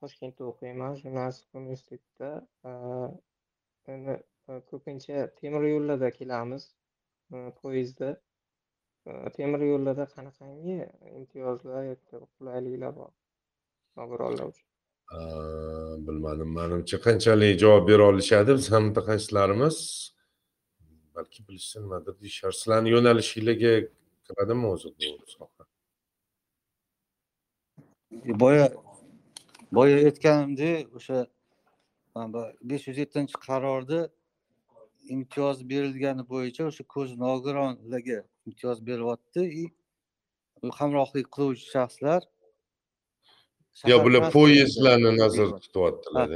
toshkentda 0.00 0.44
o'qiyman 0.50 0.92
jurnalistika 1.00 1.58
universitetida. 1.58 2.30
Endi 3.94 4.14
uh, 4.48 4.60
ko'pincha 4.70 5.26
temir 5.40 5.66
yo'llarda 5.72 6.10
kelamiz 6.18 6.68
uh, 7.34 7.50
poyezdda. 7.60 8.10
Uh, 9.08 9.26
temir 9.36 9.66
yo'llarda 9.70 10.06
qanaqangi 10.14 10.78
imtiyozlar 11.18 11.82
yoki 11.90 12.22
qulayliklar 12.36 12.94
bor 13.00 13.10
nogironlar 13.98 14.46
uchun? 14.52 14.68
Bilmadim. 16.06 16.50
Manimcha 16.58 16.98
qanchalik 17.06 17.58
javob 17.62 17.88
bera 17.90 18.04
olishadi 18.12 18.50
bizani 18.58 18.90
mutaxassislarimiz 18.90 19.76
balki 21.16 21.48
bilishsa 21.48 21.80
nimadir 21.80 22.14
deyishar 22.20 22.52
sizlarni 22.58 22.88
yo'nalishinglarga 22.96 23.72
kiradimi 24.26 24.66
o'zi 24.74 24.88
bu 24.98 25.26
soha 25.34 25.62
boya 28.42 28.66
boya 29.76 29.96
aytganimdek 30.08 30.94
o'sha 30.98 31.18
besh 32.70 32.84
yuz 32.88 32.98
yettinchi 33.02 33.36
qarorda 33.46 34.00
imtiyoz 35.14 35.58
berilgani 35.70 36.22
bo'yicha 36.32 36.62
o'sha 36.70 36.84
ko'z 36.94 37.10
nogironlarga 37.24 38.18
imtiyoz 38.46 38.78
beryapti 38.88 39.42
и 39.62 39.64
hamrohlik 40.80 41.26
qiluvchi 41.36 41.66
shaxslar 41.76 42.22
yo 43.90 43.96
bular 44.04 44.22
poyezdlarni 44.36 45.10
nazarda 45.22 45.58
tutyaptilar 45.64 46.28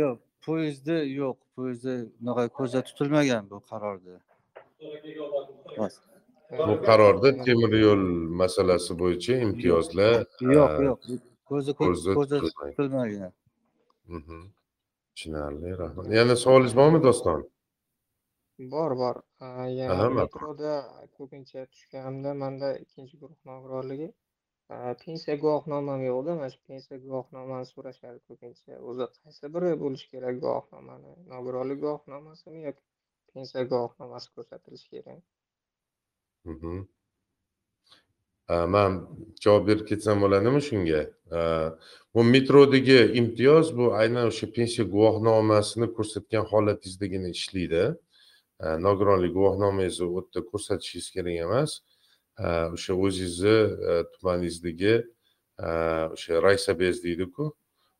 yo'q 0.00 0.18
poyezdda 0.46 0.96
yo'q 1.20 1.38
poyezdda 1.56 1.94
unaqa 2.22 2.44
ko'zda 2.58 2.80
tutilmagan 2.88 3.44
bu 3.50 3.58
qarorda. 3.70 4.14
Bu 6.68 6.74
qarorda 6.88 7.28
temir 7.46 7.72
yo'l 7.86 8.04
masalasi 8.42 8.92
bo'yicha 9.02 9.34
imtiyozlar 9.46 10.14
yo'q 10.56 10.74
yo'q 10.88 11.00
ko'zda 11.50 11.72
ko'zda 11.80 12.12
tutilmagan. 12.18 12.70
tutilmagan. 12.76 13.32
Mhm. 14.16 14.38
tushunarli 15.14 15.70
rahmat. 15.82 16.04
Yana 16.18 16.36
savolingiz 16.36 16.74
bormi 16.76 17.00
doston? 17.02 17.40
Bor 18.58 18.92
bor. 19.02 19.16
Metroda 20.20 20.74
ko'pincha 21.16 21.60
tushganimda 21.72 22.30
manda 22.42 22.68
ikkinchi 22.84 23.14
guruh 23.22 23.38
nogironligi 23.50 24.08
pensiya 25.04 25.36
guvohnomam 25.36 26.00
yo'qda 26.10 26.34
mana 26.38 26.50
shu 26.54 26.60
pensiya 26.70 26.98
guvohnomani 27.04 27.66
so'rashadi 27.72 28.18
ko'pincha. 28.28 28.80
O'zi 28.88 29.04
qaysi 29.22 29.52
biri 29.54 29.70
bo'lishi 29.82 30.06
kerak 30.14 30.40
guvohnomani? 30.44 31.12
Nogironlik 31.32 31.78
guvohnomasimi 31.84 32.60
yoki 32.68 32.82
pensiya 33.34 33.64
guvohnomasi 33.72 34.28
ko'rsatilishi 34.36 34.88
kerak? 34.94 35.22
Mhm. 36.52 36.76
Ha, 38.48 38.56
man 38.74 38.90
javob 39.44 39.68
berib 39.68 39.86
ketsam 39.90 40.20
bo'ladimi 40.24 40.60
shunga? 40.68 41.02
Bu 42.14 42.24
metrodagi 42.34 42.98
imtiyoz 43.20 43.66
bu 43.78 43.84
aynan 44.00 44.28
o'sha 44.32 44.46
pensiya 44.56 44.84
guvohnomasini 44.94 45.88
ko'rsatgan 45.96 46.44
holatingizdagina 46.52 47.28
ishlaydi. 47.36 47.84
Nogironlik 48.86 49.32
guvohnomangizni 49.38 50.06
u 50.08 50.12
yerda 50.18 50.40
ko'rsatishingiz 50.50 51.08
kerak 51.16 51.36
emas. 51.46 51.70
O'sha 52.38 52.92
o'zingizni 53.04 53.58
tumaningizdagi 54.14 54.94
o'sha 56.14 56.42
raysabez 56.46 57.04
deydiku 57.04 57.52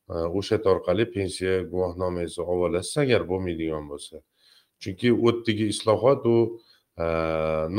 Ha, 0.07 0.27
o'sha 0.37 0.57
orqali 0.71 1.05
pensiya 1.15 1.53
guvohnomangizni 1.71 2.43
olib 2.45 2.63
olasiz 2.67 2.97
agar 3.03 3.23
bo'lmaydigan 3.29 3.87
bo'lsa. 3.91 4.21
Chunki 4.81 5.09
u 5.13 5.29
yerdagi 5.29 5.65
islohot 5.73 6.27
u 6.29 6.37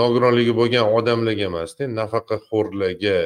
nogironligi 0.01 0.55
bo'lgan 0.61 0.91
odamlarga 0.99 1.45
emasda 1.51 1.89
nafaqaxo'rlarga 2.01 3.17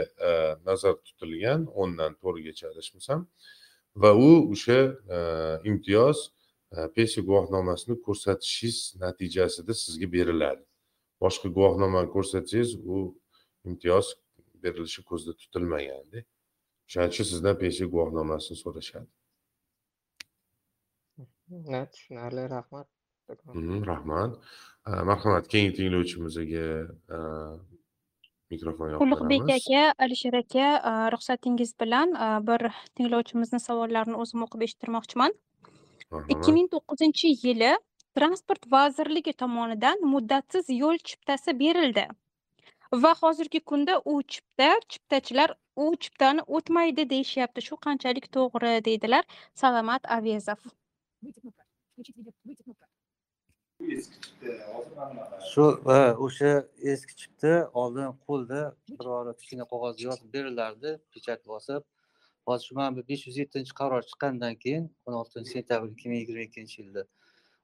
nazar 0.68 0.94
tutilgan 1.06 1.64
o'ndan 1.82 2.18
to'rtgacha 2.22 2.68
adashmasam 2.72 3.24
va 4.02 4.10
u 4.28 4.30
o'sha 4.54 4.78
imtiyoz 5.70 6.18
pensiya 6.96 7.22
guvohnomasini 7.28 7.96
ko'rsatishingiz 8.06 8.78
natijasida 9.04 9.72
sizga 9.84 10.12
beriladi. 10.16 10.62
Boshqa 11.22 11.48
guvohnomani 11.56 12.08
ko'rsatsangiz 12.14 12.70
u 12.94 12.96
imtiyoz 13.68 14.06
berilishi 14.62 15.00
ko'zda 15.10 15.32
tutilmaganda 15.40 16.18
o'shaning 16.86 17.12
uchun 17.14 17.26
sizdan 17.32 17.56
pensiya 17.62 17.86
guvohnomasini 17.94 18.56
so'rashadi. 18.62 19.10
Na 21.72 21.80
tushunarli 21.92 22.44
rahmat. 22.56 22.88
Mhm, 23.54 23.84
rahmat. 23.90 24.30
Ha, 24.86 25.04
marhamat 25.10 25.44
keyingi 25.52 25.72
tinglovchimizga 25.78 26.64
ha, 27.12 27.18
mikrofon 28.52 28.96
ulug'bek 29.04 29.50
aka 29.58 29.82
alisher 30.04 30.34
aka 30.42 30.66
a, 30.90 30.92
ruxsatingiz 31.14 31.70
bilan 31.82 32.08
a, 32.26 32.28
bir 32.48 32.60
tinglovchimizni 32.96 33.60
savollarini 33.68 34.16
o'zim 34.22 34.42
o'qib 34.46 34.66
eshittirmoqchiman. 34.66 35.36
Ikki 36.34 36.50
ming 36.56 36.68
to'qqizinchi 36.74 37.28
yili 37.44 37.72
transport 38.20 38.66
vazirligi 38.72 39.32
tomonidan 39.42 40.02
muddatsiz 40.14 40.66
yo'l 40.78 40.98
chiptasi 41.10 41.58
berildi. 41.60 42.04
Va 43.04 43.12
hozirgi 43.22 43.60
kunda 43.70 43.94
u 44.12 44.14
chipta 44.34 44.70
chiptachilar 44.94 45.54
u 45.76 45.84
chiptani 46.04 46.42
o'tmaydi 46.58 47.04
deyishyapti. 47.12 47.62
Shu 47.68 47.76
qanchalik 47.86 48.26
to'g'ri 48.36 48.72
deydilar 48.88 49.24
salomat 49.62 50.08
avezov 50.16 50.60
shu 55.50 55.64
o'sha 56.26 56.50
eski 56.92 57.14
chipta 57.20 57.54
oldin 57.82 58.10
qo'lda 58.26 58.60
biror 58.98 59.32
kichkina 59.38 59.64
qog'ozga 59.72 60.02
yozib 60.08 60.28
berilardi. 60.36 60.90
Pechat 61.14 61.46
bosib 61.52 61.82
hozir 62.46 62.66
shu 62.66 62.74
mana 62.80 62.96
bu 62.96 63.06
besh 63.12 63.24
yuz 63.28 63.40
yettinchi 63.42 63.72
qaror 63.80 64.02
chiqqandan 64.10 64.54
keyin 64.64 64.84
o'n 65.06 65.14
oltinchi 65.22 65.50
sentabr 65.56 65.88
ikki 65.94 66.12
ming 66.12 66.20
yigirma 66.22 66.44
ikkinchi 66.48 66.76
yilda 66.82 67.06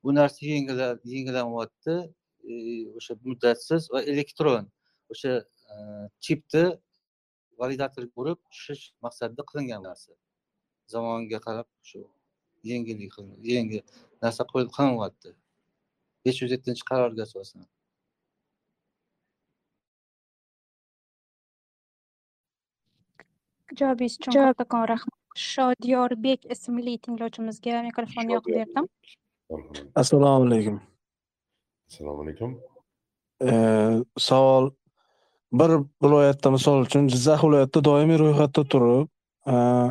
bu 0.07 0.15
narsa 0.21 0.41
yengilla- 0.53 0.99
yengillanyapti 1.15 1.97
E, 2.47 2.57
o'sha 2.99 3.15
muddatsiz 3.27 3.89
va 3.93 4.01
elektron 4.13 4.67
o'sha 5.13 5.33
e, 5.73 5.75
chipni 6.25 6.65
validatorga 7.61 8.21
urib 8.23 8.39
tushish 8.53 8.85
maqsadida 9.07 9.43
qilingan 9.51 9.83
narsa. 9.89 10.13
Zamonga 10.93 11.41
qarab 11.47 11.69
shu 11.89 12.01
yengillik 12.71 13.17
yengil 13.53 13.83
narsa 14.23 14.47
qo'yib 14.53 14.71
qilinyapti 14.77 15.35
besh 16.25 16.39
yuz 16.43 16.55
yettinchi 16.57 16.85
qarorga 16.91 17.23
asosan. 17.29 17.67
Javobingiz 23.79 24.15
uchun 24.21 24.33
kattakon 24.39 24.85
rahmat 24.95 25.21
shodiyorbek 25.51 26.41
ismli 26.55 26.95
tinglovchimizga 27.05 27.83
mikrofonni 27.89 28.33
yoqib 28.37 28.55
berdim 28.61 28.87
assalomu 29.95 30.47
alaykum. 30.47 30.81
Assalomu 31.89 32.23
alaykum. 32.23 32.61
Eh, 33.41 34.03
savol. 34.19 34.71
Bir 35.53 35.71
viloyatda 36.03 36.51
misol 36.51 36.83
uchun 36.87 37.09
jizzax 37.13 37.43
viloyatida 37.45 37.85
doimiy 37.89 38.19
ro'yxatda 38.23 38.65
turib 38.73 39.09
eh, 39.53 39.91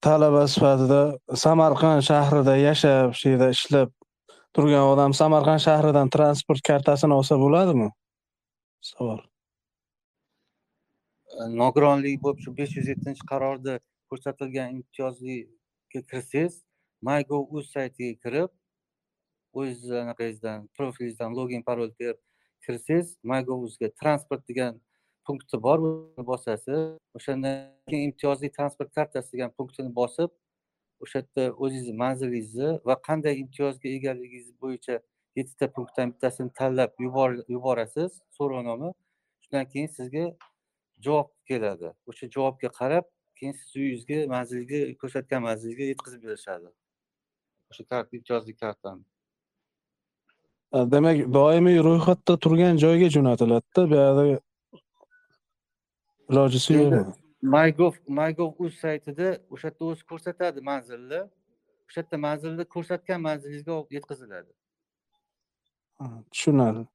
talaba 0.00 0.44
sifatida 0.54 1.00
samarqand 1.44 2.04
shahrida 2.10 2.54
yashab 2.60 3.16
shu 3.18 3.32
yerda 3.32 3.48
ishlab 3.56 3.90
turgan 4.54 4.84
odam 4.92 5.16
samarqand 5.20 5.64
shahridan 5.66 6.12
transport 6.16 6.62
kartasini 6.70 7.18
olsa 7.18 7.40
bo'ladimi? 7.42 7.90
Savol. 8.90 9.20
Nogironligi 11.62 12.22
bo'lib 12.22 12.40
shu 12.44 12.54
besh 12.60 12.78
yuz 12.78 12.88
yettinchi 12.92 13.26
qarorda 13.32 13.78
ko'rsatilgan 14.10 14.78
imtiyozliga 14.78 16.02
kirsangiz 16.10 16.62
mygov 17.02 17.52
uz 17.56 17.70
saytiga 17.74 18.14
kirib 18.22 18.50
o'zizni 19.52 19.98
anaqangizdan 20.04 20.68
profilingizdan 20.76 21.36
login 21.38 21.62
parol 21.62 21.90
berib 22.00 22.18
kirsangiz 22.66 23.16
mygov 23.22 23.62
uzga 23.68 23.88
transport 24.00 24.48
degan 24.48 24.80
punkti 25.26 25.62
bor 25.62 25.78
uni 25.78 26.26
bosasiz. 26.26 26.96
O'shandan 27.16 27.56
keyin 27.90 28.10
imtiyozli 28.10 28.52
transport 28.52 28.90
kartasi 28.94 29.32
degan 29.32 29.50
punktini 29.58 29.94
bosib 30.00 30.30
o'sha 31.04 31.18
yerda 31.20 31.44
o'zingizni 31.62 31.94
manzilingizni 32.04 32.70
va 32.88 32.94
qanday 33.08 33.34
imtiyozga 33.42 33.88
egaligingiz 33.98 34.48
bo'yicha 34.62 34.98
yettita 35.38 35.66
punktdan 35.76 36.12
bittasini 36.12 36.50
tanlab 36.60 36.90
yuborasiz. 37.54 38.10
So'rovnoma 38.36 38.90
shundan 39.42 39.68
keyin 39.72 39.90
sizga 39.98 40.24
javob 41.06 41.30
keladi. 41.48 41.88
O'sha 42.10 42.26
javobga 42.36 42.70
qarab 42.80 43.06
keyin 43.38 43.54
siz 43.60 43.76
uyingizga 43.76 44.18
manzilga 44.34 44.78
ko'rsatgan 45.02 45.42
manzilga 45.48 45.84
yetkazib 45.92 46.22
berishadi. 46.28 46.68
O'sha 47.70 47.84
kart 47.92 48.12
imtiyozli 48.18 48.54
kartani. 48.62 49.04
Demak 50.94 51.16
doimiy 51.38 51.78
ro'yxatda 51.88 52.36
turgan 52.44 52.76
joyga 52.84 53.08
jo'natiladida 53.16 53.82
buyoqda 53.92 54.24
ilojisi 56.30 56.70
yo'qmi 56.80 57.02
mygov 57.56 57.94
mygov 58.20 58.50
uz 58.64 58.72
saytida 58.84 59.28
o'sha 59.54 59.68
yerda 59.68 59.84
o'zi 59.90 60.02
ko'rsatadi 60.12 60.64
manzilni. 60.70 61.20
O'sha 61.88 62.00
yerda 62.02 62.16
manzilni 62.28 62.64
ko'rsatgan 62.74 63.20
manzilingizga 63.28 63.72
olib 63.78 63.92
yetkaziladi 63.98 64.50
tushunadi. 66.32 66.86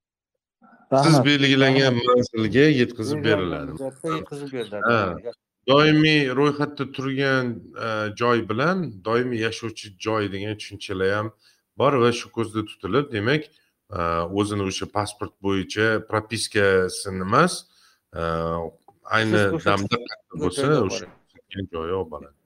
Siz 1.04 1.26
belgilangan 1.26 1.94
manzilga 2.10 2.66
yetkazib 2.82 3.24
beriladi. 3.26 3.72
yetkazib 4.18 4.54
beriladi. 4.54 5.32
Doimiy 5.68 6.22
ro'yxatda 6.40 6.86
turgan 6.96 7.46
e, 7.86 7.90
joy 8.20 8.44
bilan 8.50 8.86
doimiy 9.06 9.40
yashovchi 9.48 9.94
joy 10.06 10.32
degan 10.34 10.58
tushunchalar 10.60 11.12
ham 11.18 11.32
bor 11.78 11.94
va 12.04 12.12
shu 12.20 12.32
ko'zda 12.38 12.66
tutilib 12.70 13.12
demak 13.16 13.44
e, 13.98 14.00
o'zini 14.40 14.64
o'sha 14.70 14.88
pasport 14.98 15.34
bo'yicha 15.46 15.88
propiskasini 16.10 17.24
emas 17.28 17.54
e, 18.20 18.22
ayni 19.18 19.42
damda 19.66 19.98
bo'lsa 20.44 20.70
o'sha 20.88 21.08
joyi 21.74 21.94
olib 22.00 22.10
boradi 22.14 22.38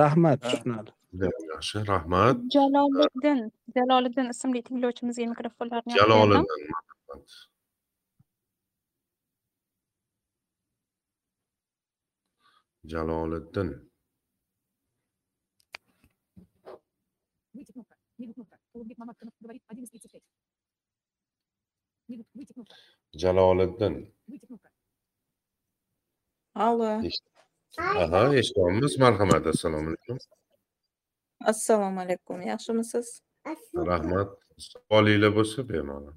rahmat 0.00 0.52
ham 0.52 0.82
yaxshi 1.52 1.86
rahmat. 1.92 2.36
Jaloliddin 2.56 3.40
jaloliddin 3.76 4.30
ismli 4.34 4.62
tinglovchimizga 4.68 5.26
mikrofonlarni 5.32 5.98
jaloliddin 6.00 6.46
jaloliddin 12.84 13.68
jaloliddin 23.22 24.14
Allo, 26.54 27.00
aha 27.78 28.34
eshityapmiz 28.40 28.98
marhamat 28.98 29.46
assalomu 29.46 29.88
alaykum. 29.90 30.18
Assalomu 31.52 32.00
alaykum. 32.00 32.42
Yaxshimisiz? 32.42 33.22
rahmat. 33.76 34.28
Savolinglar 34.58 35.32
bo'lsa 35.38 35.68
bemalol 35.68 36.12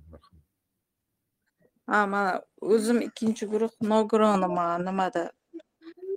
Ha, 1.87 2.05
mana 2.05 2.41
o'zim 2.61 2.99
ikkinchi 3.07 3.45
guruh 3.51 3.73
nogironman. 3.81 4.85
Nimada 4.85 5.31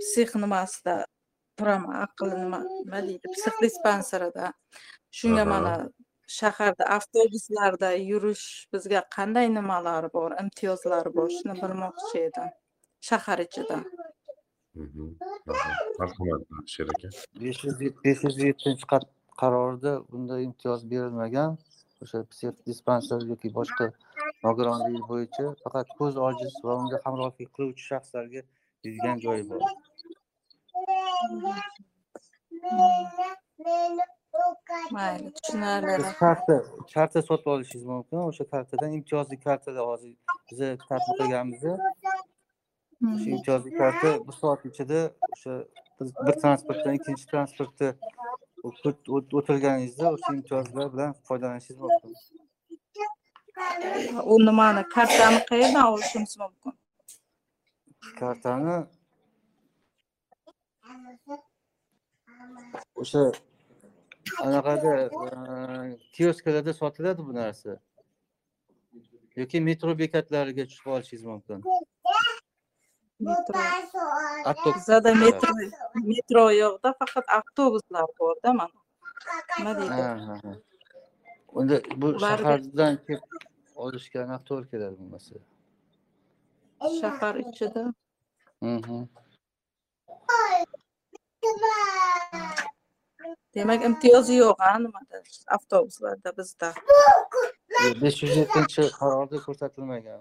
psix 0.01 0.35
nimasida 0.43 0.95
turaman, 1.59 1.95
aql 2.07 2.29
nima 2.43 2.61
nima 2.85 3.01
deydi, 3.09 3.27
psix 3.35 3.55
dispanserida. 3.65 4.53
Shunga 5.19 5.45
mana 5.53 5.75
shaharda 6.39 6.85
avtobuslarda 6.97 7.91
yurish 8.11 8.47
bizga 8.73 9.01
qanday 9.17 9.47
nimalari 9.59 10.09
bor, 10.17 10.31
imtiyozlari 10.43 11.11
bor, 11.19 11.29
shuni 11.37 11.55
bilmoqchi 11.63 12.19
edim. 12.29 12.49
Shahar 13.09 13.39
ichida. 13.47 13.79
Mhm. 14.83 15.07
Marhamat 16.01 16.43
alisher 16.57 16.89
aka 16.95 17.09
besh 17.43 17.61
yuz 17.65 17.77
besh 18.05 18.21
yuz 18.27 18.37
yettinchi 18.49 18.85
qar- 18.93 19.11
qarorda 19.41 19.93
bunday 20.11 20.41
imtiyoz 20.49 20.81
berilmagan 20.91 21.51
o'sha 22.03 22.19
psix 22.31 22.55
dispanser 22.69 23.21
yoki 23.31 23.49
boshqa 23.59 23.87
nogironligi 24.47 25.03
bo'yicha 25.11 25.45
faqat 25.65 25.89
ko'z 25.99 26.15
ojiz 26.29 26.55
va 26.67 26.73
unga 26.83 26.99
hamrohlik 27.07 27.49
qiluvchi 27.57 27.85
shaxslarga 27.91 28.43
deyilgan 28.85 29.19
joyi 29.19 29.51
bor 29.51 29.61
Mayli, 34.91 35.33
tushunarli. 35.35 36.03
siz 36.05 36.13
karta 36.19 36.63
karta 36.95 37.23
sotib 37.23 37.47
olishingiz 37.47 37.85
mumkin 37.87 38.17
o'sha 38.17 38.45
kartadan 38.51 38.93
imtiyozli 38.99 39.41
kartada 39.41 39.81
hozir 39.89 40.13
biza 40.51 40.69
tartib 40.89 41.15
qilganmiz 41.21 41.63
o'sha 41.65 43.31
imtiyozli 43.35 43.71
karta 43.79 44.09
bir 44.29 44.33
soat 44.41 44.65
ichida 44.71 45.01
o'sha 45.33 45.55
biz 46.01 46.09
bir 46.27 46.35
transportdan 46.43 46.95
ikkinchi 46.99 47.25
o't- 49.17 49.35
o'tirganingizda 49.41 50.05
o'sha 50.15 50.31
imtiyozlar 50.39 50.87
bilan 50.95 51.13
foydalanishingiz 51.29 51.81
mumkin 51.85 52.13
U 54.33 54.35
nimani 54.47 54.83
kartani 54.95 55.39
qayerdan 55.51 55.85
olishimiz 55.93 56.39
mumkin? 56.39 56.73
Kartani 58.21 58.77
o'sha 63.03 63.23
anaqada 64.47 64.93
kiosklarda 66.13 66.73
sotiladi 66.81 67.21
bu 67.29 67.35
narsa 67.35 67.73
yoki 69.41 69.61
metro 69.69 69.99
bekatlariga 69.99 70.65
tushib 70.71 70.87
olishingiz 70.97 71.25
mumkin 71.33 71.59
Bizada 74.77 75.11
metro 75.15 75.51
metro 76.11 76.45
yo'qda, 76.55 76.91
faqat 77.01 77.27
avtobuslar 77.39 78.07
borda 78.19 78.53
mana. 78.61 78.79
Nima 79.59 79.73
deydi? 79.79 80.53
Unda 81.59 81.77
bu 82.01 82.09
shahardan 82.21 82.95
kelib 83.07 83.23
olishga 83.85 84.39
to'g'ri 84.49 84.67
keladi 84.73 84.95
bo'lmasa 85.01 85.35
Shahar 87.01 87.35
ichida. 87.45 87.85
Mhm. 88.63 89.09
Demak, 93.55 93.85
imtiyozi 93.89 94.35
yo'q, 94.43 94.57
ha, 94.59 94.73
nimada? 94.79 95.17
Avtobuslarda 95.57 96.31
bizda. 96.39 96.69
besh 98.03 98.19
yuz 98.23 98.35
yettinchi 98.41 98.83
qarorda 98.99 99.39
ko'rsatilmagan 99.47 100.21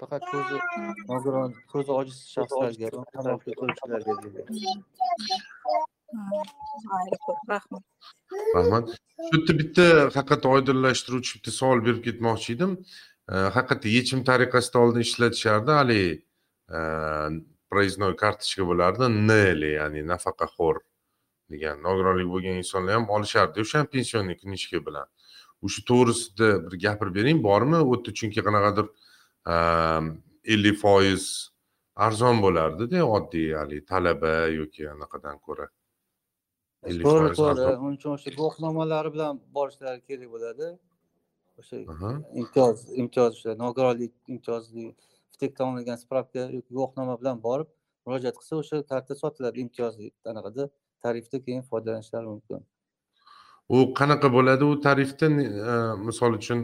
faqat 0.00 0.22
ko'zi 0.32 0.56
nogiron 1.10 1.50
ko'zi 1.72 1.90
ojiz 2.00 2.18
shaxslarga 2.34 2.86
mayli 6.90 7.18
ko'p 7.26 7.40
rahmat 7.52 7.82
rahmat 8.56 8.84
shu 9.26 9.34
yerda 9.36 9.52
bitta 9.60 9.86
faqat 10.16 10.42
oydinlashtiruvchi 10.52 11.32
bitta 11.38 11.50
savol 11.60 11.78
berib 11.86 12.00
ketmoqchi 12.06 12.48
edim 12.56 12.72
haqiqatda 13.28 13.88
yechim 13.98 14.24
tariqasida 14.30 14.78
oldin 14.84 15.00
ishlatishardi 15.06 15.70
haligi 15.80 16.12
проездной 17.70 18.16
kartochka 18.16 18.64
bo'lardi 18.70 19.04
nl 19.12 19.62
ya'ni 19.78 20.02
nafaqaxo'r 20.12 20.78
degan. 21.52 21.82
Nogironligi 21.86 22.30
bo'lgan 22.34 22.56
insonlar 22.62 22.94
ham 22.98 23.06
olishardi. 23.16 23.60
O'sha 23.64 23.84
pensionniy 23.94 24.36
knижка 24.42 24.80
bilan. 24.86 25.06
O'sha 25.64 25.84
to'g'risida 25.90 26.48
bir 26.64 26.74
gapirib 26.84 27.14
bering 27.20 27.38
bormi? 27.48 27.80
U 27.88 27.92
yerda 27.94 28.10
chunki 28.20 28.44
qanaqadir 28.48 28.86
ellik 30.54 30.76
foiz 30.84 31.24
arzon 32.06 32.36
bo'lardida 32.44 33.04
oddiy 33.16 33.48
haligi 33.60 33.84
talaba 33.92 34.34
yoki 34.60 34.88
anaqadan 34.94 35.36
ko'ra. 35.46 35.66
To'g'ri 36.84 37.30
to'g'ri. 37.38 37.64
uning 37.84 37.96
uchun 38.00 38.12
o'sha 38.16 38.30
guvohnomalari 38.38 39.10
bilan 39.14 39.40
borishlari 39.56 40.00
kerak 40.08 40.28
bo'ladi 40.34 40.66
o'sha 41.60 41.76
imtiyoz 42.42 42.78
imtiyoz 43.02 43.32
o'sha 43.38 43.54
nogironlik 43.64 44.14
imtiyozli 44.34 44.86
vtekdan 45.34 45.74
olingan 45.74 45.98
spravka 46.04 46.40
yoki 46.56 46.70
guvohnoma 46.76 47.14
bilan 47.20 47.42
borib 47.46 47.68
murojaat 48.06 48.36
qilsa 48.40 48.54
o'sha 48.62 48.82
karta 48.92 49.14
sotiladi 49.22 49.64
imtiyozli 49.64 50.10
anaqada 50.32 50.68
tarifda 51.04 51.36
keyin 51.46 51.62
foydalanishlari 51.70 52.26
mumkin 52.34 52.60
u 53.68 53.76
qanaqa 54.00 54.28
bo'ladi 54.36 54.64
u 54.70 54.80
tarifda 54.86 55.26
misol 56.08 56.32
uchun 56.40 56.60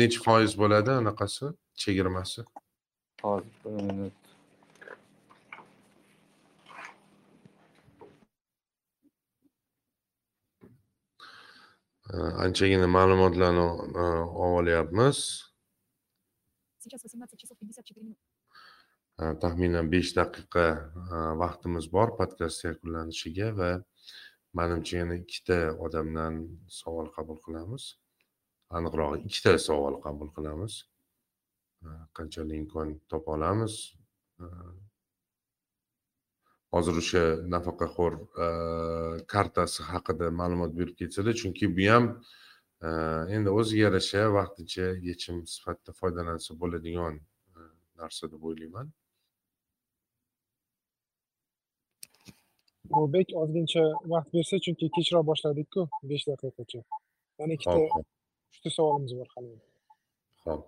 nechi 0.00 0.18
foiz 0.26 0.52
bo'ladi 0.62 0.90
anaqasi 1.00 1.52
chegirmasi 1.82 2.40
hozir 3.22 3.52
bir 3.64 3.82
minut 3.90 4.12
anchagina 12.14 12.86
ma'lumotlarni 12.86 13.64
olyapmiz 14.48 15.48
Сейчас 16.78 17.04
18 17.04 17.36
часов 17.36 17.58
54 17.60 18.00
минуты. 18.00 18.20
Taxminan 19.18 19.90
besh 19.90 20.14
daqiqa 20.14 20.66
vaqtimiz 21.36 21.90
bor 21.90 22.14
podkast 22.16 22.64
yakunlanishiga 22.64 23.50
va 23.58 23.70
manimcha 24.54 25.02
yana 25.02 25.18
ikkita 25.18 25.74
odamdan 25.84 26.34
savol 26.80 27.10
qabul 27.16 27.38
qilamiz 27.44 27.98
aniqrog'i 28.78 29.26
ikkita 29.28 29.58
savol 29.58 29.98
qabul 30.04 30.30
qilamiz 30.36 30.72
qanchalik 32.16 32.56
imkon 32.62 32.88
topa 33.10 33.34
olamiz 33.36 33.74
hozir 36.74 36.94
o'sha 37.02 37.22
nafaqaxo'r 37.54 38.14
e, 38.44 38.46
kartasi 39.32 39.82
haqida 39.92 40.26
ma'lumot 40.40 40.72
berib 40.78 40.96
ketsalar 41.00 41.34
chunki 41.40 41.66
bu 41.76 41.88
ham 41.92 42.04
e, 42.86 42.88
endi 43.36 43.50
o'ziga 43.58 43.82
yarasha 43.86 44.22
vaqtincha 44.38 44.86
yechim 45.08 45.36
sifatida 45.54 45.92
foydalansa 46.00 46.50
bo'ladigan 46.62 47.14
e, 47.56 47.60
narsa 48.00 48.24
deb 48.32 48.42
o'ylayman. 48.50 48.88
Ulug'bek 52.96 53.28
ozgincha 53.42 53.82
vaqt 54.12 54.30
bersa 54.36 54.56
chunki 54.64 54.86
kechroq 54.96 55.24
boshladik-ku 55.30 55.82
besh 56.10 56.24
daqiqacha. 56.30 56.80
Yana 57.38 57.52
ikkita 57.56 58.00
uchta 58.52 58.70
savolimiz 58.76 59.12
bor 59.18 59.28
hali. 59.34 59.54
Ho'p. 60.44 60.62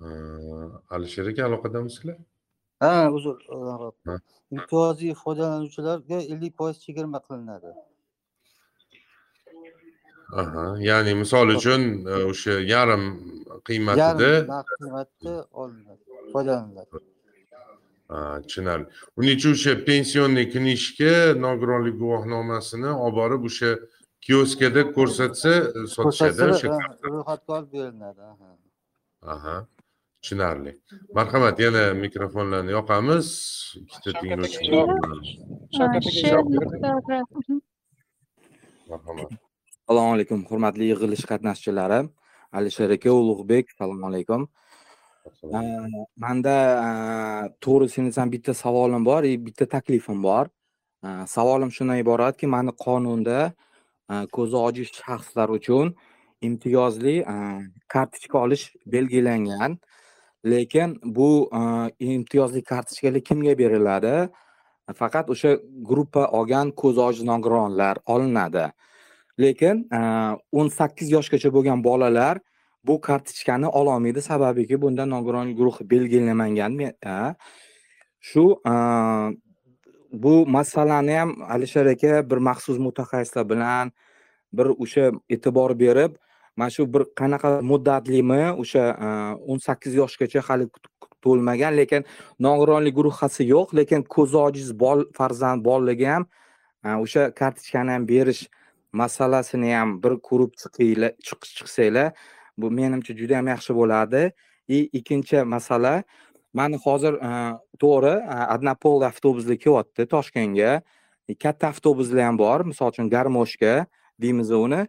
E, 0.00 0.08
alisher 0.98 1.26
aka 1.32 1.42
aloqadamisizlar 1.48 2.18
ha 2.80 2.92
uzr 3.16 3.36
imtiyozli 4.54 5.14
foydalanuvchilarga 5.24 6.18
ellik 6.32 6.56
foiz 6.60 6.76
chegirma 6.84 7.18
qilinadi. 7.26 7.70
Aha 10.40 10.66
ya'ni 10.88 11.14
misol 11.22 11.48
uchun 11.56 11.82
e, 12.12 12.14
o'sha 12.30 12.54
yarim 12.72 13.04
qiymatida 13.68 14.32
qiymatda 14.80 15.34
olinadi 15.62 16.02
foydalaniladi. 16.32 17.04
Ha, 18.08 18.40
tushunarli. 18.44 18.86
Uning 19.18 19.36
uchun 19.38 19.52
o'sha 19.58 19.72
pensionniy 19.88 20.46
knижка 20.54 21.14
nogironlik 21.46 21.96
guvohnomasini 22.02 22.90
olib 23.04 23.16
borib 23.20 23.48
o'sha 23.50 23.70
kioskada 24.26 24.82
ko'rsatsa 24.96 25.52
e, 25.78 25.86
sotishadi 25.96 26.50
o'sha 26.52 26.68
ro'yxatga 26.76 27.50
olib 27.58 27.72
beriladi 27.76 28.22
aha. 29.34 29.56
Tushunarli. 30.22 30.72
Marhamat 31.14 31.58
yana 31.64 31.82
mikrofonlarni 32.04 32.72
yoqamiz. 32.78 33.26
Ikkita 33.82 34.10
tinglovchi 34.20 34.70
marhamat. 38.90 39.30
Assalomu 39.88 40.10
alaykum 40.16 40.40
hurmatli 40.50 40.84
yig'ilish 40.92 41.24
qatnashchilari. 41.30 42.00
Alisher 42.52 42.90
aka 42.96 43.10
ulug'bek 43.20 43.64
assalomu 43.72 44.06
alaykum. 44.10 44.48
Manda 46.24 46.56
to'g'risini 47.64 48.08
aytsam 48.10 48.28
bitta 48.34 48.52
savolim 48.54 49.02
bor 49.04 49.22
и 49.22 49.36
bitta 49.46 49.64
taklifim 49.74 50.22
bor. 50.22 50.46
Savolim 51.36 51.70
shundan 51.76 51.98
iboratki 52.04 52.46
mani 52.46 52.72
qonunda 52.84 53.38
ko'zi 54.36 54.56
ojiz 54.68 54.88
shaxslar 55.00 55.48
uchun 55.58 55.86
imtiyozli 56.48 57.16
kartochka 57.92 58.36
olish 58.44 58.64
belgilangan 58.94 59.78
lekin 60.44 60.98
bu 61.04 61.50
imtiyozli 62.00 62.62
kartochkalar 62.62 63.20
kimga 63.20 63.58
beriladi? 63.58 64.28
Faqat 64.94 65.30
o'sha 65.30 65.58
gruppa 65.82 66.26
olgan 66.38 66.70
ko'zi 66.70 67.00
ojiz 67.00 67.24
nogironlar 67.24 67.98
olinadi. 68.06 68.66
Lekin 69.40 69.88
o'n 70.52 70.68
sakkiz 70.68 71.10
yoshgacha 71.10 71.52
bo'lgan 71.52 71.84
bolalar 71.84 72.38
bu 72.84 73.00
kartochkani 73.00 73.68
ololmaydi. 73.68 74.22
Sababiki 74.22 74.80
bunda 74.82 75.06
nogironlik 75.06 75.56
guruhi 75.58 75.90
belgilanmagan 75.90 76.92
shu 78.20 78.44
bu 80.12 80.46
masalani 80.46 81.12
ham 81.12 81.30
alisher 81.42 81.86
aka 81.86 82.30
bir 82.30 82.36
maxsus 82.36 82.78
mutaxassislar 82.78 83.48
bilan 83.48 83.92
bir 84.52 84.66
o'sha 84.66 85.12
e'tibor 85.30 85.78
berib 85.78 86.16
mana 86.58 86.70
shu 86.74 86.86
bir 86.94 87.02
qanaqa 87.20 87.50
muddatlimi? 87.70 88.42
O'sha 88.62 88.84
a, 89.06 89.08
o'n 89.50 89.58
sakkiz 89.66 89.94
yoshgacha 90.02 90.42
hali 90.48 90.66
to'lmagan 91.24 91.76
lekin 91.80 92.06
nogironlik 92.46 92.94
guruhasi 92.98 93.46
yo'q 93.54 93.74
lekin 93.78 94.02
ko'zi 94.14 94.38
ojiz 94.46 94.70
bol 94.82 95.04
farzand 95.18 95.64
bolaga 95.68 96.08
ham 96.14 96.24
e, 96.86 96.88
o'sha 97.04 97.22
kartochkani 97.40 97.94
ham 97.96 98.08
berish 98.12 98.42
masalasini 99.02 99.70
ham 99.78 99.96
bir 100.02 100.18
ko'rib 100.28 100.52
chiqinglar 100.62 101.12
chiqsanglar 101.26 102.12
bu 102.58 102.70
menimcha 102.78 103.12
juda 103.20 103.34
ham 103.38 103.46
yaxshi 103.54 103.72
bo'ladi. 103.80 104.22
И 104.68 104.78
ikkinchi 104.98 105.44
masala 105.54 106.02
mani 106.52 106.76
hozir 106.84 107.14
e, 107.28 107.30
to'g'ri 107.82 108.14
однополый 108.54 109.06
avtobuslar 109.12 109.56
kelyapti 109.64 110.02
toshkentga. 110.14 110.72
Katta 111.44 111.64
avtobuslar 111.72 112.22
ham 112.28 112.36
bor 112.38 112.60
misol 112.70 112.88
uchun 112.92 113.06
garmoshka 113.14 113.86
deymiz 114.22 114.50
uni. 114.50 114.82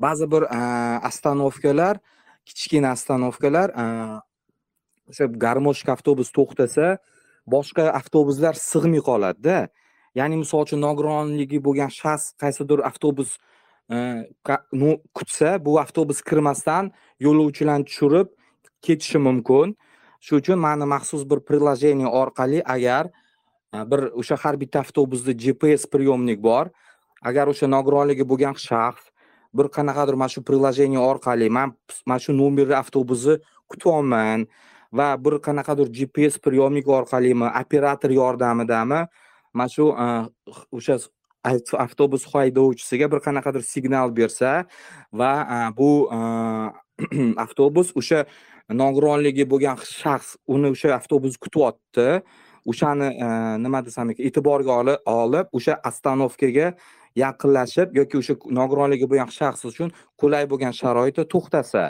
Ba'zi 0.00 0.26
bir 0.32 0.42
e, 0.42 0.60
ostanovkalar 1.08 2.00
kichkina 2.46 2.92
ostanovkalar 2.96 3.68
o'sha 5.10 5.26
garmoshka 5.44 5.92
avtobus 5.96 6.30
to'xtasa 6.36 6.98
boshqa 7.54 7.90
avtobuslar 8.00 8.54
sig'may 8.54 9.02
qoladida. 9.10 9.68
Ya'ni 10.18 10.36
misol 10.42 10.64
uchun 10.66 10.80
nogironligi 10.82 11.58
bo'lgan 11.66 11.90
shaxs 12.00 12.32
qaysidir 12.42 12.82
avtobus 12.90 13.36
e, 13.94 13.96
kutsa 15.16 15.50
bu 15.66 15.78
avtobus 15.84 16.22
kirmasdan 16.28 16.90
yo'lovchilarni 17.26 17.86
tushirib 17.90 18.28
ketishi 18.86 19.18
mumkin. 19.26 19.76
Shu 20.24 20.40
uchun 20.42 20.58
mani 20.66 20.86
maxsus 20.94 21.22
bir 21.30 21.40
приложение 21.48 22.10
orqali 22.22 22.60
agar 22.74 23.04
e, 23.74 23.78
bir 23.90 24.00
o'sha 24.20 24.36
har 24.42 24.54
bitta 24.62 24.82
avtobusda 24.84 25.32
gps 25.42 25.86
приемник 25.92 26.42
bor 26.48 26.66
agar 27.22 27.46
o'sha 27.52 27.66
nogironligi 27.76 28.24
bo'lgan 28.32 28.56
shaxs 28.68 29.09
bir 29.54 29.66
qanaqadir 29.76 30.14
mana 30.14 30.28
shu 30.28 30.42
приложение 30.42 31.00
orqali 31.10 31.48
man 31.50 31.74
mana 32.06 32.20
shu 32.24 32.32
nomerli 32.32 32.74
avtobusni 32.82 33.38
kutyapman 33.70 34.46
va 34.92 35.08
bir 35.24 35.38
qanaqadir 35.46 35.88
gps 35.98 36.38
приемник 36.44 36.86
orqalimi 36.88 37.48
operator 37.62 38.10
yordamidami 38.10 39.00
mana 39.52 39.68
shu 39.68 39.90
e, 40.04 40.06
o'sha 40.72 40.98
avtobus 41.84 42.26
haydovchisiga 42.32 43.10
bir 43.12 43.20
qanaqadir 43.26 43.62
signal 43.62 44.14
bersa 44.18 44.52
va 45.12 45.32
e, 45.56 45.58
bu 45.78 45.90
e, 46.16 46.18
avtobus 47.44 47.92
o'sha 47.96 48.24
nogironligi 48.82 49.46
bo'lgan 49.52 49.80
shaxs 49.82 50.36
uni 50.46 50.70
o'sha 50.74 50.94
avtobus 51.00 51.36
kutyapti. 51.44 52.22
O'shani 52.70 53.06
nima 53.64 53.80
desam 53.80 54.10
ekan 54.12 54.26
e'tiborga 54.28 54.74
olib 55.08 55.46
o'sha 55.56 55.78
ostanovkaga 55.90 56.66
yaqinlashib 57.16 57.96
yoki 58.00 58.18
o'sha 58.20 58.34
nogironligi 58.58 59.06
bo'lgan 59.10 59.30
shaxs 59.38 59.64
uchun 59.70 59.92
qulay 60.20 60.44
bo'lgan 60.50 60.74
sharoitda 60.80 61.24
to'xtasa. 61.34 61.84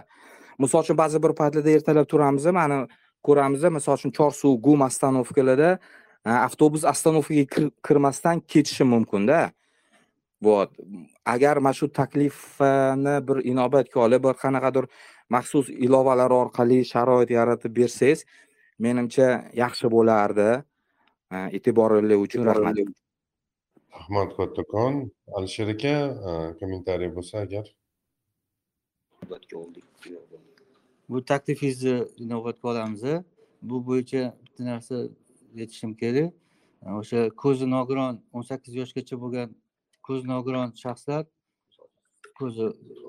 Misol 0.59 0.85
uchun 0.85 0.97
ba'zi 1.03 1.23
bir 1.25 1.33
paytlarda 1.41 1.71
ertalab 1.77 2.07
turamiz 2.13 2.47
mana 2.61 2.87
ko'ramiz 3.27 3.65
misol 3.77 3.95
uchun 3.99 4.13
chorsu 4.19 4.57
gum 4.67 4.81
ostanovkalarda 4.89 5.71
avtobus 6.25 6.85
ostanovkaga 6.93 7.71
kirmasdan 7.87 8.41
ketishi 8.41 8.85
mumkinda. 8.85 9.53
Вот 10.43 10.71
agar 11.27 11.57
mana 11.61 11.75
shu 11.75 11.87
taklifni 11.93 13.15
bir 13.29 13.39
inobatga 13.45 14.01
olib 14.07 14.23
bir 14.25 14.35
qanaqadir 14.43 14.87
maxsus 15.29 15.69
ilovalar 15.69 16.33
orqali 16.33 16.81
sharoit 16.93 17.31
yaratib 17.31 17.77
bersangiz 17.77 18.25
menimcha 18.79 19.29
yaxshi 19.63 19.87
bo'lardi. 19.97 20.49
E, 21.35 21.37
e'tiborli 21.57 22.17
uchun 22.25 22.47
rahmat. 22.49 22.77
Rahmat 23.93 24.37
kattakon 24.37 25.13
alisher 25.37 25.69
aka 25.75 25.95
e, 26.29 26.31
kommentariy 26.61 27.11
bo'lsa 27.17 27.39
agar. 27.39 27.67
Bu 31.09 31.25
taklifingizni 31.25 31.97
inobatga 32.25 32.69
olamiz 32.69 33.03
bu 33.63 33.87
bo'yicha 33.87 34.23
bitta 34.45 34.65
narsa 34.65 34.97
aytishim 35.59 35.95
kerak. 36.03 36.33
O'sha 37.01 37.29
ko'zi 37.43 37.67
nogiron 37.71 38.23
o'n 38.33 38.45
sakkiz 38.51 38.75
yoshgacha 38.81 39.17
bo'lgan 39.23 39.49
ko'zi 40.07 40.27
nogiron 40.29 40.73
shaxslar 40.83 41.25
ko'zi 42.39 42.67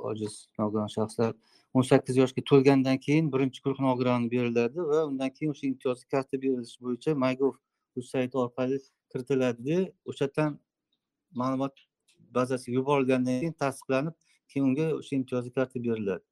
ojiz 0.10 0.34
nogiron 0.60 0.90
shaxslar 0.98 1.32
o'n 1.74 1.86
sakkiz 1.92 2.18
yoshga 2.22 2.42
to'lgandan 2.52 2.98
keyin 3.06 3.32
birinchi 3.34 3.64
guruh 3.66 3.80
nogironi 3.88 4.32
beriladi 4.34 4.88
va 4.92 5.00
undan 5.12 5.30
keyin 5.36 5.54
o'sha 5.54 5.66
imtiyozli 5.72 6.06
karta 6.16 6.42
berilishi 6.44 6.78
bo'yicha 6.86 7.16
mygov 7.24 7.54
uz 8.02 8.10
sayti 8.14 8.42
orqali 8.44 8.78
kiritiladida 9.12 9.78
o'sha 10.10 10.26
yerdan 10.28 10.60
ma'lumot 11.40 11.76
bazasiga 12.36 12.76
yuborilgandan 12.80 13.40
keyin 13.42 13.54
tasdiqlanib 13.64 14.16
keyin 14.50 14.66
unga 14.70 14.86
o'sha 15.00 15.16
imtiyozli 15.20 15.52
karta 15.58 15.78
beriladi. 15.86 16.24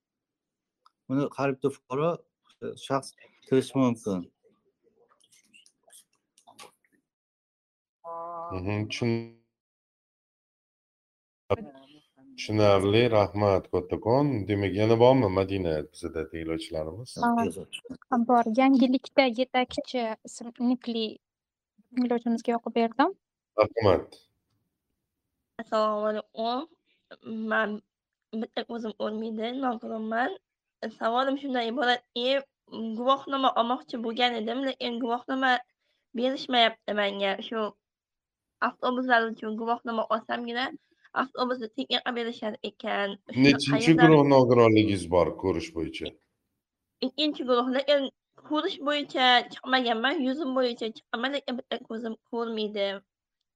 Uni 1.09 1.23
har 1.37 1.49
bitta 1.53 1.69
fuqaro 1.77 2.09
o'sha 2.47 2.67
shaxs 2.87 3.09
kirishi 3.47 3.73
mumkin. 3.81 4.19
Mhm, 8.55 8.77
tushun- 8.89 9.35
tushunarli 12.37 13.03
rahmat 13.17 13.63
kattakon 13.73 14.25
demak 14.47 14.73
yana 14.81 14.95
bormi 15.03 15.27
madina 15.39 15.73
bizada 15.91 16.21
tinglovchilarimiz 16.31 17.11
Ha, 18.09 18.17
bor. 18.29 18.43
Yangilikda 18.61 19.23
yetakchi 19.39 20.01
ismli 20.27 21.05
tinglovchimizga 21.95 22.49
yoqib 22.55 22.73
berdim. 22.79 23.09
Rahmat 23.61 24.07
assalomu 25.61 26.05
alaykum 26.11 26.59
man 27.51 27.69
bitta 28.41 28.61
ko'zim 28.69 28.93
o'lmaydi 29.05 29.47
nogironman 29.65 30.37
savolim 30.99 31.37
shundan 31.41 31.69
iboratki 31.71 32.27
guvohnoma 32.99 33.49
olmoqchi 33.61 34.01
bo'lgan 34.05 34.37
edim 34.41 34.59
lekin 34.69 34.99
guvohnoma 35.03 35.51
berishmayapti 36.19 36.95
menga 37.01 37.33
shu 37.47 37.65
avtobuslar 38.67 39.27
uchun 39.31 39.57
guvohnoma 39.61 40.03
olsamgina 40.15 40.65
avtobusni 41.21 41.67
tekinga 41.77 42.15
berishar 42.17 42.53
ekan. 42.69 43.17
Nechinchi 43.45 43.93
guruh 44.01 44.23
nogironligingiz 44.33 45.03
bor 45.13 45.27
ko'rish 45.43 45.69
bo'yicha? 45.77 46.13
Ikkinchi 47.07 47.43
guruh 47.49 47.67
lekin 47.77 48.09
ko'rish 48.49 48.77
bo'yicha 48.87 49.27
chiqmaganman 49.51 50.15
yuzim 50.27 50.55
bo'yicha 50.57 50.91
chiqaman 50.97 51.37
lekin 51.37 51.59
bitta 51.59 51.79
ko'zim 51.89 52.17
ko'rmaydi 52.31 52.87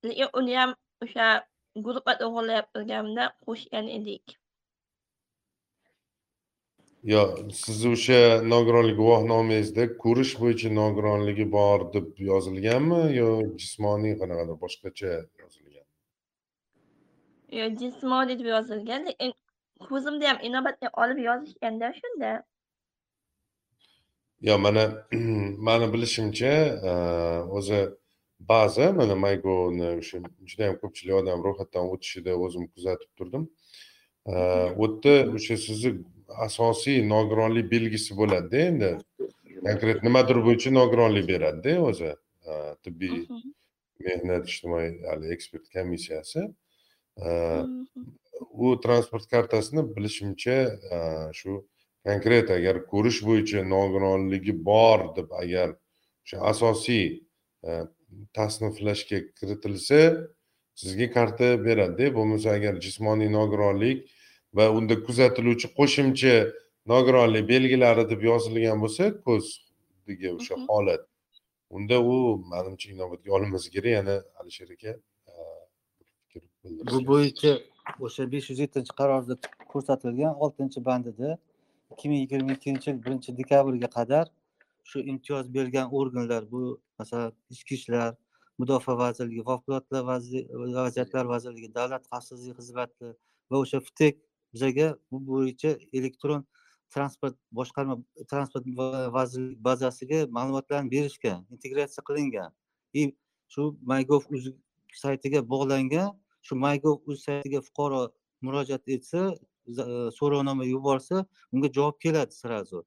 lekin 0.07 0.29
uni 0.39 0.53
ham 0.61 0.71
o'sha 1.05 1.27
guruhga 1.75 2.13
to'g'irlab 2.21 2.65
turganimda 2.73 3.25
qo'shgan 3.45 3.91
edik 3.97 4.37
yo 7.03 7.21
sizni 7.51 7.89
o'sha 7.95 8.19
nogironlik 8.53 8.95
guvohnomangizda 9.01 9.83
ko'rish 10.03 10.33
bo'yicha 10.41 10.69
nogironligi 10.79 11.45
bor 11.55 11.79
deb 11.95 12.21
yozilganmi 12.29 12.99
yo 13.19 13.29
jismoniy 13.61 14.13
qanaqadir 14.21 14.57
boshqacha 14.63 15.11
yozilgan? 15.41 15.85
Yo 17.59 17.65
jismoniy 17.81 18.39
deb 18.41 18.49
yozilgan 18.55 19.09
lekin 19.09 19.33
ko'zimda 19.89 20.29
ham 20.31 20.39
inobatga 20.49 20.93
olib 21.03 21.19
yozishganda 21.27 21.91
shunda. 21.99 22.31
Yo 24.47 24.55
mana 24.65 24.83
mani 25.67 25.87
bilishimcha 25.93 26.53
o'zi 27.57 27.81
ba'zi 28.49 28.87
mana 28.99 29.15
maygovni 29.25 29.87
o'sha 29.99 30.17
judayam 30.49 30.75
ko'pchilik 30.81 31.15
odam 31.21 31.43
ro'yxatdan 31.47 31.85
o'tishida 31.93 32.35
o'zim 32.45 32.65
kuzatib 32.73 33.11
turdim 33.19 33.43
u 34.81 34.85
yerda 34.85 35.15
o'sha 35.37 35.57
sizni 35.67 35.91
asosiy 36.47 36.97
nogironlik 37.13 37.71
belgisi 37.75 38.17
bo'ladida 38.21 38.57
endi 38.69 38.91
konkret 39.67 40.03
nimadir 40.07 40.37
bo'yicha 40.47 40.71
nogironlik 40.79 41.27
beradida 41.33 41.81
o'zi 41.89 42.11
tibbiy 42.83 43.17
mehnat 44.07 44.49
ijtimoiy 44.51 44.89
hali 45.09 45.33
ekspert 45.35 45.65
komissiyasi 45.75 46.47
u 48.65 48.75
transport 48.85 49.29
kartasini 49.33 49.83
bilishimcha 49.95 50.57
shu 51.39 51.59
konkret 52.07 52.51
agar 52.57 52.81
ko'rish 52.91 53.19
bo'yicha 53.27 53.63
nogironligi 53.75 54.55
bor 54.69 54.99
deb 55.17 55.29
agar 55.43 55.75
o'sha 56.23 56.37
asosiy 56.51 57.05
tasniflashga 58.33 59.17
kiritilsa 59.37 59.99
sizga 60.75 61.07
karta 61.15 61.65
beradida 61.65 62.15
bo'lmasa 62.17 62.49
agar 62.57 62.73
jismoniy 62.85 63.29
nogironlik 63.37 63.97
va 64.57 64.65
unda 64.77 64.95
kuzatiluvchi 65.07 65.67
qo'shimcha 65.77 66.35
nogironlik 66.93 67.49
belgilari 67.53 68.03
deb 68.11 68.21
yozilgan 68.29 68.77
bo'lsa 68.83 69.03
ko'zdagi 69.25 70.27
o'sha 70.37 70.55
holat. 70.67 71.03
Unda 71.75 71.97
u 72.13 72.15
manimcha 72.53 72.87
inobatga 72.95 73.29
olinmasa 73.37 73.69
kerak 73.75 73.91
yana 73.99 74.15
alisher 74.39 74.69
aka 74.75 74.91
e, 75.29 75.41
bu 76.91 76.97
bo'yicha 77.11 77.51
o'sha 78.05 78.31
besh 78.33 78.49
yuz 78.51 78.59
yettinchi 78.65 78.93
qarorda 78.99 79.33
ko'rsatilgan 79.71 80.33
oltinchi 80.43 80.79
bandida 80.89 81.29
ikki 81.91 82.09
ming 82.09 82.19
yigirma 82.23 82.51
ikkinchi 82.57 82.87
yil 82.91 82.99
birinchi 83.05 83.37
dekabrga 83.39 83.89
qadar 83.97 84.25
shu 84.89 84.99
imtiyoz 85.11 85.53
bergan 85.53 85.87
organlar 85.99 86.51
bu 86.51 86.61
masalan 86.99 87.31
ichki 87.55 87.73
ishlar 87.79 88.15
mudofaa 88.59 88.97
vazirligi 89.03 89.43
favqulodda 89.49 89.99
vazi- 90.11 90.47
vaziyatlar 90.79 91.25
vazirligi 91.33 91.69
davlat 91.77 92.03
xavfsizlik 92.11 92.55
xizmati 92.59 93.07
va 93.51 93.57
o'sha 93.63 93.79
ftek 93.87 94.15
bizaga 94.53 94.87
bu 95.11 95.17
bo'yicha 95.29 95.71
elektron 95.97 96.41
transport 96.93 97.35
boshqarma 97.59 97.95
transport 98.31 98.65
va- 98.79 99.09
vazirlik 99.17 99.59
bazasiga 99.69 100.19
ma'lumotlarni 100.37 100.91
berishgan 100.95 101.39
integratsiya 101.55 102.03
qilingan. 102.09 102.51
И 102.93 103.15
shu 103.53 103.63
mygov 103.91 104.23
uz 104.35 104.49
saytiga 105.03 105.39
bog'langan 105.53 106.13
shu 106.45 106.55
mygov 106.65 106.95
uz 107.09 107.17
saytiga 107.27 107.59
fuqaro 107.67 108.01
murojaat 108.45 108.83
etsa 108.95 109.21
e, 109.33 109.83
so'rovnoma 110.17 110.65
yuborsa 110.73 111.25
unga 111.53 111.69
javob 111.77 111.95
keladi 112.03 112.33
сразу 112.41 112.83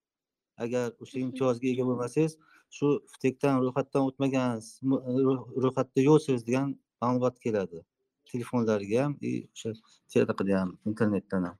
agar 0.64 0.92
o'sha 1.02 1.18
imtiyozga 1.26 1.66
ega 1.72 1.84
bo'lmasangiz 1.88 2.32
shu 2.77 2.87
ftekdan 3.14 3.55
ro'yxatdan 3.64 4.03
o'tmagansiz 4.09 4.83
mu- 4.89 5.03
e, 5.11 5.12
ro- 5.27 5.47
ro'yxatda 5.64 6.01
yo'qsiz 6.09 6.41
degan 6.49 6.68
ma'lumot 7.03 7.37
keladi. 7.45 7.79
Telefonlariga 8.33 8.99
ham 9.05 9.12
и 9.29 9.31
o'sha 9.55 9.70
telegida 10.12 10.55
ham 10.61 10.70
internetdan 10.91 11.43
ham. 11.49 11.57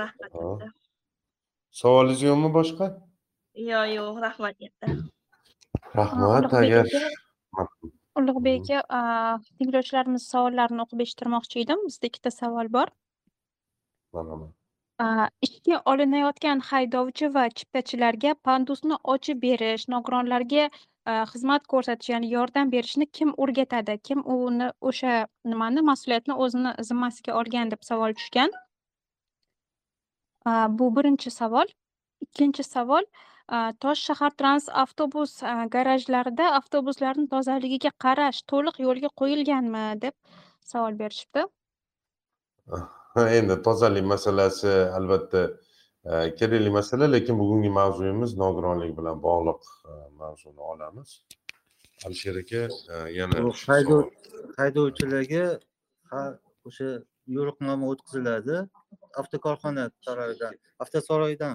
Rahmat. 0.00 0.30
Ha. 0.34 0.68
savolingiz 1.80 2.22
yo'qmi 2.28 2.48
boshqa? 2.58 2.86
Yo'q 3.70 3.86
yo'q. 3.96 4.14
Rahmat 4.26 4.54
katta 4.62 4.86
rahmat 5.98 6.52
agar 6.60 6.84
aka. 7.62 7.70
Ulug'bek 8.18 8.64
aka 8.70 8.78
a, 8.98 9.00
tinglovchilarimiz 9.58 10.22
savollarini 10.32 10.82
o'qib 10.84 11.00
eshittirmoqchi 11.04 11.56
edim. 11.64 11.78
Bizda 11.88 12.06
ikkita 12.10 12.30
savol 12.40 12.68
bor. 12.76 12.88
Mana 14.14 14.34
A, 14.98 15.28
ishga 15.46 15.76
olinayotgan 15.90 16.60
haydovchi 16.68 17.28
va 17.34 17.42
chiptachilarga 17.58 18.32
pandusni 18.48 18.96
ochib 19.12 19.38
berish 19.44 19.84
nogironlarga 19.94 20.64
e, 20.64 20.70
xizmat 21.32 21.68
ko'rsatish 21.72 22.10
ya'ni 22.12 22.30
yordam 22.32 22.72
berishni 22.72 23.06
kim 23.18 23.30
o'rgatadi? 23.44 23.94
Kim 24.08 24.24
uni 24.36 24.70
o'sha 24.90 25.12
nimani 25.52 25.84
mas'uliyatni 25.90 26.38
o'zini 26.46 26.72
zimmasiga 26.90 27.36
olgan 27.42 27.70
deb 27.76 27.86
savol 27.90 28.16
tushgan? 28.22 28.56
A, 30.44 30.66
bu 30.80 30.90
birinchi 30.98 31.30
savol. 31.36 31.70
Ikkinchi 32.26 32.66
savol 32.70 33.06
a, 33.06 33.72
tosh 33.86 34.02
shahar 34.10 34.34
trans 34.42 34.66
avtobus 34.84 35.36
garajlarida 35.78 36.50
avtobuslarni 36.60 37.28
tozaligiga 37.36 37.94
qarash 38.06 38.42
to'liq 38.54 38.82
yo'lga 38.88 39.14
qo'yilganmi? 39.22 39.86
deb 40.06 40.14
savol 40.74 40.98
berishibdi. 41.04 41.46
Ah, 42.72 42.97
Ha, 43.18 43.30
endi 43.38 43.54
tozalik 43.66 44.04
masalasi 44.14 44.68
albatta 44.98 45.40
e, 46.10 46.12
kerakli 46.38 46.70
masala 46.78 47.06
lekin 47.14 47.38
bugungi 47.42 47.70
mavzuyimiz 47.78 48.36
nogironlik 48.42 48.92
bilan 48.98 49.16
bog'liq 49.28 49.62
e, 49.90 49.92
mavzuni 50.22 50.60
olamiz. 50.72 51.10
Alisher 52.06 52.36
aka 52.42 52.62
e, 52.94 52.96
yana 53.18 53.34
haydovchilarga 54.60 55.44
ha- 56.10 56.38
o'sha 56.68 56.88
yo'riqnoma 57.36 57.84
o'tkaziladi. 57.92 58.56
Avtokorxona 59.20 59.84
tomonidan 60.06 60.54
avtosaroydan 60.82 61.54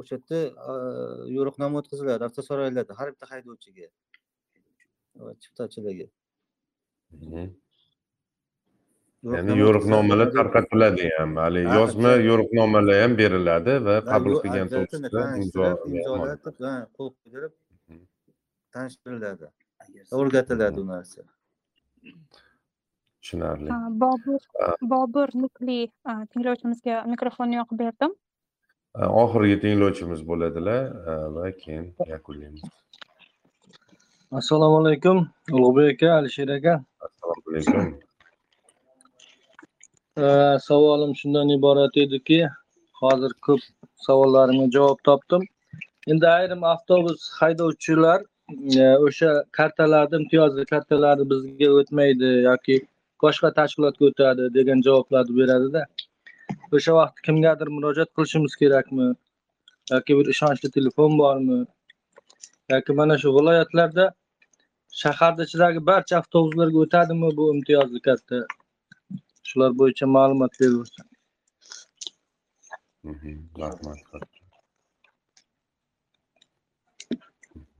o'sha 0.00 0.16
yerda 0.16 0.40
yo'riqnoma 1.36 1.82
o'tkaziladi 1.82 2.22
avtosaroylarda 2.28 2.96
har 3.00 3.08
bitta 3.12 3.26
haydovchiga 3.32 3.88
chiptachilarga. 5.42 6.06
Mhm. 7.24 7.50
Ya'ni 9.22 9.56
yo'riqnomalar 9.62 10.28
tarqatiladi 10.36 11.10
ham. 11.16 11.36
Haligi 11.44 11.68
Ha, 11.68 11.78
yozma 11.80 12.12
yo'riqnomalar 12.28 13.02
ham 13.02 13.12
beriladi 13.20 13.72
va 13.86 13.96
qabul 14.12 14.34
qilgan 14.42 14.66
to'g'risida 14.72 15.24
imzolatib 15.42 16.54
qo'l 16.96 17.10
qo'ydirib 17.18 17.52
tanishtiriladi. 18.74 19.46
O'rgatiladi 20.20 20.80
u 20.82 20.86
narsa. 20.92 21.22
Tushunarli. 23.20 23.70
Bobur 24.02 24.40
bobur 24.92 25.28
nukli 25.44 25.78
tinglovchimizga 26.32 27.04
mikrofonni 27.12 27.60
yoqib 27.60 27.78
berdim. 27.84 28.12
Oxirgi 29.22 29.56
tinglovchimiz 29.64 30.20
bo'ladilar 30.30 30.82
va 31.36 31.50
keyin 31.62 31.84
yakunlaymiz. 32.14 32.62
Assalomu 34.38 34.76
alaykum 34.82 35.26
ulug'bek 35.52 35.88
aka 35.94 36.08
alisher 36.18 36.48
aka. 36.58 36.74
Assalomu 37.06 37.44
alaykum 37.50 38.09
savolim 40.68 41.14
shundan 41.20 41.48
iborat 41.48 41.96
ediki 42.04 42.40
hozir 43.00 43.32
ko'p 43.46 43.60
savollarimga 44.06 44.66
javob 44.76 44.98
topdim. 45.08 45.42
Endi 46.12 46.26
ayrim 46.28 46.64
avtobus 46.64 47.30
haydovchilar 47.40 48.20
e, 48.82 48.84
o'sha 49.06 49.30
kartalarni 49.58 50.22
imtiyozli 50.22 50.64
kartalari 50.72 51.26
bizga 51.32 51.68
o'tmaydi 51.80 52.30
yoki 52.50 52.76
boshqa 53.24 53.50
tashkilotga 53.58 54.06
o'tadi 54.10 54.48
degan 54.58 54.84
javoblarni 54.86 55.36
beradida 55.40 55.82
o'sha 56.78 56.94
vaqt 57.00 57.26
kimgadir 57.26 57.68
murojaat 57.76 58.10
qilishimiz 58.16 58.56
kerakmi? 58.62 59.10
Yoki 59.92 60.16
bir 60.18 60.32
ishonchli 60.34 60.70
telefon 60.78 61.18
bormi? 61.22 61.60
Yoki 62.72 62.92
mana 63.00 63.18
shu 63.22 63.36
viloyatlarda 63.38 64.06
shaharni 65.02 65.46
ichidagi 65.48 65.86
barcha 65.90 66.18
avtobuslarga 66.20 66.78
o'tadimi 66.86 67.36
bu 67.38 67.52
imtiyozli 67.54 68.00
karta? 68.08 68.46
Shular 69.48 69.70
bo'yicha 69.80 70.06
ma'lumot 70.16 70.52
beraversin 70.60 71.06
Mhm, 73.10 73.36
rahmat 73.62 74.00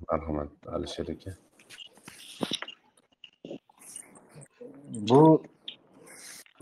marhamat 0.08 0.50
alisher 0.74 1.08
aka 1.14 1.32
bu 5.10 5.22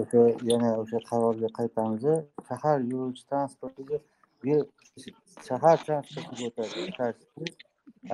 o'sha 0.03 0.23
yana 0.51 0.71
o'sha 0.83 0.99
qarorga 1.11 1.49
qaytamiz 1.59 2.05
shahar 2.49 2.79
yo'lovchi 2.91 3.23
transportiga 3.31 3.99
shahar 5.49 5.77
transportiga 5.87 6.47
o'tadi. 6.89 7.47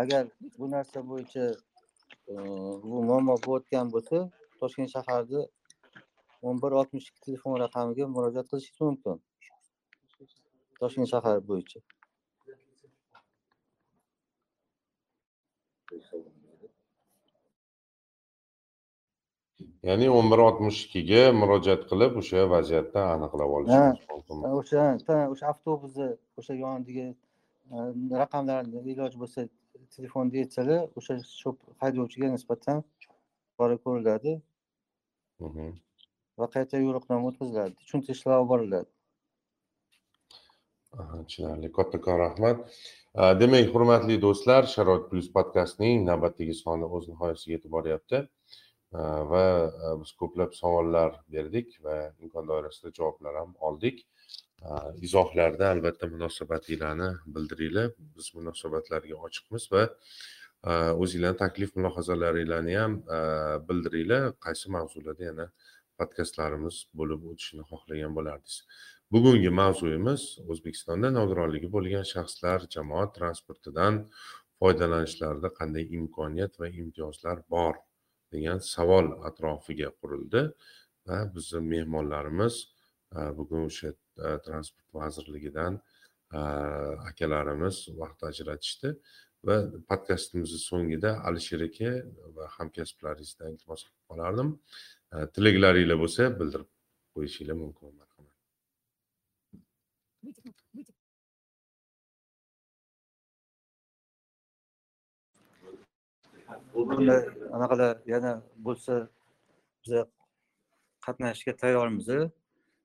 Agar 0.03 0.23
bu 0.59 0.65
narsa 0.75 0.99
bo'yicha 1.11 1.45
bu 2.91 2.97
muammo 3.09 3.35
bo'layotgan 3.47 3.87
bo'lsa 3.95 4.19
toshkent 4.61 4.91
shaharda 4.97 5.41
o'n 6.49 6.63
bir 6.63 6.77
oltmish 6.81 7.07
ikki 7.11 7.21
telefon 7.27 7.61
raqamiga 7.65 8.07
murojaat 8.15 8.47
qilishingiz 8.51 8.81
mumkin. 8.89 9.21
Toshkent 10.81 11.09
shahar 11.13 11.39
bo'yicha. 11.51 11.81
Ya'ni 19.89 20.07
o'n 20.19 20.31
bir 20.33 20.41
oltmish 20.47 20.79
ikkiga 20.87 21.23
murojaat 21.41 21.83
qilib 21.91 22.17
o'sha 22.21 22.45
vaziyatni 22.55 23.03
aniqlab 23.15 23.51
ha 23.51 23.57
olishingiz 23.59 24.07
mumkin 24.13 24.47
o'sha 24.61 24.87
ha, 25.09 25.19
o'sha 25.33 25.47
avtobusni 25.53 26.09
o'sha 26.43 26.55
yonidagi 26.65 27.07
raqamlarni 28.23 28.85
iloji 28.93 29.21
bo'lsa 29.23 29.47
telefonda 29.97 30.41
aytsalar 30.45 30.81
o'sha 31.01 31.15
shu 31.41 31.55
haydovchiga 31.83 32.29
nisbatan 32.37 32.85
pora 33.59 33.77
ko'riladi. 33.85 34.33
Va 36.41 36.47
qayta 36.57 36.81
yo'riqnoma 36.87 37.31
o'tkaziladi. 37.31 37.75
Tushuntirishlar 37.81 38.39
olib 38.39 38.51
boriladi. 38.53 38.91
Aha, 41.01 41.17
tushunarli. 41.29 41.73
Kattakon 41.79 42.19
rahmat. 42.27 42.59
Demak 43.41 43.69
hurmatli 43.75 44.17
do'stlar 44.27 44.63
sharoit 44.75 45.05
plyus 45.11 45.29
podkastining 45.37 46.05
navbatdagi 46.11 46.55
soni 46.65 46.87
o'z 46.97 47.05
nihoyasiga 47.13 47.53
yetib 47.57 47.71
boryapti. 47.77 48.19
Va 49.33 49.45
biz 50.01 50.11
ko'plab 50.21 50.53
savollar 50.55 51.11
berdik 51.35 51.69
va 51.87 51.97
imkon 52.23 52.45
doirasida 52.51 52.93
javoblar 52.99 53.35
ham 53.41 53.55
oldik. 53.69 53.97
Izohlarda 55.07 55.71
albatta 55.75 56.07
munosabatinglarni 56.15 57.11
bildiringlar. 57.35 57.89
Biz 58.17 58.27
munosabatlarga 58.39 59.19
ochiqmiz 59.27 59.65
va 59.75 59.83
o'zinglarni 61.03 61.39
taklif 61.45 61.75
mulohazalaringlarni 61.79 62.75
ham 62.83 62.93
bildiringlar. 63.69 64.23
Qaysi 64.47 64.71
mavzularda 64.77 65.25
yana 65.31 65.47
podkastlarimiz 66.01 66.77
bo'lib 66.99 67.25
o'tishini 67.31 67.65
xohlagan 67.71 68.13
bo'lardingiz. 68.19 68.57
Bugungi 69.15 69.51
mavzuyimiz 69.61 70.23
o'zbekistonda 70.53 71.09
nogironligi 71.19 71.69
bo'lgan 71.77 72.07
shaxslar 72.15 72.69
jamoat 72.75 73.11
transportidan 73.19 74.01
foydalanishlarida 74.61 75.51
qanday 75.59 75.85
imkoniyat 75.99 76.61
va 76.61 76.71
imtiyozlar 76.83 77.43
bor 77.55 77.75
degan 78.35 78.63
savol 78.75 79.11
atrofiga 79.31 79.91
qurildi 80.01 80.43
va 81.09 81.19
bizni 81.35 81.61
mehmonlarimiz 81.75 82.55
bugun 83.39 83.69
o'sha 83.69 83.91
transport 84.47 84.89
vazirligidan 85.01 85.79
akalarimiz 87.11 87.77
vaqt 88.01 88.27
ajratishdi 88.31 88.95
va 89.49 89.57
podkastimizni 89.91 90.61
so'ngida 90.69 91.11
alisher 91.29 91.61
aka 91.69 91.93
va 92.37 92.49
hamkasblaringizdan 92.57 93.53
iltimos 93.53 93.81
qilib 93.85 94.05
qolardim. 94.11 94.49
Tilaklaringlar 95.35 95.99
bo'lsa 96.03 96.23
bildirib 96.41 96.71
qo'yishinglar 97.15 97.57
mumkin 97.63 97.85
marhamat 98.01 98.15
bunda 106.75 107.17
anaqalar 107.57 107.95
yana 108.15 108.33
bo'lsa 108.67 108.95
biza 109.83 110.01
qatnashishga 111.07 111.53
tayyormiz 111.63 112.09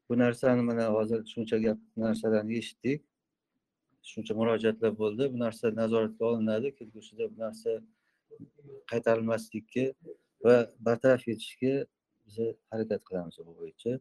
bu 0.09 0.17
narsani 0.17 0.61
mana 0.61 0.85
hozir 0.97 1.19
shuncha 1.33 1.57
gap 1.65 1.77
narsalarni 1.97 2.57
eshitdik. 2.61 2.99
Shuncha 4.11 4.33
murojaatlar 4.39 4.91
bo'ldi. 5.01 5.23
Bu 5.33 5.39
narsa 5.39 5.65
nazoratga 5.81 6.25
olinadi. 6.25 6.67
Kelgusida 6.79 7.23
bu 7.31 7.37
narsa 7.45 7.71
qaytarilmaslikka 8.91 9.85
va 10.45 10.55
bartaraf 10.85 11.27
etishga 11.33 11.73
biza 12.29 12.47
harakat 12.71 13.01
qilamiz 13.07 13.35
bu 13.47 13.53
bo'yicha. 13.59 13.93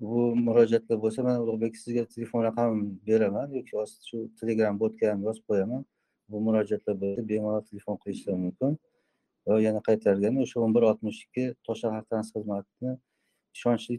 Bu 0.00 0.20
murojaatlar 0.46 0.98
bo'lsa 1.04 1.20
man 1.26 1.36
ulug'bek 1.44 1.76
sizga 1.82 2.02
telefon 2.14 2.40
raqamimni 2.48 2.90
beraman 3.08 3.48
yoki 3.58 3.74
shu 4.08 4.16
telegram 4.40 4.74
botga 4.82 5.04
ham 5.12 5.20
yozib 5.26 5.44
qo'yaman. 5.50 5.82
Bu 6.30 6.36
murojaatlar 6.46 6.94
bo'lsa 7.02 7.22
bemalol 7.30 7.62
telefon 7.70 7.96
qilishlari 8.02 8.38
mumkin. 8.46 8.72
Va 9.46 9.60
yana 9.66 9.80
qaytarganda 9.88 10.40
o'sha 10.46 10.60
o'n 10.64 10.72
bir 10.76 10.82
oltmish 10.90 11.20
ikki 11.26 11.44
toshshahar 11.66 12.02
transport 12.10 12.44
xizmatini 12.44 12.92
ishonchli 13.56 13.96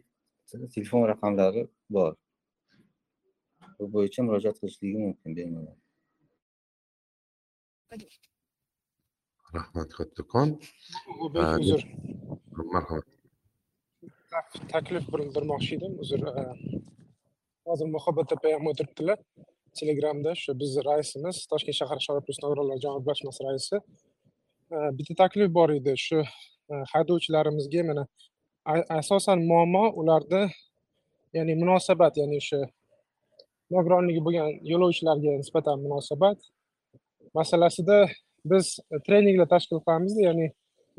te- 0.50 0.70
telefon 0.76 1.02
raqamlari 1.12 1.64
bor. 1.96 2.14
Bu 3.78 3.86
bo'yicha 3.96 4.22
murojaat 4.28 4.58
qilishligi 4.62 4.98
mumkin 5.06 5.32
bemalol. 5.38 5.78
Rahmat 9.56 9.90
kattakon. 10.00 10.50
Uzr 11.62 11.82
marhamat. 12.76 13.06
Taklif 14.74 15.06
bildirmoqchi 15.14 15.76
edim 15.78 15.94
uzr 16.04 16.22
e, 16.32 16.44
hozir 17.68 17.88
muhabbat 17.96 18.34
opa 18.36 18.54
ham 18.56 18.68
o'tiribdilar. 18.72 19.20
Telegramda 19.80 20.32
shu 20.42 20.56
bizni 20.62 20.82
raisimiz 20.90 21.38
toshkent 21.52 21.78
shahar 21.80 22.00
shoir 22.06 22.22
plus 22.28 22.40
nogironlar 22.44 22.78
jamoat 22.86 23.04
birlashmasi 23.06 23.48
raisi. 23.48 23.78
E, 24.76 24.78
bitta 24.98 25.14
taklif 25.24 25.54
bor 25.58 25.70
edi. 25.78 25.94
Shu 26.06 26.20
e, 26.72 26.84
haydovchilarimizga 26.94 27.84
mana 27.90 28.04
asosan 29.00 29.40
muammo 29.52 29.86
ularda 30.02 30.42
ya'ni 31.38 31.54
munosabat 31.62 32.14
ya'ni 32.22 32.42
o'sha 32.42 32.62
nogironligi 33.76 34.22
bo'lgan 34.26 34.52
yo'lovchilarga 34.72 35.40
nisbatan 35.42 35.78
munosabat. 35.86 36.38
Masalasida 37.38 37.98
biz 38.52 38.66
treninglar 39.06 39.48
tashkil 39.56 39.80
qilamizda 39.86 40.22
ya'ni 40.30 40.48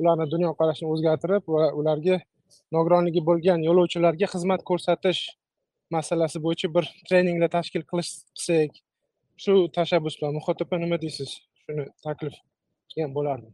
ularni 0.01 0.27
dunyoqarashini 0.35 0.89
o'zgartirib 0.95 1.45
va 1.55 1.65
ularga 1.81 2.17
nogironligi 2.77 3.23
bo'lgan 3.29 3.65
yo'lovchilarga 3.69 4.27
xizmat 4.35 4.65
ko'rsatish 4.71 5.21
masalasi 5.97 6.43
bo'yicha 6.47 6.69
bir 6.77 6.85
treninglar 7.09 7.51
tashkil 7.57 7.85
qilish 7.91 8.13
qilsak 8.37 8.83
shu 9.45 9.55
tashabbus 9.79 10.19
bilan 10.19 10.37
muhot 10.39 10.63
opa 10.65 10.77
nima 10.85 11.01
deysiz? 11.05 11.31
Shuni 11.63 11.85
taklif 12.07 12.37
qilgan 12.91 13.11
bo'lardim. 13.17 13.53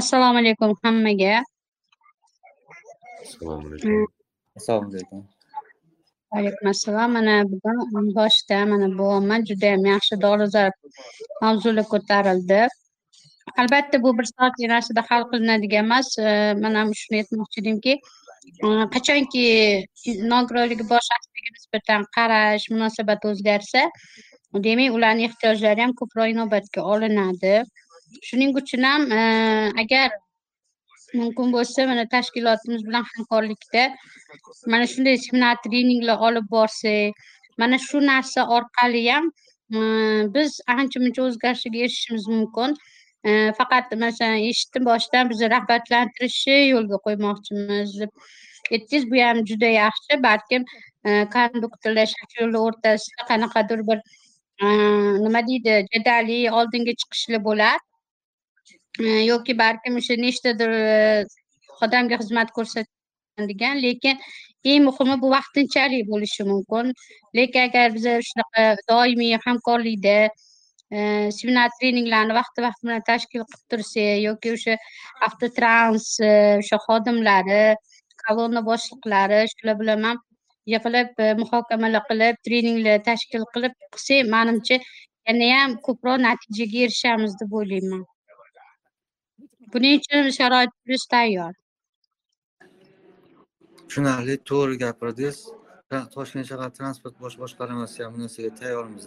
Assalomu 0.00 0.38
alaykum 0.42 0.76
hammaga. 0.82 1.34
Assalomu 3.24 3.66
alaykum. 3.68 4.06
Assalomu 4.58 4.88
alaykum. 4.92 5.26
Vaalaykum 6.32 6.66
assalom 6.68 7.10
mana 7.16 7.34
bugun 7.50 8.06
boshida 8.18 8.58
mana 8.72 8.88
buvimman 8.98 9.44
judayam 9.50 9.84
yaxshi 9.92 10.14
dolzarb 10.24 10.74
mavzular 11.42 11.86
ko'tarildi 11.92 12.60
albatta 13.56 14.02
bu 14.02 14.18
bir 14.18 14.24
soatlik 14.24 14.68
narsada 14.68 15.04
hal 15.10 15.22
qilinadigan 15.30 15.84
emas 15.84 16.08
man 16.62 16.74
ham 16.80 16.94
shuni 17.00 17.20
aytmoqchi 17.22 17.60
edimki 17.62 17.94
e, 18.66 18.68
qachonki 18.94 19.44
nogironligi 20.32 20.84
bor 20.92 21.02
shaxslarga 21.10 21.50
nisbatan 21.56 22.06
qarash 22.16 22.70
munosabat 22.74 23.26
o'zgarsa 23.30 23.82
demak 24.66 24.96
ularni 24.98 25.28
ehtiyojlari 25.28 25.84
ham 25.84 25.92
ko'proq 26.00 26.32
inobatga 26.34 26.84
olinadi. 26.92 27.54
Shuning 28.28 28.56
uchun 28.60 28.82
ham 28.90 29.02
e, 29.12 29.20
agar 29.82 30.08
mumkin 31.14 31.52
bo'lsa 31.56 31.86
mana 31.90 32.04
tashkilotimiz 32.14 32.86
bilan 32.88 33.04
hamkorlikda 33.10 33.84
mana 34.72 34.86
shunday 34.92 35.16
seminar 35.24 35.56
treninglar 35.64 36.18
olib 36.28 36.46
borsak 36.56 37.12
mana 37.58 37.78
shu 37.88 38.00
narsa 38.10 38.46
orqali 38.56 39.04
ham 39.10 39.30
e, 39.76 39.78
biz 40.34 40.60
ancha 40.76 41.00
muncha 41.04 41.22
o'zgarishga 41.28 41.78
erishishimiz 41.84 42.28
mumkin. 42.34 42.76
Faqat 43.58 43.94
masalan 44.02 44.44
eshitdim 44.50 44.84
boshidan 44.90 45.30
bizni 45.30 45.50
rag'batlantirishni 45.54 46.58
yo'lga 46.72 47.00
qo'ymoqchimiz. 47.06 47.96
Deb 48.00 48.10
aytdingiz 48.72 49.10
bu 49.10 49.20
ham 49.22 49.42
juda 49.50 49.70
yaxshi 49.74 50.22
balkim 50.22 50.64
e, 51.04 51.10
konduktorlar 51.34 52.06
shofyorlar 52.14 52.60
o'rtasida 52.68 53.26
qanaqadir 53.30 53.84
bir 53.88 53.98
e, 54.62 54.66
nima 55.24 55.42
deydi 55.48 55.76
jadali 55.94 56.38
oldinga 56.60 56.94
chiqishlar 57.00 57.44
bo'lar 57.48 57.78
e, 59.00 59.06
yoki 59.30 59.58
balkim 59.62 59.96
o'sha 60.02 60.18
nechtadir 60.26 60.70
odamga 61.86 62.20
xizmat 62.22 62.52
ko'rsatadigan 62.58 63.82
lekin 63.86 64.20
eng 64.64 64.84
muhimi 64.88 65.16
bu 65.22 65.30
vaqtinchalik 65.36 66.08
bo'lishi 66.12 66.44
mumkin. 66.52 66.92
Lekin 67.38 67.60
agar 67.68 67.94
biz 67.94 68.06
shunaqa 68.28 68.64
doimiy 68.90 69.38
hamkorlikda 69.46 70.16
seminar 70.90 71.68
treninglarni 71.80 72.34
vaqti 72.40 72.62
vaqti 72.64 72.86
bilan 72.86 73.02
tashkil 73.08 73.42
qilib 73.44 73.64
tursak 73.72 74.22
yoki 74.24 74.52
o'sha 74.56 74.76
avtotrans 75.26 76.06
e, 76.20 76.30
o'sha 76.62 76.78
xodimlari 76.86 77.64
kolonna 78.24 78.62
boshliqlari 78.70 79.40
shular 79.52 79.76
bilan 79.82 80.06
ham 80.08 80.22
yig'ilib 80.72 81.20
e, 81.24 81.34
muhokamalar 81.42 82.02
qilib 82.10 82.40
treninglar 82.48 83.04
tashkil 83.10 83.44
qilib 83.54 83.74
qilsak 83.96 84.30
manimcha 84.34 84.80
yanayam 85.28 85.76
ko'proq 85.86 86.18
natijaga 86.26 86.78
erishamiz 86.86 87.36
deb 87.40 87.52
o'ylayman. 87.60 88.04
Buning 89.72 90.00
uchun 90.00 90.30
sharoit 90.38 90.72
plus 90.84 91.04
tayyor. 91.14 91.52
Tushunarli 93.88 94.36
to'g'ri 94.50 94.80
gapirdingiz. 94.84 95.38
Toshkent 96.14 96.48
shahar 96.48 96.70
transport 96.78 97.14
bosh 97.24 97.36
boshqarmasi 97.42 98.04
ham 98.04 98.14
bu 98.14 98.24
narsaga 98.24 98.50
tayyormiz 98.62 99.06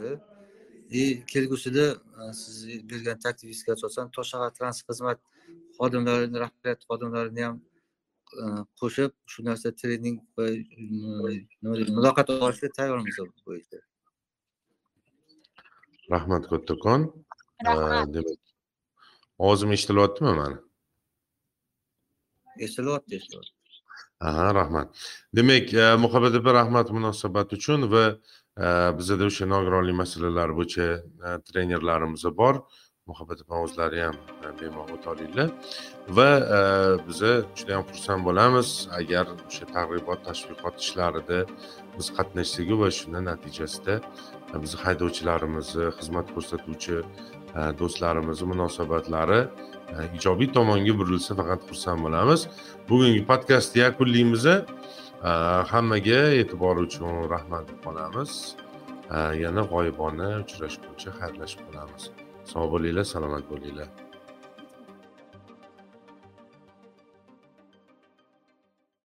и 0.92 1.26
kelgusida 1.34 1.86
siz 2.34 2.58
bergan 2.92 3.20
taklifingizga 3.26 3.74
asosan 3.78 4.12
tosh 4.16 4.30
shahar 4.34 4.52
transport 4.60 4.96
xizmat 4.96 5.20
xodimlarini 5.78 6.38
rahbariyat 6.44 6.82
xodimlarini 6.89 7.42
ham 7.48 7.56
qo'shib 8.80 9.12
shu 9.32 9.39
narsa 9.50 9.70
trening 9.82 10.18
va 10.38 10.46
nima 11.62 11.76
deydi 11.80 11.92
muloqot 12.00 12.28
olishga 12.48 12.70
tayyormiz 12.80 13.16
bu 13.22 13.39
bo'yicha 13.48 13.80
rahmat 16.14 16.44
kattakon 16.52 17.02
demak 18.16 18.42
ovozim 19.44 19.72
eshitilyaptimi 19.78 20.34
mani 20.42 20.58
eshitilyapti 22.66 23.16
eshitilyapti. 23.20 23.60
Aha 24.20 24.54
rahmat. 24.60 24.88
Demak 25.36 25.74
muhabbat 26.04 26.34
opa 26.39 26.52
rahmat 26.60 26.88
munosabat 26.98 27.54
uchun 27.58 27.80
va 27.94 28.04
Э, 28.60 28.91
bizada 28.97 29.26
o'sha 29.32 29.45
nogironlik 29.47 29.95
masalalari 29.95 30.54
bo'yicha 30.60 30.88
e, 31.28 31.30
trenerlarimiz 31.47 32.24
bor. 32.39 32.56
Muhabbat 33.08 33.39
opa 33.43 33.62
o'zlari 33.66 34.02
ham 34.04 34.18
e, 34.43 34.49
bemalol 34.60 34.97
o'tolinglar. 34.97 35.49
Va 36.18 36.30
e, 36.58 36.60
biza 37.08 37.32
juda 37.56 37.72
yam 37.78 37.86
xursand 37.91 38.28
bo'lamiz. 38.28 38.70
Agar 38.99 39.32
o'sha 39.47 39.66
targ'ibot 39.76 40.20
tashviqot 40.28 40.76
ishlarida 40.84 41.39
biz 41.95 42.08
qatnashsak 42.18 42.70
va 42.82 42.89
shuni 42.99 43.22
natijasida 43.30 43.95
bizni 44.64 44.84
haydovchilarimizni 44.86 45.88
xizmat 45.99 46.28
ko'rsatuvchi 46.36 46.97
do'stlarimizni 47.80 48.45
munosabatlari 48.54 49.41
ijobiy 50.18 50.49
tomonga 50.58 50.93
burilsa 50.99 51.39
faqat 51.39 51.62
xursand 51.70 51.99
bo'lamiz. 52.06 52.41
Bugungi 52.89 53.24
podkastni 53.32 53.80
yakunlaymiz 53.86 54.45
Э, 55.24 55.64
hammaga 55.70 56.22
e'tibori 56.42 56.82
uchun 56.88 57.30
rahmat 57.34 57.68
deb 57.70 57.80
qolamiz 57.86 58.32
э, 59.16 59.20
yana 59.44 59.64
g'oyibona 59.72 60.30
uchrashguncha 60.44 61.12
xayrlashib 61.20 61.62
qolamiz. 61.68 62.08
Sog' 62.52 62.72
bo'linglar 62.74 63.06
salomat 63.14 63.46
bo'linglar. 63.52 63.90